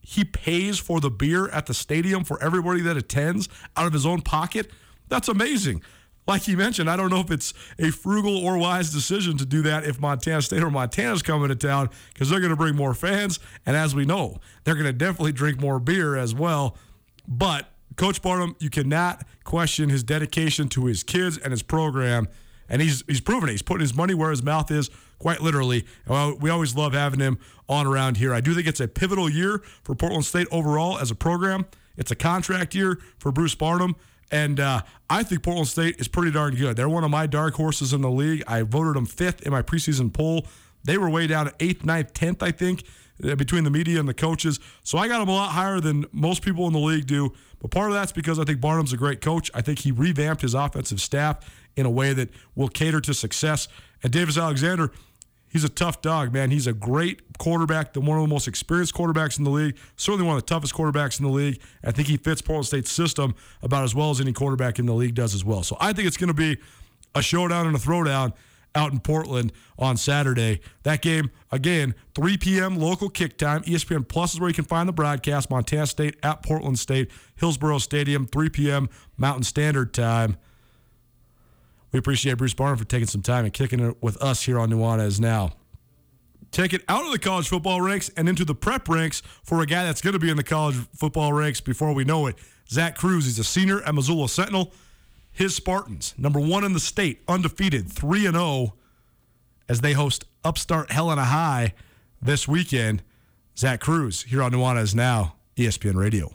he 0.00 0.24
pays 0.24 0.78
for 0.78 0.98
the 0.98 1.10
beer 1.10 1.48
at 1.50 1.66
the 1.66 1.74
stadium 1.74 2.24
for 2.24 2.42
everybody 2.42 2.80
that 2.82 2.96
attends 2.96 3.48
out 3.76 3.86
of 3.86 3.92
his 3.92 4.06
own 4.06 4.22
pocket, 4.22 4.70
that's 5.08 5.28
amazing. 5.28 5.82
Like 6.26 6.46
you 6.46 6.56
mentioned, 6.56 6.88
I 6.88 6.96
don't 6.96 7.10
know 7.10 7.20
if 7.20 7.30
it's 7.30 7.52
a 7.78 7.90
frugal 7.90 8.36
or 8.36 8.56
wise 8.56 8.92
decision 8.92 9.36
to 9.38 9.46
do 9.46 9.62
that 9.62 9.84
if 9.84 10.00
Montana 10.00 10.40
State 10.42 10.62
or 10.62 10.70
Montana's 10.70 11.22
coming 11.22 11.48
to 11.48 11.56
town 11.56 11.90
because 12.14 12.30
they're 12.30 12.40
going 12.40 12.50
to 12.50 12.56
bring 12.56 12.76
more 12.76 12.94
fans. 12.94 13.40
And 13.66 13.76
as 13.76 13.94
we 13.94 14.04
know, 14.04 14.38
they're 14.64 14.74
going 14.74 14.86
to 14.86 14.92
definitely 14.92 15.32
drink 15.32 15.60
more 15.60 15.80
beer 15.80 16.16
as 16.16 16.32
well. 16.34 16.76
But 17.26 17.68
Coach 17.96 18.22
Barnum, 18.22 18.54
you 18.60 18.70
cannot 18.70 19.26
question 19.44 19.88
his 19.88 20.04
dedication 20.04 20.68
to 20.70 20.86
his 20.86 21.02
kids 21.02 21.38
and 21.38 21.50
his 21.50 21.62
program. 21.62 22.28
And 22.68 22.80
he's 22.80 23.02
he's 23.06 23.20
proven 23.20 23.48
it. 23.48 23.52
He's 23.52 23.62
putting 23.62 23.82
his 23.82 23.94
money 23.94 24.14
where 24.14 24.30
his 24.30 24.42
mouth 24.42 24.70
is, 24.70 24.90
quite 25.18 25.40
literally. 25.40 25.84
We 26.08 26.48
always 26.48 26.74
love 26.74 26.94
having 26.94 27.20
him 27.20 27.38
on 27.68 27.86
around 27.86 28.16
here. 28.16 28.32
I 28.32 28.40
do 28.40 28.54
think 28.54 28.66
it's 28.66 28.80
a 28.80 28.88
pivotal 28.88 29.28
year 29.28 29.58
for 29.82 29.94
Portland 29.94 30.24
State 30.24 30.46
overall 30.50 30.98
as 30.98 31.10
a 31.10 31.14
program. 31.14 31.66
It's 31.96 32.10
a 32.10 32.14
contract 32.14 32.74
year 32.74 32.98
for 33.18 33.30
Bruce 33.32 33.54
Barnum. 33.54 33.96
And 34.32 34.58
uh, 34.58 34.80
I 35.10 35.22
think 35.22 35.42
Portland 35.42 35.68
State 35.68 36.00
is 36.00 36.08
pretty 36.08 36.30
darn 36.32 36.54
good. 36.56 36.74
They're 36.74 36.88
one 36.88 37.04
of 37.04 37.10
my 37.10 37.26
dark 37.26 37.54
horses 37.54 37.92
in 37.92 38.00
the 38.00 38.10
league. 38.10 38.42
I 38.48 38.62
voted 38.62 38.96
them 38.96 39.04
fifth 39.04 39.42
in 39.42 39.52
my 39.52 39.60
preseason 39.60 40.12
poll. 40.12 40.46
They 40.84 40.96
were 40.96 41.10
way 41.10 41.26
down 41.26 41.48
at 41.48 41.54
eighth, 41.60 41.84
ninth, 41.84 42.14
tenth, 42.14 42.42
I 42.42 42.50
think, 42.50 42.84
uh, 43.22 43.34
between 43.36 43.64
the 43.64 43.70
media 43.70 44.00
and 44.00 44.08
the 44.08 44.14
coaches. 44.14 44.58
So 44.82 44.96
I 44.96 45.06
got 45.06 45.20
them 45.20 45.28
a 45.28 45.34
lot 45.34 45.50
higher 45.50 45.80
than 45.80 46.06
most 46.12 46.42
people 46.42 46.66
in 46.66 46.72
the 46.72 46.78
league 46.78 47.06
do. 47.06 47.32
But 47.60 47.70
part 47.70 47.90
of 47.90 47.94
that's 47.94 48.10
because 48.10 48.38
I 48.38 48.44
think 48.44 48.60
Barnum's 48.60 48.94
a 48.94 48.96
great 48.96 49.20
coach. 49.20 49.50
I 49.54 49.60
think 49.60 49.80
he 49.80 49.92
revamped 49.92 50.42
his 50.42 50.54
offensive 50.54 51.00
staff 51.00 51.38
in 51.76 51.84
a 51.84 51.90
way 51.90 52.14
that 52.14 52.30
will 52.54 52.68
cater 52.68 53.02
to 53.02 53.14
success. 53.14 53.68
And 54.02 54.12
Davis 54.12 54.38
Alexander, 54.38 54.90
he's 55.52 55.64
a 55.64 55.68
tough 55.68 56.02
dog, 56.02 56.32
man. 56.32 56.50
He's 56.50 56.66
a 56.66 56.72
great 56.72 57.38
quarterback, 57.38 57.92
the 57.92 58.00
one 58.00 58.18
of 58.18 58.22
the 58.22 58.28
most 58.28 58.48
experienced 58.48 58.94
quarterbacks 58.94 59.38
in 59.38 59.44
the 59.44 59.50
league, 59.50 59.76
certainly 59.96 60.26
one 60.26 60.36
of 60.36 60.42
the 60.42 60.46
toughest 60.46 60.74
quarterbacks 60.74 61.20
in 61.20 61.26
the 61.26 61.32
league. 61.32 61.60
I 61.84 61.90
think 61.90 62.08
he 62.08 62.16
fits 62.16 62.42
Portland 62.42 62.66
State's 62.66 62.90
system 62.90 63.34
about 63.62 63.84
as 63.84 63.94
well 63.94 64.10
as 64.10 64.20
any 64.20 64.32
quarterback 64.32 64.78
in 64.78 64.86
the 64.86 64.94
league 64.94 65.14
does 65.14 65.34
as 65.34 65.44
well. 65.44 65.62
So 65.62 65.76
I 65.80 65.92
think 65.92 66.08
it's 66.08 66.16
going 66.16 66.28
to 66.28 66.34
be 66.34 66.58
a 67.14 67.22
showdown 67.22 67.66
and 67.66 67.76
a 67.76 67.78
throwdown 67.78 68.32
out 68.74 68.92
in 68.92 69.00
Portland 69.00 69.52
on 69.78 69.96
Saturday. 69.96 70.60
That 70.82 71.02
game, 71.02 71.30
again, 71.50 71.94
3 72.14 72.38
p.m. 72.38 72.78
local 72.78 73.10
kick 73.10 73.36
time. 73.36 73.62
ESPN 73.64 74.08
Plus 74.08 74.34
is 74.34 74.40
where 74.40 74.48
you 74.48 74.54
can 74.54 74.64
find 74.64 74.88
the 74.88 74.92
broadcast. 74.92 75.50
Montana 75.50 75.86
State 75.86 76.16
at 76.22 76.42
Portland 76.42 76.78
State, 76.78 77.10
Hillsboro 77.36 77.78
Stadium, 77.78 78.26
3 78.26 78.48
p.m. 78.48 78.88
Mountain 79.16 79.44
Standard 79.44 79.92
Time. 79.92 80.36
We 81.92 81.98
appreciate 81.98 82.38
Bruce 82.38 82.54
Barnum 82.54 82.78
for 82.78 82.84
taking 82.84 83.06
some 83.06 83.22
time 83.22 83.44
and 83.44 83.52
kicking 83.52 83.80
it 83.80 84.02
with 84.02 84.20
us 84.22 84.42
here 84.42 84.58
on 84.58 84.70
Nuanez 84.70 85.20
Now. 85.20 85.52
Take 86.50 86.72
it 86.72 86.82
out 86.88 87.04
of 87.04 87.12
the 87.12 87.18
college 87.18 87.48
football 87.48 87.80
ranks 87.80 88.10
and 88.16 88.28
into 88.28 88.44
the 88.44 88.54
prep 88.54 88.88
ranks 88.88 89.22
for 89.42 89.62
a 89.62 89.66
guy 89.66 89.84
that's 89.84 90.02
going 90.02 90.12
to 90.12 90.18
be 90.18 90.30
in 90.30 90.36
the 90.36 90.42
college 90.42 90.76
football 90.94 91.32
ranks 91.32 91.60
before 91.60 91.94
we 91.94 92.04
know 92.04 92.26
it. 92.26 92.36
Zac 92.68 92.96
Crews, 92.96 93.24
he's 93.24 93.38
a 93.38 93.44
senior 93.44 93.82
at 93.82 93.94
Missoula 93.94 94.28
Sentinel 94.28 94.72
his 95.32 95.56
Spartans, 95.56 96.14
number 96.18 96.38
one 96.38 96.62
in 96.62 96.74
the 96.74 96.80
state, 96.80 97.22
undefeated, 97.26 97.90
3 97.90 98.26
and 98.26 98.36
0, 98.36 98.74
as 99.68 99.80
they 99.80 99.94
host 99.94 100.26
upstart 100.44 100.92
Helena 100.92 101.24
High 101.24 101.72
this 102.20 102.46
weekend. 102.46 103.02
Zac 103.56 103.80
Crews 103.80 104.22
here 104.22 104.42
on 104.42 104.52
Nuanez 104.52 104.94
Now, 104.94 105.36
ESPN 105.56 105.94
Radio. 105.94 106.34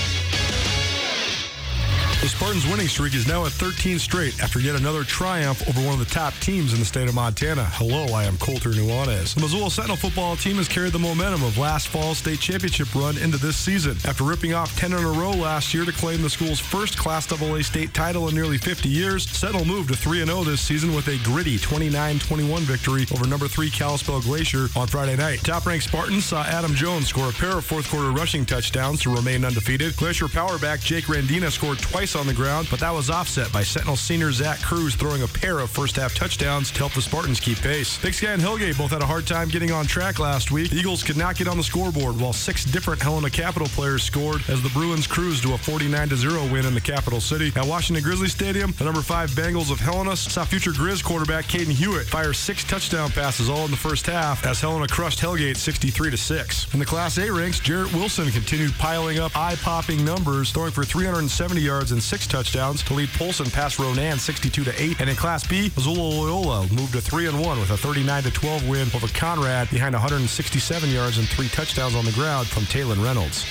The 2.21 2.29
Spartans' 2.29 2.67
winning 2.67 2.87
streak 2.87 3.15
is 3.15 3.27
now 3.27 3.47
at 3.47 3.51
13 3.51 3.97
straight 3.97 4.39
after 4.43 4.59
yet 4.59 4.75
another 4.75 5.03
triumph 5.03 5.67
over 5.67 5.83
one 5.83 5.99
of 5.99 6.07
the 6.07 6.13
top 6.13 6.35
teams 6.35 6.71
in 6.71 6.77
the 6.77 6.85
state 6.85 7.09
of 7.09 7.15
Montana. 7.15 7.63
Hello, 7.63 8.13
I 8.13 8.25
am 8.25 8.37
Colter 8.37 8.69
Nuanez. 8.69 9.33
The 9.33 9.41
Missoula 9.41 9.71
Sentinel 9.71 9.97
football 9.97 10.35
team 10.35 10.57
has 10.57 10.67
carried 10.67 10.93
the 10.93 10.99
momentum 10.99 11.43
of 11.43 11.57
last 11.57 11.87
fall's 11.87 12.19
state 12.19 12.39
championship 12.39 12.93
run 12.93 13.17
into 13.17 13.39
this 13.39 13.57
season. 13.57 13.97
After 14.05 14.23
ripping 14.23 14.53
off 14.53 14.77
10 14.77 14.93
in 14.93 15.03
a 15.03 15.07
row 15.07 15.31
last 15.31 15.73
year 15.73 15.83
to 15.83 15.91
claim 15.91 16.21
the 16.21 16.29
school's 16.29 16.59
first 16.59 16.95
Class 16.95 17.25
AA 17.31 17.63
state 17.63 17.91
title 17.95 18.29
in 18.29 18.35
nearly 18.35 18.59
50 18.59 18.87
years, 18.87 19.27
Sentinel 19.27 19.65
moved 19.65 19.89
to 19.89 19.95
3 19.95 20.23
0 20.23 20.43
this 20.43 20.61
season 20.61 20.93
with 20.93 21.07
a 21.07 21.17
gritty 21.23 21.57
29 21.57 22.19
21 22.19 22.61
victory 22.61 23.07
over 23.15 23.27
number 23.27 23.47
3 23.47 23.71
Kalispell 23.71 24.21
Glacier 24.21 24.67
on 24.75 24.85
Friday 24.85 25.15
night. 25.15 25.39
Top 25.39 25.65
ranked 25.65 25.85
Spartans 25.85 26.25
saw 26.25 26.43
Adam 26.43 26.75
Jones 26.75 27.07
score 27.07 27.29
a 27.31 27.33
pair 27.33 27.57
of 27.57 27.65
fourth 27.65 27.89
quarter 27.89 28.11
rushing 28.11 28.45
touchdowns 28.45 29.01
to 29.01 29.09
remain 29.09 29.43
undefeated. 29.43 29.97
Glacier 29.97 30.27
power 30.27 30.59
back 30.59 30.81
Jake 30.81 31.05
Randina 31.05 31.49
scored 31.49 31.79
twice 31.79 32.10
on 32.15 32.27
the 32.27 32.33
ground, 32.33 32.67
but 32.69 32.79
that 32.79 32.91
was 32.91 33.09
offset 33.09 33.51
by 33.51 33.63
Sentinel 33.63 33.95
senior 33.95 34.31
Zac 34.31 34.61
Crews 34.61 34.95
throwing 34.95 35.23
a 35.23 35.27
pair 35.27 35.59
of 35.59 35.69
first 35.69 35.95
half 35.95 36.13
touchdowns 36.13 36.69
to 36.71 36.79
help 36.79 36.93
the 36.93 37.01
Spartans 37.01 37.39
keep 37.39 37.57
pace. 37.59 37.97
Big 38.01 38.13
Sky 38.13 38.33
and 38.33 38.41
Hellgate 38.41 38.77
both 38.77 38.91
had 38.91 39.01
a 39.01 39.05
hard 39.05 39.25
time 39.25 39.47
getting 39.47 39.71
on 39.71 39.85
track 39.85 40.19
last 40.19 40.51
week. 40.51 40.69
The 40.69 40.77
Eagles 40.77 41.03
could 41.03 41.17
not 41.17 41.35
get 41.35 41.47
on 41.47 41.57
the 41.57 41.63
scoreboard 41.63 42.19
while 42.19 42.33
six 42.33 42.65
different 42.65 43.01
Helena 43.01 43.29
Capital 43.29 43.67
players 43.69 44.03
scored 44.03 44.41
as 44.49 44.61
the 44.61 44.69
Bruins 44.69 45.07
cruised 45.07 45.43
to 45.43 45.53
a 45.53 45.57
49 45.57 46.09
0 46.09 46.51
win 46.51 46.65
in 46.65 46.73
the 46.73 46.81
capital 46.81 47.21
city. 47.21 47.51
At 47.55 47.65
Washington 47.65 48.03
Grizzly 48.03 48.27
Stadium, 48.27 48.73
the 48.77 48.83
number 48.83 49.01
five 49.01 49.31
Bengals 49.31 49.71
of 49.71 49.79
Helena 49.79 50.15
saw 50.15 50.43
future 50.43 50.71
Grizz 50.71 51.03
quarterback 51.03 51.45
Kaden 51.45 51.73
Huot 51.73 52.05
fire 52.05 52.33
six 52.33 52.63
touchdown 52.63 53.09
passes 53.11 53.49
all 53.49 53.65
in 53.65 53.71
the 53.71 53.77
first 53.77 54.05
half 54.05 54.45
as 54.45 54.59
Helena 54.61 54.87
crushed 54.87 55.19
Hellgate 55.19 55.57
63 55.57 56.11
6. 56.17 56.73
In 56.73 56.79
the 56.79 56.85
Class 56.85 57.17
A 57.17 57.31
ranks, 57.31 57.59
Jarrett 57.59 57.93
Wilson 57.93 58.29
continued 58.31 58.73
piling 58.73 59.19
up 59.19 59.35
eye 59.37 59.55
popping 59.55 60.03
numbers, 60.03 60.51
throwing 60.51 60.71
for 60.71 60.83
370 60.83 61.61
yards 61.61 61.91
and 61.91 62.00
six 62.01 62.27
touchdowns 62.27 62.83
to 62.83 62.93
lead 62.93 63.09
Polson 63.09 63.49
past 63.49 63.79
Ronan 63.79 64.19
62 64.19 64.63
to 64.63 64.81
8. 64.81 64.99
And 64.99 65.09
in 65.09 65.15
Class 65.15 65.47
B, 65.47 65.71
Missoula 65.75 65.97
Loyola 65.97 66.67
moved 66.73 66.93
to 66.93 67.01
3 67.01 67.27
and 67.27 67.39
1 67.39 67.59
with 67.59 67.71
a 67.71 67.77
39 67.77 68.23
to 68.23 68.31
12 68.31 68.67
win 68.67 68.87
over 68.93 69.07
Conrad 69.09 69.69
behind 69.69 69.93
167 69.93 70.89
yards 70.89 71.17
and 71.17 71.27
three 71.27 71.47
touchdowns 71.47 71.95
on 71.95 72.05
the 72.05 72.11
ground 72.11 72.47
from 72.47 72.63
Taylon 72.63 73.03
Reynolds. 73.03 73.45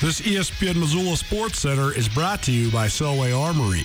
This 0.00 0.20
ESPN 0.22 0.80
Missoula 0.80 1.16
Sports 1.16 1.60
Center 1.60 1.96
is 1.96 2.08
brought 2.08 2.42
to 2.42 2.52
you 2.52 2.72
by 2.72 2.86
Selway 2.86 3.38
Armory. 3.38 3.84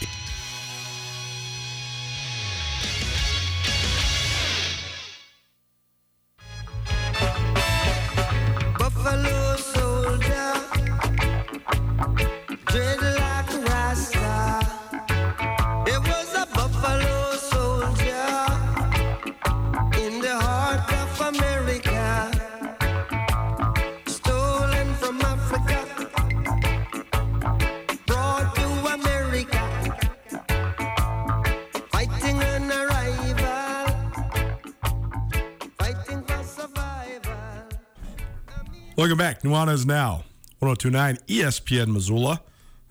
Welcome 39.07 39.19
back. 39.19 39.41
Nuanez 39.41 39.85
Now, 39.85 40.25
1029 40.59 41.19
ESPN 41.29 41.93
Missoula, 41.93 42.41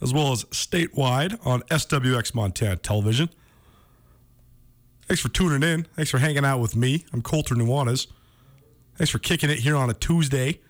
as 0.01 0.15
well 0.15 0.33
as 0.33 0.45
statewide 0.45 1.39
on 1.47 1.61
SWX 1.65 2.35
Montana 2.35 2.77
Television. 2.77 3.29
Thanks 5.03 5.21
for 5.21 5.29
tuning 5.29 5.63
in. 5.63 5.83
Thanks 5.95 6.11
for 6.11 6.17
hanging 6.17 6.47
out 6.47 6.61
with 6.61 6.75
me. 6.75 7.05
I'm 7.13 7.21
Colter 7.21 7.55
Nuanez. 7.55 8.07
Thanks 8.95 9.11
for 9.11 9.19
kicking 9.19 9.51
it 9.51 9.59
here 9.59 9.77
on 9.77 9.91
a 9.91 9.93
Tuesday. 9.93 10.61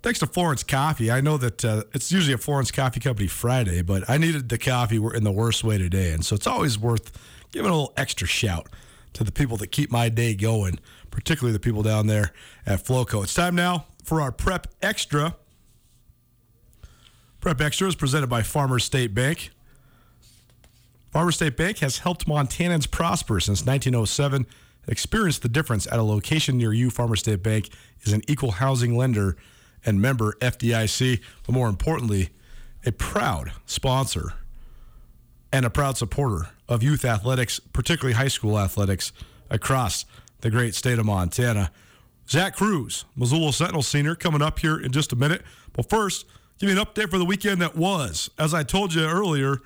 Thanks 0.00 0.18
to 0.20 0.26
Florence 0.26 0.62
Coffee. 0.62 1.10
I 1.10 1.20
know 1.20 1.36
that 1.36 1.62
uh, 1.62 1.82
it's 1.92 2.10
usually 2.10 2.32
a 2.32 2.38
Florence 2.38 2.70
Coffee 2.70 3.00
Company 3.00 3.28
Friday, 3.28 3.82
but 3.82 4.08
I 4.08 4.16
needed 4.16 4.48
the 4.48 4.56
coffee 4.56 4.96
in 4.96 5.24
the 5.24 5.32
worst 5.32 5.62
way 5.62 5.76
today. 5.76 6.12
And 6.12 6.24
so 6.24 6.34
it's 6.34 6.46
always 6.46 6.78
worth 6.78 7.12
giving 7.52 7.70
a 7.70 7.74
little 7.74 7.92
extra 7.98 8.26
shout 8.26 8.70
to 9.12 9.24
the 9.24 9.32
people 9.32 9.58
that 9.58 9.66
keep 9.66 9.90
my 9.90 10.08
day 10.08 10.34
going, 10.34 10.78
particularly 11.10 11.52
the 11.52 11.60
people 11.60 11.82
down 11.82 12.06
there 12.06 12.32
at 12.64 12.82
Floco. 12.82 13.22
It's 13.22 13.34
time 13.34 13.54
now 13.54 13.84
for 14.08 14.22
our 14.22 14.32
Prep 14.32 14.66
Extra. 14.80 15.36
Prep 17.40 17.60
Extra 17.60 17.88
is 17.88 17.94
presented 17.94 18.28
by 18.28 18.42
Farmers 18.42 18.84
State 18.84 19.12
Bank. 19.14 19.50
Farmers 21.10 21.34
State 21.34 21.58
Bank 21.58 21.80
has 21.80 21.98
helped 21.98 22.26
Montanans 22.26 22.90
prosper 22.90 23.38
since 23.38 23.66
1907. 23.66 24.46
Experience 24.86 25.38
the 25.38 25.48
difference 25.50 25.86
at 25.86 25.98
a 25.98 26.02
location 26.02 26.56
near 26.56 26.72
you. 26.72 26.88
Farmers 26.88 27.20
State 27.20 27.42
Bank 27.42 27.68
is 28.00 28.14
an 28.14 28.22
equal 28.26 28.52
housing 28.52 28.96
lender 28.96 29.36
and 29.84 30.00
member 30.00 30.32
FDIC, 30.40 31.20
but 31.44 31.52
more 31.52 31.68
importantly, 31.68 32.30
a 32.86 32.92
proud 32.92 33.52
sponsor 33.66 34.32
and 35.52 35.66
a 35.66 35.70
proud 35.70 35.98
supporter 35.98 36.48
of 36.66 36.82
youth 36.82 37.04
athletics, 37.04 37.60
particularly 37.74 38.14
high 38.14 38.28
school 38.28 38.58
athletics 38.58 39.12
across 39.50 40.06
the 40.40 40.48
great 40.48 40.74
state 40.74 40.98
of 40.98 41.04
Montana. 41.04 41.70
Zac 42.30 42.56
Crews, 42.56 43.04
Missoula 43.16 43.52
Sentinel 43.52 43.82
senior, 43.82 44.14
coming 44.14 44.42
up 44.42 44.58
here 44.58 44.78
in 44.78 44.92
just 44.92 45.12
a 45.12 45.16
minute. 45.16 45.42
But 45.72 45.88
first, 45.88 46.26
give 46.58 46.68
me 46.68 46.78
an 46.78 46.84
update 46.84 47.10
for 47.10 47.18
the 47.18 47.24
weekend 47.24 47.62
that 47.62 47.74
was. 47.76 48.30
As 48.38 48.52
I 48.52 48.62
told 48.64 48.92
you 48.92 49.02
earlier, 49.04 49.58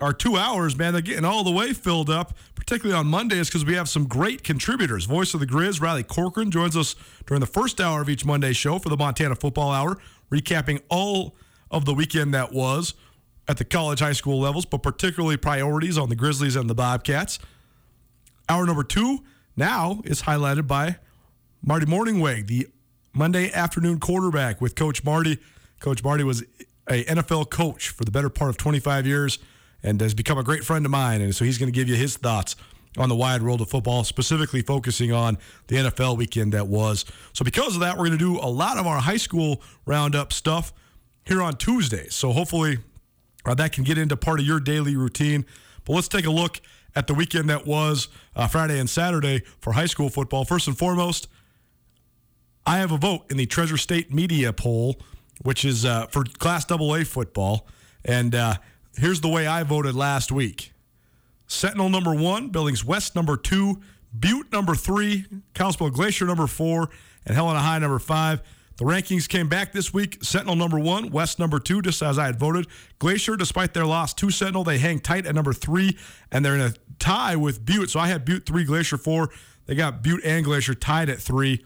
our 0.00 0.12
two 0.12 0.36
hours, 0.36 0.76
man, 0.76 0.92
they're 0.92 1.02
getting 1.02 1.24
all 1.24 1.42
the 1.42 1.50
way 1.50 1.72
filled 1.72 2.10
up, 2.10 2.36
particularly 2.54 2.96
on 2.96 3.06
Mondays 3.06 3.48
because 3.48 3.64
we 3.64 3.74
have 3.74 3.88
some 3.88 4.06
great 4.06 4.44
contributors. 4.44 5.06
Voice 5.06 5.34
of 5.34 5.40
the 5.40 5.46
Grizz, 5.46 5.80
Riley 5.80 6.04
Corcoran, 6.04 6.50
joins 6.52 6.76
us 6.76 6.94
during 7.26 7.40
the 7.40 7.46
first 7.46 7.80
hour 7.80 8.00
of 8.00 8.08
each 8.08 8.24
Monday 8.24 8.52
show 8.52 8.78
for 8.78 8.88
the 8.90 8.96
Montana 8.96 9.34
Football 9.34 9.72
Hour, 9.72 9.98
recapping 10.30 10.82
all 10.88 11.34
of 11.70 11.84
the 11.84 11.94
weekend 11.94 12.32
that 12.34 12.52
was. 12.52 12.94
at 13.48 13.58
the 13.58 13.64
college 13.64 14.00
high 14.00 14.12
school 14.12 14.40
levels, 14.40 14.64
but 14.64 14.82
particularly 14.82 15.36
priorities 15.36 15.98
on 15.98 16.08
the 16.08 16.16
Grizzlies 16.16 16.56
and 16.56 16.68
the 16.68 16.74
Bobcats. 16.74 17.38
Hour 18.48 18.66
number 18.66 18.84
two 18.84 19.22
now 19.56 20.00
is 20.04 20.22
highlighted 20.22 20.66
by 20.66 20.96
Marty 21.66 21.86
Mornhinweg, 21.86 22.46
the 22.46 22.68
Monday 23.14 23.50
afternoon 23.50 23.98
quarterback 23.98 24.60
with 24.60 24.74
Coach 24.74 25.02
Marty. 25.02 25.38
Coach 25.80 26.04
Marty 26.04 26.22
was 26.22 26.42
a 26.90 27.04
NFL 27.04 27.48
coach 27.48 27.88
for 27.88 28.04
the 28.04 28.10
better 28.10 28.28
part 28.28 28.50
of 28.50 28.58
25 28.58 29.06
years 29.06 29.38
and 29.82 29.98
has 30.02 30.12
become 30.12 30.36
a 30.36 30.42
great 30.42 30.62
friend 30.62 30.84
of 30.84 30.90
mine. 30.90 31.22
And 31.22 31.34
so 31.34 31.42
he's 31.42 31.56
going 31.56 31.72
to 31.72 31.74
give 31.74 31.88
you 31.88 31.94
his 31.94 32.18
thoughts 32.18 32.54
on 32.98 33.08
the 33.08 33.14
wide 33.14 33.42
world 33.42 33.62
of 33.62 33.70
football, 33.70 34.04
specifically 34.04 34.60
focusing 34.60 35.10
on 35.10 35.38
the 35.68 35.76
NFL 35.76 36.18
weekend 36.18 36.52
that 36.52 36.66
was. 36.66 37.06
So 37.32 37.46
because 37.46 37.76
of 37.76 37.80
that, 37.80 37.96
we're 37.96 38.08
going 38.08 38.18
to 38.18 38.18
do 38.18 38.38
a 38.38 38.50
lot 38.50 38.76
of 38.76 38.86
our 38.86 38.98
high 38.98 39.16
school 39.16 39.62
roundup 39.86 40.34
stuff 40.34 40.70
here 41.24 41.40
on 41.40 41.56
Tuesday. 41.56 42.08
So 42.10 42.32
hopefully 42.32 42.76
uh, 43.46 43.54
that 43.54 43.72
can 43.72 43.84
get 43.84 43.96
into 43.96 44.18
part 44.18 44.38
of 44.38 44.44
your 44.44 44.60
daily 44.60 44.96
routine. 44.96 45.46
But 45.86 45.94
let's 45.94 46.08
take 46.08 46.26
a 46.26 46.30
look 46.30 46.60
at 46.94 47.06
the 47.06 47.14
weekend 47.14 47.48
that 47.48 47.66
was 47.66 48.08
uh, 48.36 48.48
Friday 48.48 48.78
and 48.78 48.90
Saturday 48.90 49.44
for 49.60 49.72
high 49.72 49.86
school 49.86 50.10
football. 50.10 50.44
First 50.44 50.68
and 50.68 50.76
foremost, 50.76 51.26
I 52.66 52.78
have 52.78 52.92
a 52.92 52.96
vote 52.96 53.30
in 53.30 53.36
the 53.36 53.46
Treasure 53.46 53.76
State 53.76 54.12
Media 54.12 54.52
poll, 54.52 54.96
which 55.42 55.64
is 55.64 55.84
uh, 55.84 56.06
for 56.06 56.24
Class 56.24 56.70
AA 56.70 57.04
football. 57.04 57.66
And 58.04 58.34
uh, 58.34 58.54
here's 58.96 59.20
the 59.20 59.28
way 59.28 59.46
I 59.46 59.62
voted 59.62 59.94
last 59.94 60.32
week 60.32 60.72
Sentinel 61.46 61.90
number 61.90 62.14
one, 62.14 62.48
Billings 62.48 62.84
West 62.84 63.14
number 63.14 63.36
two, 63.36 63.80
Butte 64.18 64.50
number 64.50 64.74
three, 64.74 65.26
Kalispell 65.54 65.90
Glacier 65.90 66.24
number 66.24 66.46
four, 66.46 66.88
and 67.26 67.34
Helena 67.34 67.60
High 67.60 67.78
number 67.78 67.98
five. 67.98 68.42
The 68.76 68.84
rankings 68.84 69.28
came 69.28 69.48
back 69.48 69.72
this 69.72 69.94
week. 69.94 70.18
Sentinel 70.22 70.56
number 70.56 70.80
one, 70.80 71.10
West 71.10 71.38
number 71.38 71.60
two, 71.60 71.80
just 71.80 72.02
as 72.02 72.18
I 72.18 72.26
had 72.26 72.40
voted. 72.40 72.66
Glacier, 72.98 73.36
despite 73.36 73.72
their 73.72 73.86
loss 73.86 74.12
to 74.14 74.30
Sentinel, 74.30 74.64
they 74.64 74.78
hang 74.78 74.98
tight 74.98 75.26
at 75.26 75.34
number 75.34 75.52
three, 75.52 75.96
and 76.32 76.44
they're 76.44 76.56
in 76.56 76.60
a 76.60 76.74
tie 76.98 77.36
with 77.36 77.64
Butte. 77.64 77.90
So 77.90 78.00
I 78.00 78.08
had 78.08 78.24
Butte 78.24 78.46
three, 78.46 78.64
Glacier 78.64 78.96
four. 78.96 79.30
They 79.66 79.74
got 79.74 80.02
Butte 80.02 80.24
and 80.24 80.44
Glacier 80.44 80.74
tied 80.74 81.08
at 81.08 81.20
three. 81.20 81.64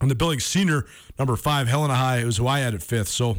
And 0.00 0.10
the 0.10 0.14
Billings 0.14 0.44
Senior 0.44 0.86
number 1.18 1.34
five, 1.36 1.68
Helena 1.68 1.94
High, 1.94 2.24
was 2.24 2.36
who 2.36 2.46
I 2.46 2.60
had 2.60 2.74
at 2.74 2.82
fifth. 2.82 3.08
So 3.08 3.38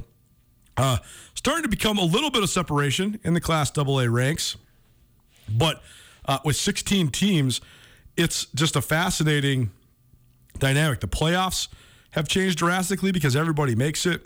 uh, 0.77 0.97
starting 1.33 1.63
to 1.63 1.69
become 1.69 1.97
a 1.97 2.03
little 2.03 2.31
bit 2.31 2.43
of 2.43 2.49
separation 2.49 3.19
in 3.23 3.33
the 3.33 3.41
Class 3.41 3.75
AA 3.77 4.05
ranks. 4.09 4.57
But 5.49 5.81
uh, 6.25 6.39
with 6.43 6.55
16 6.55 7.09
teams, 7.09 7.61
it's 8.15 8.45
just 8.55 8.75
a 8.75 8.81
fascinating 8.81 9.71
dynamic. 10.57 10.99
The 10.99 11.07
playoffs 11.07 11.69
have 12.11 12.27
changed 12.27 12.57
drastically 12.57 13.11
because 13.11 13.35
everybody 13.35 13.75
makes 13.75 14.05
it. 14.05 14.25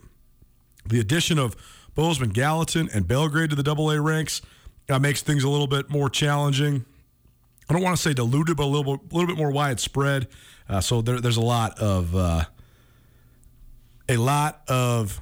The 0.86 1.00
addition 1.00 1.40
of 1.40 1.56
Bozeman, 1.96 2.30
Gallatin, 2.30 2.90
and 2.94 3.08
Belgrade 3.08 3.52
to 3.52 3.56
the 3.56 3.72
AA 3.72 4.02
ranks 4.02 4.42
uh, 4.90 5.00
makes 5.00 5.22
things 5.22 5.44
a 5.44 5.50
little 5.50 5.68
bit 5.68 5.90
more 5.90 6.10
challenging. 6.10 6.86
I 7.70 7.74
don't 7.74 7.82
want 7.82 7.96
to 7.96 8.02
say 8.02 8.14
diluted, 8.14 8.58
but 8.58 8.64
a 8.64 8.66
little, 8.66 8.96
a 8.96 9.16
little 9.16 9.28
bit 9.28 9.38
more 9.38 9.52
widespread. 9.52 10.28
Uh, 10.68 10.82
so 10.82 11.02
there, 11.02 11.20
there's 11.20 11.38
a 11.38 11.42
lot 11.42 11.80
of 11.80 12.16
uh, 12.16 12.46
a 14.10 14.18
lot 14.18 14.62
of 14.68 15.22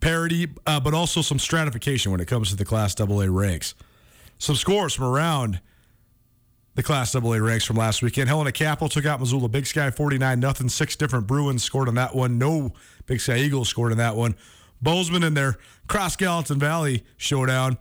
parity, 0.00 0.48
uh, 0.66 0.80
but 0.80 0.94
also 0.94 1.22
some 1.22 1.38
stratification 1.38 2.12
when 2.12 2.20
it 2.20 2.26
comes 2.26 2.50
to 2.50 2.56
the 2.56 2.64
Class 2.64 3.00
AA 3.00 3.26
ranks. 3.28 3.74
Some 4.38 4.56
scores 4.56 4.92
from 4.94 5.06
around 5.06 5.60
the 6.74 6.82
Class 6.82 7.14
AA 7.14 7.36
ranks 7.36 7.64
from 7.64 7.76
last 7.76 8.02
weekend. 8.02 8.28
Helena 8.28 8.52
Capital 8.52 8.88
took 8.88 9.06
out 9.06 9.20
Missoula 9.20 9.48
Big 9.48 9.66
Sky 9.66 9.90
49 9.90 10.40
nothing. 10.40 10.68
Six 10.68 10.96
different 10.96 11.26
Bruins 11.26 11.62
scored 11.62 11.88
on 11.88 11.94
that 11.94 12.14
one. 12.14 12.38
No 12.38 12.72
Big 13.06 13.20
Sky 13.20 13.36
Eagles 13.36 13.68
scored 13.68 13.92
on 13.92 13.98
that 13.98 14.16
one. 14.16 14.34
Bozeman 14.80 15.22
in 15.22 15.34
their 15.34 15.56
Cross 15.86 16.16
Gallatin 16.16 16.58
Valley 16.58 17.04
showdown 17.16 17.78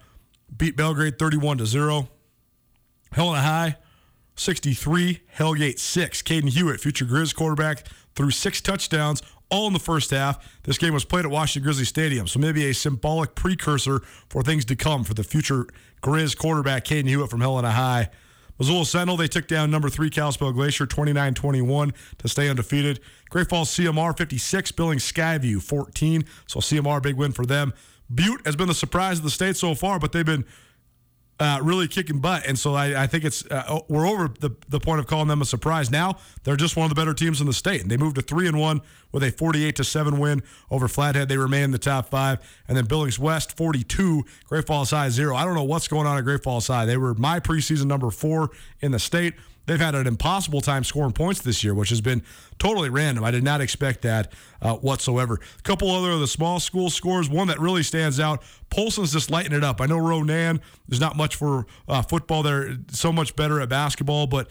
beat 0.55 0.75
Belgrade 0.77 1.17
31 1.17 1.57
to 1.59 1.65
0. 1.65 2.09
Helena 3.11 3.41
High 3.41 3.77
63, 4.41 5.21
Hellgate 5.37 5.77
6. 5.77 6.21
Kaden 6.23 6.49
Huot, 6.49 6.79
future 6.79 7.05
Grizz 7.05 7.35
quarterback, 7.35 7.85
threw 8.15 8.31
six 8.31 8.59
touchdowns, 8.59 9.21
all 9.49 9.67
in 9.67 9.73
the 9.73 9.79
first 9.79 10.09
half. 10.09 10.59
This 10.63 10.79
game 10.79 10.93
was 10.93 11.05
played 11.05 11.25
at 11.25 11.31
Washington 11.31 11.63
Grizzly 11.63 11.85
Stadium, 11.85 12.27
so 12.27 12.39
maybe 12.39 12.65
a 12.65 12.73
symbolic 12.73 13.35
precursor 13.35 13.99
for 14.29 14.41
things 14.41 14.65
to 14.65 14.75
come 14.75 15.03
for 15.03 15.13
the 15.13 15.23
future 15.23 15.67
Grizz 16.01 16.35
quarterback, 16.37 16.85
Kaden 16.85 17.05
Huot 17.05 17.29
from 17.29 17.41
Helena 17.41 17.71
High. 17.71 18.09
Missoula 18.57 18.85
Sentinel, 18.85 19.17
they 19.17 19.27
took 19.27 19.47
down 19.47 19.71
number 19.71 19.89
three 19.89 20.09
Kalispell 20.09 20.51
Glacier 20.51 20.85
29 20.85 21.33
21 21.33 21.93
to 22.17 22.27
stay 22.27 22.49
undefeated. 22.49 22.99
Great 23.29 23.49
Falls 23.49 23.69
CMR 23.69 24.15
56, 24.15 24.71
Billings 24.73 25.11
Skyview 25.11 25.61
14. 25.61 26.25
So 26.47 26.59
CMR, 26.59 27.01
big 27.01 27.15
win 27.15 27.31
for 27.31 27.45
them. 27.45 27.73
Butte 28.13 28.45
has 28.45 28.55
been 28.55 28.67
the 28.67 28.73
surprise 28.73 29.19
of 29.19 29.23
the 29.23 29.29
state 29.29 29.55
so 29.55 29.73
far, 29.73 29.99
but 29.99 30.11
they've 30.11 30.25
been 30.25 30.45
uh, 31.41 31.59
really 31.63 31.87
kicking 31.87 32.19
butt. 32.19 32.45
And 32.45 32.57
so 32.57 32.75
I, 32.75 33.03
I 33.03 33.07
think 33.07 33.23
it's 33.25 33.43
uh, 33.47 33.79
we're 33.87 34.07
over 34.07 34.27
the, 34.27 34.51
the 34.69 34.79
point 34.79 34.99
of 34.99 35.07
calling 35.07 35.27
them 35.27 35.41
a 35.41 35.45
surprise. 35.45 35.89
Now 35.89 36.17
they're 36.43 36.55
just 36.55 36.77
one 36.77 36.85
of 36.85 36.89
the 36.89 36.95
better 36.95 37.15
teams 37.15 37.41
in 37.41 37.47
the 37.47 37.53
state, 37.53 37.81
and 37.81 37.89
they 37.89 37.97
moved 37.97 38.17
to 38.17 38.21
three 38.21 38.47
and 38.47 38.59
one 38.59 38.81
with 39.11 39.23
a 39.23 39.31
48 39.31 39.75
to 39.77 39.83
seven 39.83 40.19
win 40.19 40.43
over 40.69 40.87
Flathead. 40.87 41.29
They 41.29 41.37
remain 41.37 41.63
in 41.63 41.71
the 41.71 41.79
top 41.79 42.09
five, 42.09 42.39
and 42.67 42.77
then 42.77 42.85
Billings 42.85 43.17
West 43.17 43.57
42, 43.57 44.23
Great 44.45 44.67
Falls 44.67 44.91
High 44.91 45.09
zero. 45.09 45.35
I 45.35 45.43
don't 45.43 45.55
know 45.55 45.63
what's 45.63 45.87
going 45.87 46.05
on 46.05 46.15
at 46.15 46.23
Great 46.23 46.43
Falls 46.43 46.67
High. 46.67 46.85
They 46.85 46.97
were 46.97 47.15
my 47.15 47.39
preseason 47.39 47.85
number 47.85 48.11
four 48.11 48.51
in 48.79 48.91
the 48.91 48.99
state. 48.99 49.33
They've 49.65 49.79
had 49.79 49.95
an 49.95 50.07
impossible 50.07 50.61
time 50.61 50.83
scoring 50.83 51.13
points 51.13 51.41
this 51.41 51.63
year, 51.63 51.73
which 51.73 51.89
has 51.89 52.01
been 52.01 52.23
totally 52.57 52.89
random. 52.89 53.23
I 53.23 53.31
did 53.31 53.43
not 53.43 53.61
expect 53.61 54.01
that 54.01 54.31
uh, 54.61 54.75
whatsoever. 54.75 55.39
A 55.59 55.61
couple 55.61 55.89
other 55.91 56.11
of 56.11 56.19
the 56.19 56.27
small 56.27 56.59
school 56.59 56.89
scores. 56.89 57.29
One 57.29 57.47
that 57.47 57.59
really 57.59 57.83
stands 57.83 58.19
out. 58.19 58.43
Polson's 58.69 59.13
just 59.13 59.29
lighting 59.29 59.53
it 59.53 59.63
up. 59.63 59.79
I 59.81 59.85
know 59.85 59.97
Ronan, 59.97 60.61
there's 60.87 61.01
not 61.01 61.15
much 61.15 61.35
for 61.35 61.67
uh, 61.87 62.01
football. 62.01 62.43
They're 62.43 62.77
so 62.89 63.11
much 63.11 63.35
better 63.35 63.61
at 63.61 63.69
basketball, 63.69 64.27
but 64.27 64.49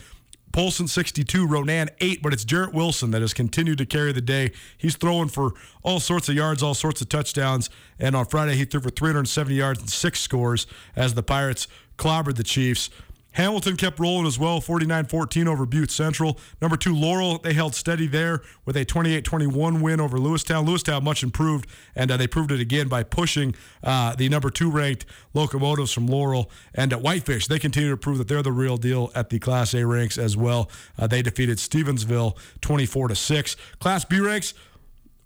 Polson 0.52 0.88
62, 0.88 1.46
Ronan 1.46 1.90
8, 2.00 2.22
but 2.22 2.32
it's 2.32 2.44
Jarrett 2.44 2.74
Wilson 2.74 3.12
that 3.12 3.20
has 3.20 3.32
continued 3.32 3.78
to 3.78 3.86
carry 3.86 4.12
the 4.12 4.20
day. 4.20 4.50
He's 4.76 4.96
throwing 4.96 5.28
for 5.28 5.52
all 5.84 6.00
sorts 6.00 6.28
of 6.28 6.34
yards, 6.34 6.62
all 6.62 6.74
sorts 6.74 7.00
of 7.00 7.08
touchdowns. 7.08 7.70
And 8.00 8.16
on 8.16 8.26
Friday, 8.26 8.56
he 8.56 8.64
threw 8.64 8.80
for 8.80 8.90
370 8.90 9.54
yards 9.54 9.80
and 9.80 9.88
six 9.88 10.20
scores 10.20 10.66
as 10.96 11.14
the 11.14 11.22
Pirates 11.22 11.68
clobbered 11.98 12.34
the 12.34 12.42
Chiefs. 12.42 12.90
Hamilton 13.32 13.76
kept 13.76 14.00
rolling 14.00 14.26
as 14.26 14.38
well, 14.38 14.60
49 14.60 15.06
14 15.06 15.48
over 15.48 15.66
Butte 15.66 15.90
Central. 15.90 16.38
Number 16.60 16.76
two, 16.76 16.94
Laurel, 16.94 17.38
they 17.38 17.52
held 17.52 17.74
steady 17.74 18.06
there 18.06 18.42
with 18.64 18.76
a 18.76 18.84
28 18.84 19.24
21 19.24 19.80
win 19.80 20.00
over 20.00 20.18
Lewistown. 20.18 20.66
Lewistown 20.66 21.02
much 21.02 21.22
improved, 21.22 21.68
and 21.94 22.10
uh, 22.10 22.16
they 22.16 22.26
proved 22.26 22.50
it 22.50 22.60
again 22.60 22.88
by 22.88 23.02
pushing 23.02 23.54
uh, 23.84 24.14
the 24.14 24.28
number 24.28 24.50
two 24.50 24.70
ranked 24.70 25.06
locomotives 25.34 25.92
from 25.92 26.06
Laurel. 26.06 26.50
And 26.74 26.92
at 26.92 27.02
Whitefish, 27.02 27.46
they 27.46 27.58
continue 27.58 27.90
to 27.90 27.96
prove 27.96 28.18
that 28.18 28.28
they're 28.28 28.42
the 28.42 28.52
real 28.52 28.76
deal 28.76 29.10
at 29.14 29.30
the 29.30 29.38
Class 29.38 29.74
A 29.74 29.86
ranks 29.86 30.18
as 30.18 30.36
well. 30.36 30.70
Uh, 30.98 31.06
they 31.06 31.22
defeated 31.22 31.58
Stevensville 31.58 32.36
24 32.60 33.08
to 33.08 33.14
6. 33.14 33.56
Class 33.78 34.04
B 34.04 34.20
ranks, 34.20 34.54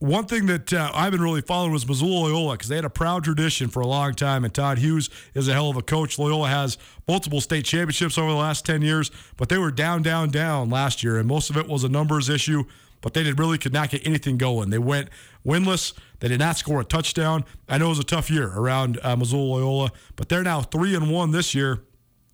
one 0.05 0.26
thing 0.26 0.44
that 0.46 0.70
uh, 0.70 0.90
I've 0.92 1.12
been 1.12 1.22
really 1.22 1.40
following 1.40 1.72
was 1.72 1.88
Missoula 1.88 2.26
Loyola 2.26 2.52
because 2.55 2.68
they 2.68 2.76
had 2.76 2.84
a 2.84 2.90
proud 2.90 3.24
tradition 3.24 3.68
for 3.68 3.80
a 3.80 3.86
long 3.86 4.12
time, 4.14 4.44
and 4.44 4.52
Todd 4.52 4.76
Hughes 4.76 5.09
is 5.32 5.48
a 5.48 5.55
hell 5.55 5.70
of 5.70 5.76
a 5.76 5.82
coach. 5.82 6.18
Loyola 6.18 6.48
has 6.48 6.76
multiple 7.09 7.40
state 7.40 7.64
championships 7.64 8.18
over 8.18 8.30
the 8.30 8.36
last 8.36 8.66
10 8.66 8.82
years, 8.82 9.11
but 9.38 9.48
they 9.48 9.57
were 9.57 9.70
down, 9.70 10.02
down, 10.02 10.28
down 10.28 10.68
last 10.68 11.02
year, 11.02 11.16
and 11.16 11.26
most 11.26 11.48
of 11.48 11.57
it 11.57 11.66
was 11.66 11.84
a 11.84 11.88
numbers 11.88 12.28
issue, 12.28 12.64
but 13.00 13.14
they 13.14 13.22
did 13.22 13.38
really 13.38 13.57
could 13.57 13.72
not 13.72 13.88
get 13.88 14.07
anything 14.07 14.36
going. 14.36 14.68
They 14.68 14.78
went 14.78 15.09
winless. 15.44 15.94
They 16.20 16.28
did 16.28 16.38
not 16.38 16.59
score 16.59 16.82
a 16.82 16.84
touchdown. 16.84 17.46
I 17.66 17.78
know 17.78 17.86
it 17.86 17.90
was 17.90 17.98
a 17.98 18.05
tough 18.05 18.30
year 18.30 18.52
around 18.55 19.00
uh, 19.02 19.16
Missoula 19.16 19.55
Loyola, 19.55 19.92
but 20.16 20.28
they're 20.28 20.42
now 20.42 20.61
3 20.61 20.94
and 20.96 21.11
1 21.11 21.30
this 21.30 21.55
year, 21.55 21.80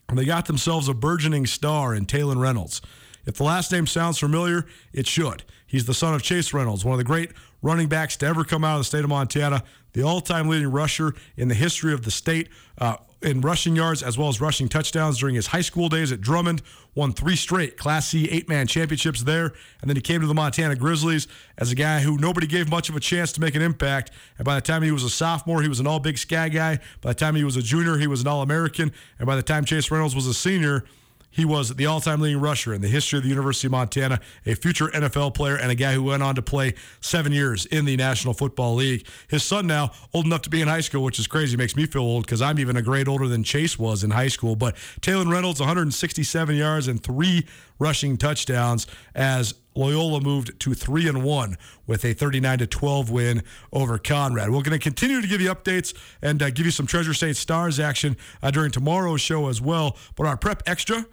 and 0.09 0.19
they 0.19 0.25
got 0.25 0.47
themselves 0.47 0.89
a 0.89 0.95
burgeoning 0.95 1.47
star 1.47 1.95
in 1.95 2.07
Talon 2.07 2.41
Reynolds. 2.41 2.83
If 3.31 3.37
the 3.37 3.45
last 3.45 3.71
name 3.71 3.87
sounds 3.87 4.19
familiar, 4.19 4.67
it 4.93 5.07
should. 5.07 5.45
He's 5.65 5.85
the 5.85 5.95
son 5.95 6.15
of 6.15 6.23
Chase 6.23 6.53
Reynolds, 6.53 6.85
one 6.85 6.95
of 6.95 6.99
the 6.99 7.05
great 7.05 7.31
running 7.63 7.87
backs 7.87 8.17
to 8.17 8.27
ever 8.27 8.43
come 8.43 8.65
out 8.65 8.75
of 8.75 8.81
the 8.81 8.85
state 8.85 9.05
of 9.05 9.09
Montana, 9.09 9.63
the 9.93 10.03
all 10.03 10.21
time 10.21 10.49
leading 10.49 10.73
rusher 10.73 11.15
in 11.37 11.47
the 11.47 11.55
history 11.55 11.95
of 11.95 12.03
the 12.03 12.11
state. 12.11 12.49
Uh, 12.77 12.97
in 13.23 13.41
rushing 13.41 13.77
yards 13.77 14.03
as 14.03 14.17
well 14.17 14.29
as 14.29 14.41
rushing 14.41 14.69
touchdowns 14.69 15.19
during 15.19 15.35
his 15.35 15.49
high 15.49 15.61
school 15.61 15.89
days 15.89 16.11
at 16.11 16.21
Drummond. 16.21 16.63
Won 16.97 17.13
three 17.13 17.37
straight 17.37 17.77
Class 17.77 18.09
C 18.09 18.29
eight 18.31 18.49
man 18.49 18.67
championships 18.67 19.23
there. 19.23 19.53
And 19.81 19.89
then 19.89 19.95
he 19.95 20.03
came 20.03 20.23
to 20.23 20.27
the 20.27 20.35
Montana 20.35 20.75
Grizzlies 20.75 21.29
as 21.57 21.71
a 21.71 21.77
guy 21.77 22.01
who 22.01 22.17
nobody 22.17 22.49
gave 22.49 22.69
much 22.69 22.89
of 22.89 22.97
a 22.97 23.01
chance 23.01 23.31
to 23.33 23.41
make 23.41 23.55
an 23.55 23.63
impact. 23.63 24.11
And 24.39 24.45
by 24.45 24.57
the 24.57 24.61
time 24.63 24.83
he 24.83 24.91
was 24.91 25.05
a 25.05 25.11
sophomore, 25.11 25.63
he 25.63 25.69
was 25.69 25.79
an 25.79 25.87
all 25.87 26.01
big 26.01 26.19
sky 26.19 26.49
guy. 26.49 26.81
By 27.01 27.11
the 27.11 27.15
time 27.15 27.37
he 27.37 27.45
was 27.45 27.57
a 27.57 27.63
junior, 27.63 27.99
he 27.99 28.09
was 28.09 28.23
an 28.23 28.27
all 28.27 28.43
American. 28.43 28.91
And 29.19 29.27
by 29.27 29.37
the 29.37 29.43
time 29.43 29.65
Chase 29.65 29.91
Reynolds 29.91 30.17
was 30.17 30.27
a 30.27 30.35
senior, 30.35 30.85
he 31.31 31.45
was 31.45 31.75
the 31.75 31.87
all 31.87 32.01
time 32.01 32.21
leading 32.21 32.41
rusher 32.41 32.75
in 32.75 32.81
the 32.81 32.89
history 32.89 33.19
of 33.19 33.23
the 33.23 33.29
University 33.29 33.69
of 33.69 33.73
Montana, 33.73 34.21
a 34.45 34.55
future 34.55 34.89
NFL 34.89 35.35
player, 35.35 35.57
and 35.57 35.71
a 35.71 35.75
guy 35.75 35.93
who 35.95 36.05
went 36.05 36.23
on 36.23 36.35
to 36.35 36.43
play 36.43 36.75
seven 37.01 37.33
years 37.33 37.67
in 37.67 37.85
the 37.85 37.97
National 37.97 38.35
Football 38.35 38.75
League. 38.75 39.07
His 39.29 39.45
son 39.45 39.67
now, 39.67 39.93
old 40.13 40.27
enough 40.27 40.43
to 40.43 40.51
be 40.51 40.61
in 40.61 40.69
high 40.69 40.81
school, 40.81 41.05
which 41.05 41.19
is 41.19 41.27
crazy, 41.27 41.57
makes 41.57 41.77
me 41.77 41.87
feel 41.87 42.03
old 42.03 42.27
because 42.27 42.43
I'm 42.43 42.59
even 42.59 42.77
a 42.77 42.83
grade 42.83 43.09
older 43.09 43.29
than 43.29 43.45
Chase 43.45 43.79
was 43.79 44.03
in 44.03 44.11
high 44.11 44.29
school. 44.29 44.57
But 44.57 44.77
Taylor 45.01 45.31
Reynolds, 45.31 45.61
167 45.61 46.57
yards 46.57 46.89
and 46.89 47.03
three 47.03 47.47
rushing 47.79 48.17
touchdowns 48.17 48.87
as 49.15 49.55
Loyola 49.75 50.21
moved 50.21 50.59
to 50.61 50.75
three 50.75 51.09
and 51.09 51.23
one 51.23 51.57
with 51.87 52.05
a 52.05 52.13
39 52.13 52.59
to 52.59 52.67
12 52.67 53.11
win 53.11 53.43
over 53.73 53.99
Conrad. 53.99 54.51
We're 54.51 54.63
going 54.63 54.79
to 54.79 54.79
continue 54.79 55.21
to 55.21 55.29
give 55.29 55.41
you 55.41 55.53
updates 55.53 55.97
and 56.21 56.43
uh, 56.43 56.51
give 56.51 56.67
you 56.67 56.73
some 56.73 56.87
Treasure 56.87 57.15
State 57.15 57.37
Stars 57.37 57.79
action 57.79 58.17
uh, 58.43 58.51
during 58.51 58.71
tomorrow's 58.71 59.21
show 59.21 59.49
as 59.49 59.61
well. 59.61 59.97
But 60.17 60.27
our 60.27 60.37
prep 60.37 60.63
extra, 60.67 61.07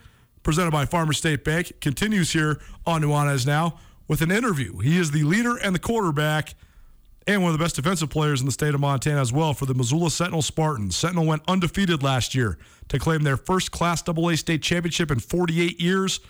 presented 0.47 0.71
by 0.71 0.85
Farmer 0.85 1.11
State 1.11 1.43
Bank, 1.43 1.73
continues 1.81 2.31
here 2.31 2.61
on 2.85 3.01
Nuanez 3.01 3.45
now 3.45 3.77
with 4.07 4.21
an 4.21 4.31
interview. 4.31 4.77
He 4.77 4.97
is 4.97 5.11
the 5.11 5.23
leader 5.23 5.57
and 5.57 5.75
the 5.75 5.79
quarterback 5.79 6.55
and 7.27 7.43
one 7.43 7.51
of 7.51 7.57
the 7.59 7.61
best 7.61 7.75
defensive 7.75 8.09
players 8.09 8.39
in 8.39 8.45
the 8.45 8.53
state 8.53 8.73
of 8.73 8.79
Montana 8.79 9.19
as 9.19 9.33
well 9.33 9.53
for 9.53 9.65
the 9.65 9.73
Missoula 9.73 10.09
Sentinel 10.09 10.41
Spartans. 10.41 10.95
Sentinel 10.95 11.25
went 11.25 11.41
undefeated 11.49 12.01
last 12.01 12.33
year 12.33 12.57
to 12.87 12.97
claim 12.97 13.23
their 13.23 13.35
first 13.35 13.73
Class 13.73 14.01
AA 14.07 14.35
state 14.35 14.61
championship 14.63 15.11
in 15.11 15.19
48 15.19 15.81
years. 15.81 16.21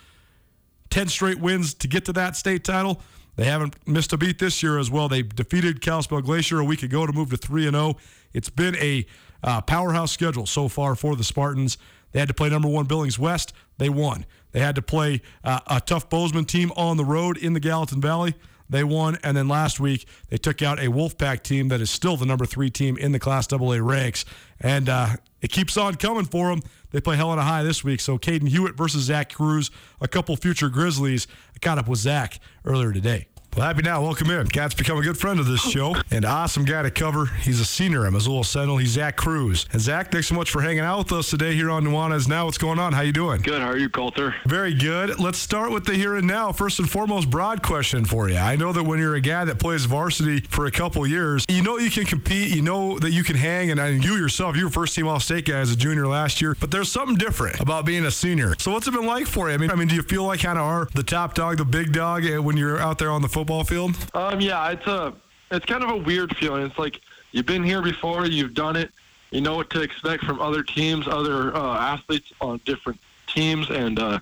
10 0.89 1.09
straight 1.09 1.39
wins 1.39 1.76
to 1.76 1.88
get 1.88 2.03
to 2.05 2.13
that 2.13 2.36
state 2.36 2.63
title. 2.63 2.99
They 3.36 3.45
haven't 3.45 3.76
missed 3.88 4.13
a 4.13 4.18
beat 4.18 4.39
this 4.39 4.63
year 4.63 4.80
as 4.80 4.89
well. 4.89 5.07
They 5.07 5.22
defeated 5.22 5.80
Kalispell 5.80 6.22
Glacier 6.22 6.59
a 6.59 6.65
week 6.65 6.82
ago 6.82 7.05
to 7.05 7.13
move 7.13 7.30
to 7.30 7.38
3 7.38 7.68
and 7.68 7.76
0. 7.76 7.97
It's 8.34 8.49
been 8.49 8.76
a 8.78 9.05
uh, 9.43 9.61
powerhouse 9.61 10.11
schedule 10.11 10.47
so 10.47 10.68
far 10.68 10.95
for 10.95 11.15
the 11.15 11.24
Spartans. 11.24 11.78
They 12.18 12.22
had 12.22 12.30
to 12.30 12.34
play 12.34 12.49
number 12.49 12.68
one 12.68 12.86
Billings 12.86 13.20
West. 13.20 13.53
They 13.78 13.89
won. 13.89 14.26
They 14.51 14.59
had 14.59 14.74
to 14.74 14.82
play 14.82 15.22
uh, 15.43 15.59
a 15.68 15.80
tough 15.80 16.09
Bozeman 16.09 16.45
team 16.45 16.72
on 16.76 16.97
the 16.97 17.05
road 17.05 17.38
in 17.38 17.53
the 17.53 17.59
Gallatin 17.59 18.01
Valley. 18.01 18.34
They 18.68 18.84
won. 18.84 19.20
And 19.22 19.38
then 19.38 19.47
last 19.47 19.80
week, 19.80 20.07
they 20.30 20.38
took 20.38 20.63
out 20.63 20.80
a 20.80 20.88
Wolfpack 20.88 21.43
team 21.43 21.68
that 21.68 21.80
is 21.80 21.91
still 21.91 22.18
the 22.18 22.26
number 22.26 22.47
three 22.47 22.72
team 22.72 22.97
in 22.97 23.11
the 23.11 23.20
Class 23.20 23.53
AA 23.53 23.78
ranks. 23.80 24.26
And 24.59 24.89
uh, 24.89 25.09
it 25.41 25.51
keeps 25.51 25.78
on 25.78 25.93
coming 25.93 26.26
for 26.26 26.49
them. 26.49 26.63
They 26.89 27.01
play 27.01 27.18
Helena 27.18 27.43
High 27.43 27.61
this 27.61 27.84
week. 27.84 27.99
So 27.99 28.18
Kaden 28.18 28.49
Huot 28.49 28.76
versus 28.76 29.03
Zac 29.03 29.32
Crews, 29.32 29.70
a 30.01 30.07
couple 30.07 30.36
future 30.38 30.70
Grizzlies. 30.70 31.28
I 31.55 31.59
caught 31.59 31.78
up 31.78 31.88
with 31.88 31.99
Zac 31.99 32.39
earlier 32.65 32.91
today. 32.91 33.28
Well, 33.58 33.66
happy 33.66 33.82
now. 33.82 34.03
Welcome 34.03 34.30
in. 34.30 34.45
Cat's 34.45 34.76
become 34.76 34.99
a 34.99 35.01
good 35.01 35.18
friend 35.18 35.39
of 35.39 35.47
this 35.47 35.62
show 35.62 35.95
and 36.12 36.24
awesome 36.26 36.64
guy 36.64 36.84
to 36.84 36.91
cover. 36.91 37.26
He's 37.26 37.60
a 37.60 37.66
senior 37.66 38.05
at 38.05 38.14
Missoula 38.14 38.45
Sentinel. 38.45 38.78
He's 38.78 38.91
Zac 38.91 39.16
Crews. 39.16 39.66
And 39.74 39.82
Zac, 39.82 40.12
thanks 40.12 40.28
so 40.28 40.36
much 40.36 40.51
for 40.51 40.62
hanging 40.62 40.82
out 40.82 40.99
with 40.99 41.12
us 41.14 41.32
today 41.32 41.55
here 41.55 41.72
on 41.72 41.84
Nuanez 41.84 42.28
Now. 42.28 42.45
What's 42.45 42.60
going 42.60 42.78
on? 42.78 42.93
How 42.93 43.01
you 43.01 43.12
doing? 43.12 43.41
Good. 43.41 43.60
How 43.60 43.70
are 43.70 43.78
you, 43.78 43.89
Colter? 43.89 44.36
Very 44.45 44.76
good. 44.76 45.20
Let's 45.20 45.39
start 45.39 45.72
with 45.72 45.86
the 45.86 45.95
here 45.95 46.18
and 46.18 46.28
now. 46.28 46.51
First 46.51 46.78
and 46.78 46.88
foremost, 46.88 47.32
broad 47.32 47.64
question 47.64 48.05
for 48.05 48.30
you. 48.30 48.38
I 48.38 48.58
know 48.58 48.72
that 48.74 48.84
when 48.84 48.99
you're 48.99 49.16
a 49.16 49.22
guy 49.22 49.43
that 49.45 49.58
plays 49.58 49.86
varsity 49.86 50.41
for 50.41 50.68
a 50.68 50.72
couple 50.72 51.08
years, 51.08 51.43
you 51.49 51.64
know 51.64 51.80
you 51.80 51.89
can 51.89 52.05
compete. 52.05 52.55
You 52.55 52.62
know 52.62 52.99
that 52.99 53.10
you 53.10 53.24
can 53.24 53.38
hang, 53.38 53.72
and, 53.72 53.80
and 53.80 54.05
you 54.05 54.18
yourself, 54.18 54.55
you 54.55 54.66
were 54.66 54.70
first 54.70 54.93
team 54.93 55.08
All 55.08 55.20
State 55.20 55.45
guy 55.45 55.58
as 55.58 55.72
a 55.72 55.76
junior 55.76 56.05
last 56.05 56.41
year. 56.41 56.55
But 56.60 56.70
there's 56.70 56.91
something 56.91 57.18
different 57.18 57.60
about 57.60 57.88
being 57.88 58.05
a 58.05 58.12
senior. 58.12 58.53
So 58.60 58.72
what's 58.72 58.88
it 58.88 58.91
been 58.91 59.08
like 59.08 59.26
for 59.26 59.49
you? 59.49 59.55
I 59.55 59.58
mean, 59.58 59.72
I 59.72 59.76
mean, 59.76 59.88
do 59.88 59.95
you 59.95 60.03
feel 60.03 60.26
like 60.26 60.41
kind 60.41 60.60
of 60.60 60.64
are 60.66 60.88
the 60.93 61.01
top 61.01 61.34
dog, 61.34 61.58
the 61.58 61.66
big 61.66 61.91
dog 61.91 62.24
eh, 62.24 62.38
when 62.38 62.55
you're 62.55 62.78
out 62.78 62.99
there 62.99 63.10
on 63.10 63.24
the 63.24 63.28
football 63.28 63.47
field? 63.64 63.95
Um, 64.14 64.39
yeah, 64.39 64.72
it's 64.72 64.86
a, 64.88 65.14
it's 65.52 65.66
kind 65.66 65.84
of 65.84 65.89
a 65.89 65.98
weird 65.98 66.36
feeling. 66.38 66.66
It's 66.66 66.78
like 66.78 67.02
you've 67.32 67.45
been 67.45 67.64
here 67.64 67.82
before, 67.82 68.26
you've 68.26 68.54
done 68.54 68.76
it, 68.76 68.91
you 69.32 69.41
know 69.41 69.56
what 69.56 69.70
to 69.72 69.82
expect 69.82 70.24
from 70.24 70.39
other 70.39 70.64
teams, 70.64 71.08
other 71.08 71.56
uh, 71.56 71.78
athletes 71.78 72.32
on 72.39 72.60
different 72.66 73.00
teams, 73.28 73.70
and 73.70 74.00
uh, 74.00 74.20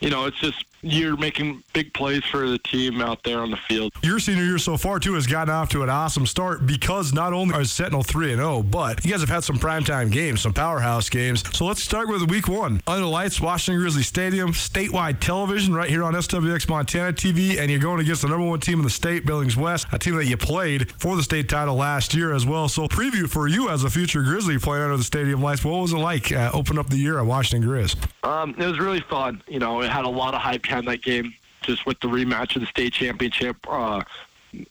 you 0.00 0.10
know, 0.10 0.26
it's 0.26 0.38
just 0.38 0.64
you're 0.82 1.16
making 1.16 1.62
big 1.72 1.92
plays 1.94 2.24
for 2.24 2.48
the 2.48 2.58
team 2.58 3.00
out 3.00 3.22
there 3.24 3.40
on 3.40 3.50
the 3.50 3.56
field. 3.56 3.92
Your 4.02 4.18
senior 4.18 4.44
year 4.44 4.58
so 4.58 4.76
far 4.76 4.98
too 4.98 5.14
has 5.14 5.26
gotten 5.26 5.52
off 5.52 5.68
to 5.70 5.82
an 5.82 5.90
awesome 5.90 6.26
start 6.26 6.66
because 6.66 7.12
not 7.12 7.32
only 7.32 7.54
are 7.54 7.64
Sentinel 7.64 8.02
three 8.02 8.32
and 8.32 8.40
zero, 8.40 8.62
but 8.62 9.04
you 9.04 9.10
guys 9.10 9.20
have 9.20 9.28
had 9.28 9.44
some 9.44 9.56
primetime 9.56 10.10
games, 10.10 10.42
some 10.42 10.52
powerhouse 10.52 11.08
games. 11.08 11.44
So 11.56 11.66
let's 11.66 11.82
start 11.82 12.08
with 12.08 12.30
week 12.30 12.48
one. 12.48 12.80
Under 12.86 13.06
lights, 13.06 13.40
Washington 13.40 13.80
Grizzly 13.80 14.02
Stadium, 14.02 14.52
statewide 14.52 15.20
television 15.20 15.74
right 15.74 15.88
here 15.88 16.04
on 16.04 16.14
SWX 16.14 16.68
Montana 16.68 17.12
TV, 17.12 17.58
and 17.58 17.70
you're 17.70 17.80
going 17.80 18.00
against 18.00 18.22
the 18.22 18.28
number 18.28 18.46
one 18.46 18.60
team 18.60 18.78
in 18.78 18.84
the 18.84 18.90
state, 18.90 19.26
Billings 19.26 19.56
West, 19.56 19.86
a 19.92 19.98
team 19.98 20.16
that 20.16 20.26
you 20.26 20.36
played 20.36 20.92
for 21.00 21.16
the 21.16 21.22
state 21.22 21.48
title 21.48 21.74
last 21.74 22.14
year 22.14 22.34
as 22.34 22.46
well. 22.46 22.68
So 22.68 22.86
preview 22.88 23.28
for 23.28 23.48
you 23.48 23.68
as 23.68 23.84
a 23.84 23.90
future 23.90 24.22
Grizzly 24.22 24.58
playing 24.58 24.84
under 24.84 24.96
the 24.96 25.04
stadium 25.04 25.42
lights. 25.42 25.64
What 25.64 25.80
was 25.80 25.92
it 25.92 25.98
like 25.98 26.32
uh, 26.32 26.50
open 26.52 26.78
up 26.78 26.88
the 26.88 26.96
year 26.96 27.18
at 27.18 27.26
Washington 27.26 27.68
Grizz? 27.68 27.96
Um, 28.22 28.54
it 28.58 28.66
was 28.66 28.78
really 28.78 29.00
fun. 29.08 29.42
You 29.48 29.58
know, 29.58 29.82
it 29.82 29.90
had 29.90 30.04
a 30.04 30.08
lot 30.08 30.34
of 30.34 30.40
hype 30.40 30.64
behind 30.68 30.86
that 30.86 31.02
game, 31.02 31.34
just 31.62 31.86
with 31.86 31.98
the 32.00 32.08
rematch 32.08 32.54
of 32.54 32.60
the 32.60 32.66
state 32.66 32.92
championship. 32.92 33.56
Uh, 33.68 34.02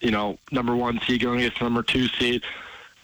you 0.02 0.12
know, 0.12 0.38
number 0.52 0.76
one 0.76 1.00
seed 1.02 1.22
going 1.22 1.40
against 1.40 1.62
number 1.62 1.84
two 1.84 2.08
seed. 2.08 2.44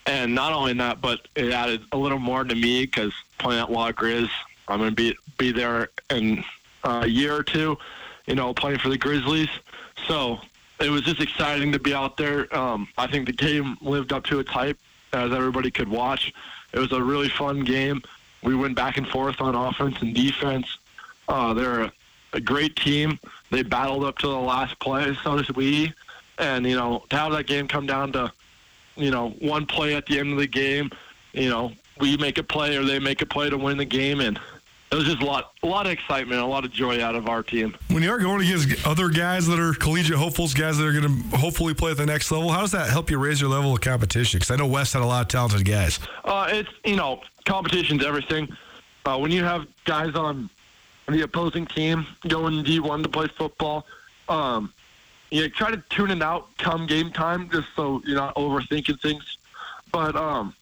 And 0.06 0.36
not 0.36 0.54
only 0.54 0.74
that, 0.74 1.02
but 1.02 1.28
it 1.36 1.52
added 1.52 1.82
a 1.92 1.98
little 1.98 2.20
more 2.20 2.44
to 2.44 2.56
me 2.56 2.86
because 2.86 3.14
playing 3.40 3.62
at 3.62 3.72
Law 3.72 3.92
Grizz, 3.92 4.30
I'm 4.68 4.80
going 4.80 4.90
to 4.90 4.96
be 4.96 5.16
be 5.38 5.52
there 5.52 5.90
in 6.10 6.44
a 6.84 7.08
year 7.08 7.36
or 7.36 7.44
two, 7.44 7.78
you 8.28 8.36
know, 8.36 8.54
playing 8.54 8.80
for 8.80 8.90
the 8.90 8.98
Grizzlies. 8.98 9.50
So 10.08 10.40
it 10.80 10.90
was 10.90 11.02
just 11.02 11.22
exciting 11.22 11.72
to 11.72 11.80
be 11.80 11.94
out 11.94 12.18
there. 12.18 12.54
Um, 12.56 12.88
I 12.98 13.08
think 13.08 13.26
the 13.26 13.34
game 13.34 13.78
lived 13.82 14.12
up 14.14 14.26
to 14.26 14.40
its 14.40 14.50
hype, 14.50 14.78
as 15.14 15.32
everybody 15.32 15.72
could 15.72 15.88
watch. 15.88 16.34
It 16.74 16.80
was 16.80 16.92
a 16.92 17.02
really 17.02 17.30
fun 17.30 17.62
game. 17.62 18.02
We 18.44 18.56
went 18.56 18.76
back 18.76 18.98
and 18.98 19.08
forth 19.08 19.40
on 19.40 19.56
offense 19.56 20.02
and 20.02 20.14
defense. 20.14 20.68
Uh, 21.30 21.54
they're 21.54 21.92
a 22.34 22.42
great 22.42 22.76
team. 22.76 23.20
They 23.52 23.64
battled 23.64 24.04
up 24.04 24.18
to 24.20 24.28
the 24.28 24.38
last 24.38 24.80
play, 24.80 25.16
so 25.24 25.38
did 25.38 25.56
we. 25.56 25.94
And 26.38 26.66
you 26.66 26.76
know, 26.76 27.06
to 27.10 27.16
have 27.16 27.32
that 27.34 27.48
game 27.48 27.68
come 27.68 27.86
down 27.86 28.12
to, 28.14 28.32
you 28.96 29.12
know, 29.12 29.30
one 29.40 29.66
play 29.66 29.96
at 29.96 30.06
the 30.06 30.20
end 30.20 30.32
of 30.32 30.40
the 30.40 30.48
game, 30.48 30.92
you 31.34 31.50
know, 31.50 31.72
we 32.00 32.18
make 32.18 32.38
a 32.38 32.44
play 32.44 32.76
or 32.76 32.84
they 32.84 33.00
make 33.00 33.22
a 33.22 33.26
play 33.26 33.50
to 33.50 33.58
win 33.58 33.78
the 33.78 33.86
game, 33.86 34.20
and 34.20 34.40
it 34.92 34.96
was 34.96 35.06
just 35.06 35.22
a 35.24 35.26
lot, 35.26 35.54
a 35.64 35.68
lot 35.68 35.88
of 35.88 35.92
excitement, 35.92 36.40
a 36.40 36.46
lot 36.46 36.64
of 36.66 36.72
joy 36.72 37.04
out 37.04 37.16
of 37.16 37.28
our 37.28 37.42
team. 37.42 37.76
When 37.90 38.04
you 38.04 38.12
are 38.12 38.20
going 38.20 38.42
against 38.42 38.86
other 38.86 39.10
guys 39.10 39.48
that 39.48 39.60
are 39.60 39.74
collegiate 39.74 40.18
hopefuls, 40.18 40.54
guys 40.54 40.78
that 40.78 40.86
are 40.86 40.92
going 40.92 41.32
to 41.32 41.38
hopefully 41.38 41.74
play 41.74 41.92
at 41.92 41.98
the 41.98 42.06
next 42.06 42.32
level, 42.32 42.50
how 42.50 42.62
does 42.62 42.72
that 42.74 42.90
help 42.90 43.10
you 43.10 43.18
raise 43.18 43.42
your 43.42 43.50
level 43.50 43.74
of 43.74 43.82
competition? 43.82 44.38
Because 44.38 44.52
I 44.52 44.56
know 44.56 44.68
West 44.68 44.94
had 44.94 45.02
a 45.02 45.06
lot 45.06 45.22
of 45.24 45.28
talented 45.30 45.66
guys. 45.66 46.00
Uh, 46.24 46.48
it's 46.52 46.70
you 46.86 46.96
know, 46.96 47.22
competition's 47.46 48.06
everything. 48.06 48.56
Uh, 49.06 49.18
when 49.18 49.32
you 49.32 49.44
have 49.44 49.66
guys 49.86 50.14
on 50.16 50.50
the 51.08 51.22
opposing 51.22 51.66
team 51.66 52.06
going 52.28 52.64
D1 52.64 53.04
to 53.04 53.10
play 53.10 53.28
football, 53.28 53.86
um, 54.30 54.72
you 55.32 55.50
try 55.50 55.72
to 55.72 55.78
tune 55.90 56.12
it 56.12 56.22
out 56.22 56.56
come 56.58 56.86
game 56.86 57.12
time, 57.12 57.50
just 57.50 57.68
so 57.76 58.02
you're 58.06 58.16
not 58.16 58.36
overthinking 58.36 59.02
things. 59.02 59.38
But 59.92 60.16
um, 60.16 60.54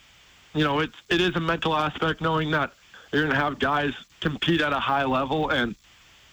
you 0.53 0.63
know, 0.63 0.79
it's 0.79 0.95
it 1.09 1.21
is 1.21 1.35
a 1.35 1.39
mental 1.39 1.75
aspect 1.75 2.21
knowing 2.21 2.51
that 2.51 2.73
you're 3.11 3.23
going 3.23 3.33
to 3.33 3.39
have 3.41 3.59
guys 3.59 3.93
compete 4.21 4.61
at 4.61 4.73
a 4.73 4.79
high 4.79 5.03
level, 5.03 5.49
and 5.49 5.75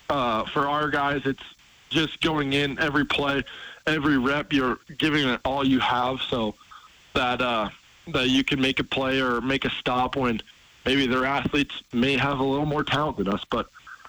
uh, 0.08 0.44
for 0.44 0.68
our 0.68 0.88
guys, 0.88 1.22
it's 1.24 1.42
just 1.90 2.20
going 2.20 2.52
in 2.52 2.78
every 2.78 3.04
play, 3.04 3.42
every 3.86 4.18
rep. 4.18 4.52
You're 4.52 4.78
giving 4.98 5.28
it 5.28 5.40
all 5.44 5.66
you 5.66 5.80
have, 5.80 6.20
so 6.22 6.54
that 7.14 7.42
uh, 7.42 7.70
that 8.08 8.28
you 8.28 8.44
can 8.44 8.60
make 8.60 8.78
a 8.78 8.84
play 8.84 9.20
or 9.20 9.40
make 9.40 9.64
a 9.64 9.70
stop 9.70 10.16
when 10.16 10.40
maybe 10.86 11.06
their 11.06 11.24
athletes 11.24 11.82
may 11.92 12.16
have 12.16 12.38
a 12.38 12.44
little 12.44 12.66
more 12.66 12.84
talent 12.84 13.18
than 13.18 13.28
us, 13.28 13.44
but 13.50 13.68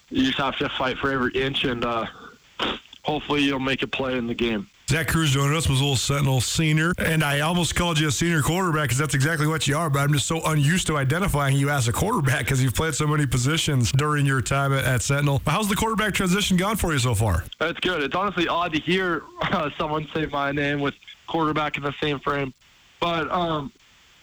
you 0.09 0.25
just 0.25 0.37
have 0.37 0.57
to 0.57 0.69
fight 0.69 0.97
for 0.97 1.11
every 1.11 1.31
inch, 1.33 1.63
and 1.63 1.85
uh, 1.85 2.05
hopefully 3.03 3.41
you'll 3.41 3.59
make 3.59 3.81
a 3.83 3.87
play 3.87 4.17
in 4.17 4.27
the 4.27 4.33
game. 4.33 4.67
Zac 4.89 5.07
Crews 5.07 5.29
joining 5.29 5.55
us, 5.55 5.69
was 5.69 5.79
a 5.79 5.83
little 5.83 5.95
Sentinel 5.95 6.41
senior. 6.41 6.93
And 6.97 7.23
I 7.23 7.41
almost 7.41 7.75
called 7.75 7.99
you 7.99 8.07
a 8.07 8.11
senior 8.11 8.41
quarterback 8.41 8.85
because 8.85 8.97
that's 8.97 9.13
exactly 9.13 9.45
what 9.45 9.67
you 9.67 9.77
are, 9.77 9.87
but 9.87 9.99
I'm 9.99 10.11
just 10.11 10.25
so 10.25 10.41
unused 10.45 10.87
to 10.87 10.97
identifying 10.97 11.55
you 11.55 11.69
as 11.69 11.87
a 11.87 11.93
quarterback 11.93 12.39
because 12.39 12.63
you've 12.63 12.73
played 12.73 12.95
so 12.95 13.05
many 13.05 13.27
positions 13.27 13.91
during 13.91 14.25
your 14.25 14.41
time 14.41 14.73
at, 14.73 14.85
at 14.85 15.03
Sentinel. 15.03 15.43
How's 15.45 15.69
the 15.69 15.75
quarterback 15.75 16.15
transition 16.15 16.57
gone 16.57 16.75
for 16.75 16.91
you 16.91 16.97
so 16.97 17.13
far? 17.13 17.43
That's 17.59 17.79
good. 17.81 18.01
It's 18.01 18.15
honestly 18.15 18.47
odd 18.47 18.73
to 18.73 18.79
hear 18.79 19.21
uh, 19.43 19.69
someone 19.77 20.07
say 20.11 20.25
my 20.25 20.51
name 20.51 20.79
with 20.79 20.95
quarterback 21.27 21.77
in 21.77 21.83
the 21.83 21.93
same 22.01 22.19
frame, 22.19 22.51
but 22.99 23.29
um, 23.29 23.71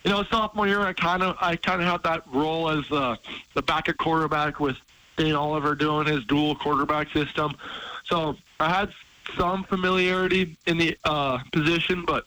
you 0.02 0.10
know, 0.10 0.24
sophomore 0.24 0.66
year, 0.66 0.80
I 0.80 0.92
kind 0.92 1.22
of 1.22 1.36
I 1.40 1.54
kind 1.54 1.80
of 1.80 1.86
had 1.86 2.02
that 2.02 2.22
role 2.32 2.70
as 2.70 2.90
uh, 2.90 3.14
the 3.54 3.62
backup 3.62 3.98
quarterback 3.98 4.58
with 4.58 4.76
Dane 5.16 5.34
Oliver 5.34 5.74
doing 5.74 6.06
his 6.06 6.24
dual 6.24 6.54
quarterback 6.54 7.10
system. 7.10 7.56
So 8.04 8.36
I 8.60 8.68
had 8.68 8.92
some 9.36 9.64
familiarity 9.64 10.56
in 10.66 10.78
the 10.78 10.96
uh, 11.04 11.38
position, 11.52 12.04
but 12.04 12.26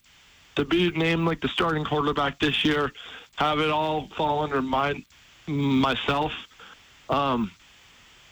to 0.56 0.66
be 0.66 0.92
named 0.92 1.26
like 1.26 1.42
the 1.42 1.48
starting 1.48 1.86
quarterback 1.86 2.40
this 2.40 2.66
year, 2.66 2.92
have 3.36 3.60
it 3.60 3.70
all 3.70 4.08
fall 4.10 4.40
under 4.42 4.62
my 4.62 5.04
myself. 5.48 6.34
Um, 7.10 7.52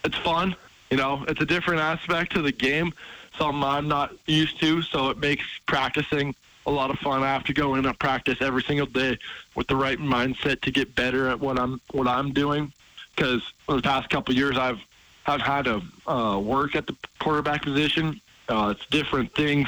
it's 0.03 0.17
fun, 0.17 0.55
you 0.91 0.97
know. 0.97 1.23
It's 1.27 1.41
a 1.41 1.45
different 1.45 1.81
aspect 1.81 2.33
to 2.33 2.41
the 2.41 2.51
game, 2.51 2.93
something 3.37 3.63
I'm 3.63 3.87
not 3.87 4.13
used 4.25 4.59
to. 4.59 4.81
So 4.81 5.09
it 5.09 5.17
makes 5.17 5.45
practicing 5.65 6.35
a 6.65 6.71
lot 6.71 6.91
of 6.91 6.99
fun. 6.99 7.23
I 7.23 7.27
have 7.27 7.45
to 7.45 7.53
go 7.53 7.75
in 7.75 7.85
and 7.85 7.97
practice 7.97 8.37
every 8.41 8.61
single 8.61 8.85
day 8.85 9.17
with 9.55 9.67
the 9.67 9.75
right 9.75 9.97
mindset 9.97 10.61
to 10.61 10.71
get 10.71 10.93
better 10.93 11.29
at 11.29 11.39
what 11.39 11.57
I'm 11.57 11.79
what 11.91 12.07
I'm 12.07 12.33
doing. 12.33 12.71
Because 13.17 13.41
for 13.65 13.75
the 13.75 13.81
past 13.81 14.09
couple 14.09 14.33
years, 14.33 14.57
I've 14.57 14.79
I've 15.25 15.41
had 15.41 15.65
to 15.65 15.81
uh, 16.05 16.39
work 16.39 16.75
at 16.75 16.87
the 16.87 16.95
quarterback 17.19 17.63
position. 17.63 18.21
Uh, 18.47 18.73
it's 18.75 18.85
different 18.85 19.35
things 19.35 19.67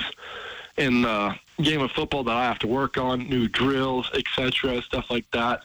in 0.77 1.01
the 1.01 1.35
game 1.61 1.81
of 1.81 1.91
football 1.91 2.23
that 2.23 2.37
I 2.37 2.45
have 2.45 2.59
to 2.59 2.67
work 2.67 2.97
on, 2.97 3.27
new 3.27 3.49
drills, 3.49 4.09
etc., 4.13 4.81
stuff 4.81 5.11
like 5.11 5.29
that. 5.31 5.63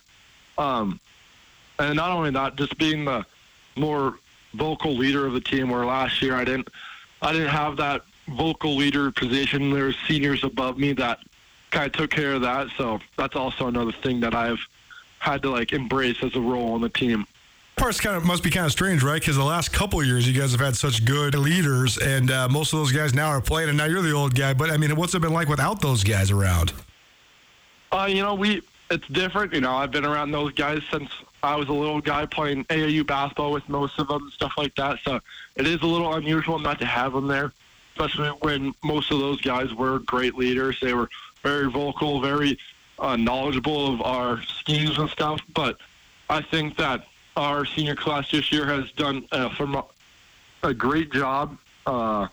Um, 0.59 0.99
and 1.79 1.95
not 1.95 2.11
only 2.11 2.31
that, 2.31 2.57
just 2.57 2.77
being 2.79 3.05
the 3.05 3.25
more 3.77 4.19
vocal 4.55 4.97
leader 4.97 5.27
of 5.27 5.33
the 5.33 5.41
team. 5.41 5.69
Where 5.69 5.85
last 5.85 6.23
year 6.23 6.35
I 6.35 6.45
didn't, 6.45 6.69
I 7.23 7.33
didn't 7.33 7.49
have 7.49 7.77
that 7.77 8.03
vocal 8.29 8.75
leader 8.75 9.11
position. 9.13 9.71
There 9.71 9.85
There's 9.85 9.97
seniors 10.09 10.43
above 10.43 10.79
me 10.79 10.93
that 10.95 11.21
kind 11.71 11.87
of 11.87 11.93
took 11.93 12.11
care 12.11 12.35
of 12.35 12.43
that. 12.43 12.69
So 12.77 13.01
that's 13.17 13.37
also 13.37 13.69
another 13.69 13.93
thing 13.93 14.21
that 14.21 14.35
I've 14.35 14.61
had 15.19 15.43
to 15.43 15.51
like 15.51 15.73
embrace 15.73 16.23
as 16.23 16.35
a 16.35 16.41
role 16.41 16.73
on 16.73 16.81
the 16.81 16.89
team. 16.89 17.27
Part's 17.77 18.01
kind 18.01 18.17
of 18.17 18.25
must 18.25 18.43
be 18.43 18.51
kind 18.51 18.67
of 18.67 18.73
strange, 18.73 19.03
right? 19.03 19.21
Because 19.21 19.37
the 19.37 19.45
last 19.45 19.73
couple 19.73 20.03
years, 20.05 20.29
you 20.29 20.39
guys 20.39 20.53
have 20.53 20.61
had 20.61 20.77
such 20.77 21.05
good 21.05 21.35
leaders, 21.35 21.99
and 21.99 22.31
uh, 22.31 22.49
most 22.49 22.73
of 22.73 22.79
those 22.79 22.93
guys 22.93 23.15
now 23.15 23.29
are 23.29 23.41
playing, 23.41 23.69
and 23.69 23.77
now 23.77 23.87
you're 23.87 24.03
the 24.03 24.13
old 24.13 24.35
guy. 24.35 24.55
But 24.55 24.71
I 24.71 24.77
mean, 24.77 24.95
what's 24.95 25.15
it 25.15 25.21
been 25.21 25.33
like 25.33 25.49
without 25.49 25.81
those 25.81 26.05
guys 26.05 26.31
around? 26.31 26.73
Uh, 27.91 28.07
you 28.09 28.23
know, 28.23 28.35
we 28.35 28.63
it's 28.91 29.07
different. 29.09 29.53
You 29.53 29.61
know, 29.61 29.75
I've 29.75 29.91
been 29.91 30.05
around 30.05 30.31
those 30.31 30.53
guys 30.53 30.83
since 30.91 31.11
I 31.43 31.57
was 31.57 31.69
a 31.69 31.73
little 31.73 32.01
guy 32.01 32.27
playing 32.27 32.65
AAU 32.67 33.07
basketball 33.07 33.53
with 33.53 33.69
most 33.69 33.99
of 33.99 34.09
them 34.09 34.23
and 34.23 34.33
stuff 34.33 34.55
like 34.57 34.75
that. 34.77 34.99
So 35.05 35.21
it 35.57 35.67
is 35.67 35.83
a 35.83 35.87
little 35.87 36.15
unusual 36.15 36.59
not 36.59 36.79
to 36.79 36.87
have 36.87 37.13
them 37.13 37.27
there, 37.27 37.53
especially 37.93 38.29
when 38.41 38.75
most 38.83 39.11
of 39.11 39.19
those 39.19 39.41
guys 39.41 39.75
were 39.75 39.99
great 40.01 40.35
leaders. 40.37 40.79
They 40.81 40.95
were 40.95 41.09
very 41.43 41.71
vocal, 41.71 42.21
very 42.21 42.59
uh, 42.99 43.17
knowledgeable 43.17 43.93
of 43.93 44.03
our 44.03 44.43
schemes 44.43 44.99
and 44.99 45.11
stuff. 45.11 45.41
But 45.53 45.79
I 46.31 46.41
think 46.41 46.77
that 46.77 47.07
our 47.37 47.65
senior 47.65 47.95
class 47.95 48.31
this 48.31 48.53
year 48.53 48.67
has 48.67 48.91
done 48.93 49.27
a, 49.33 49.51
a 50.63 50.75
great 50.75 51.13
job 51.13 51.57
uh, 51.87 52.29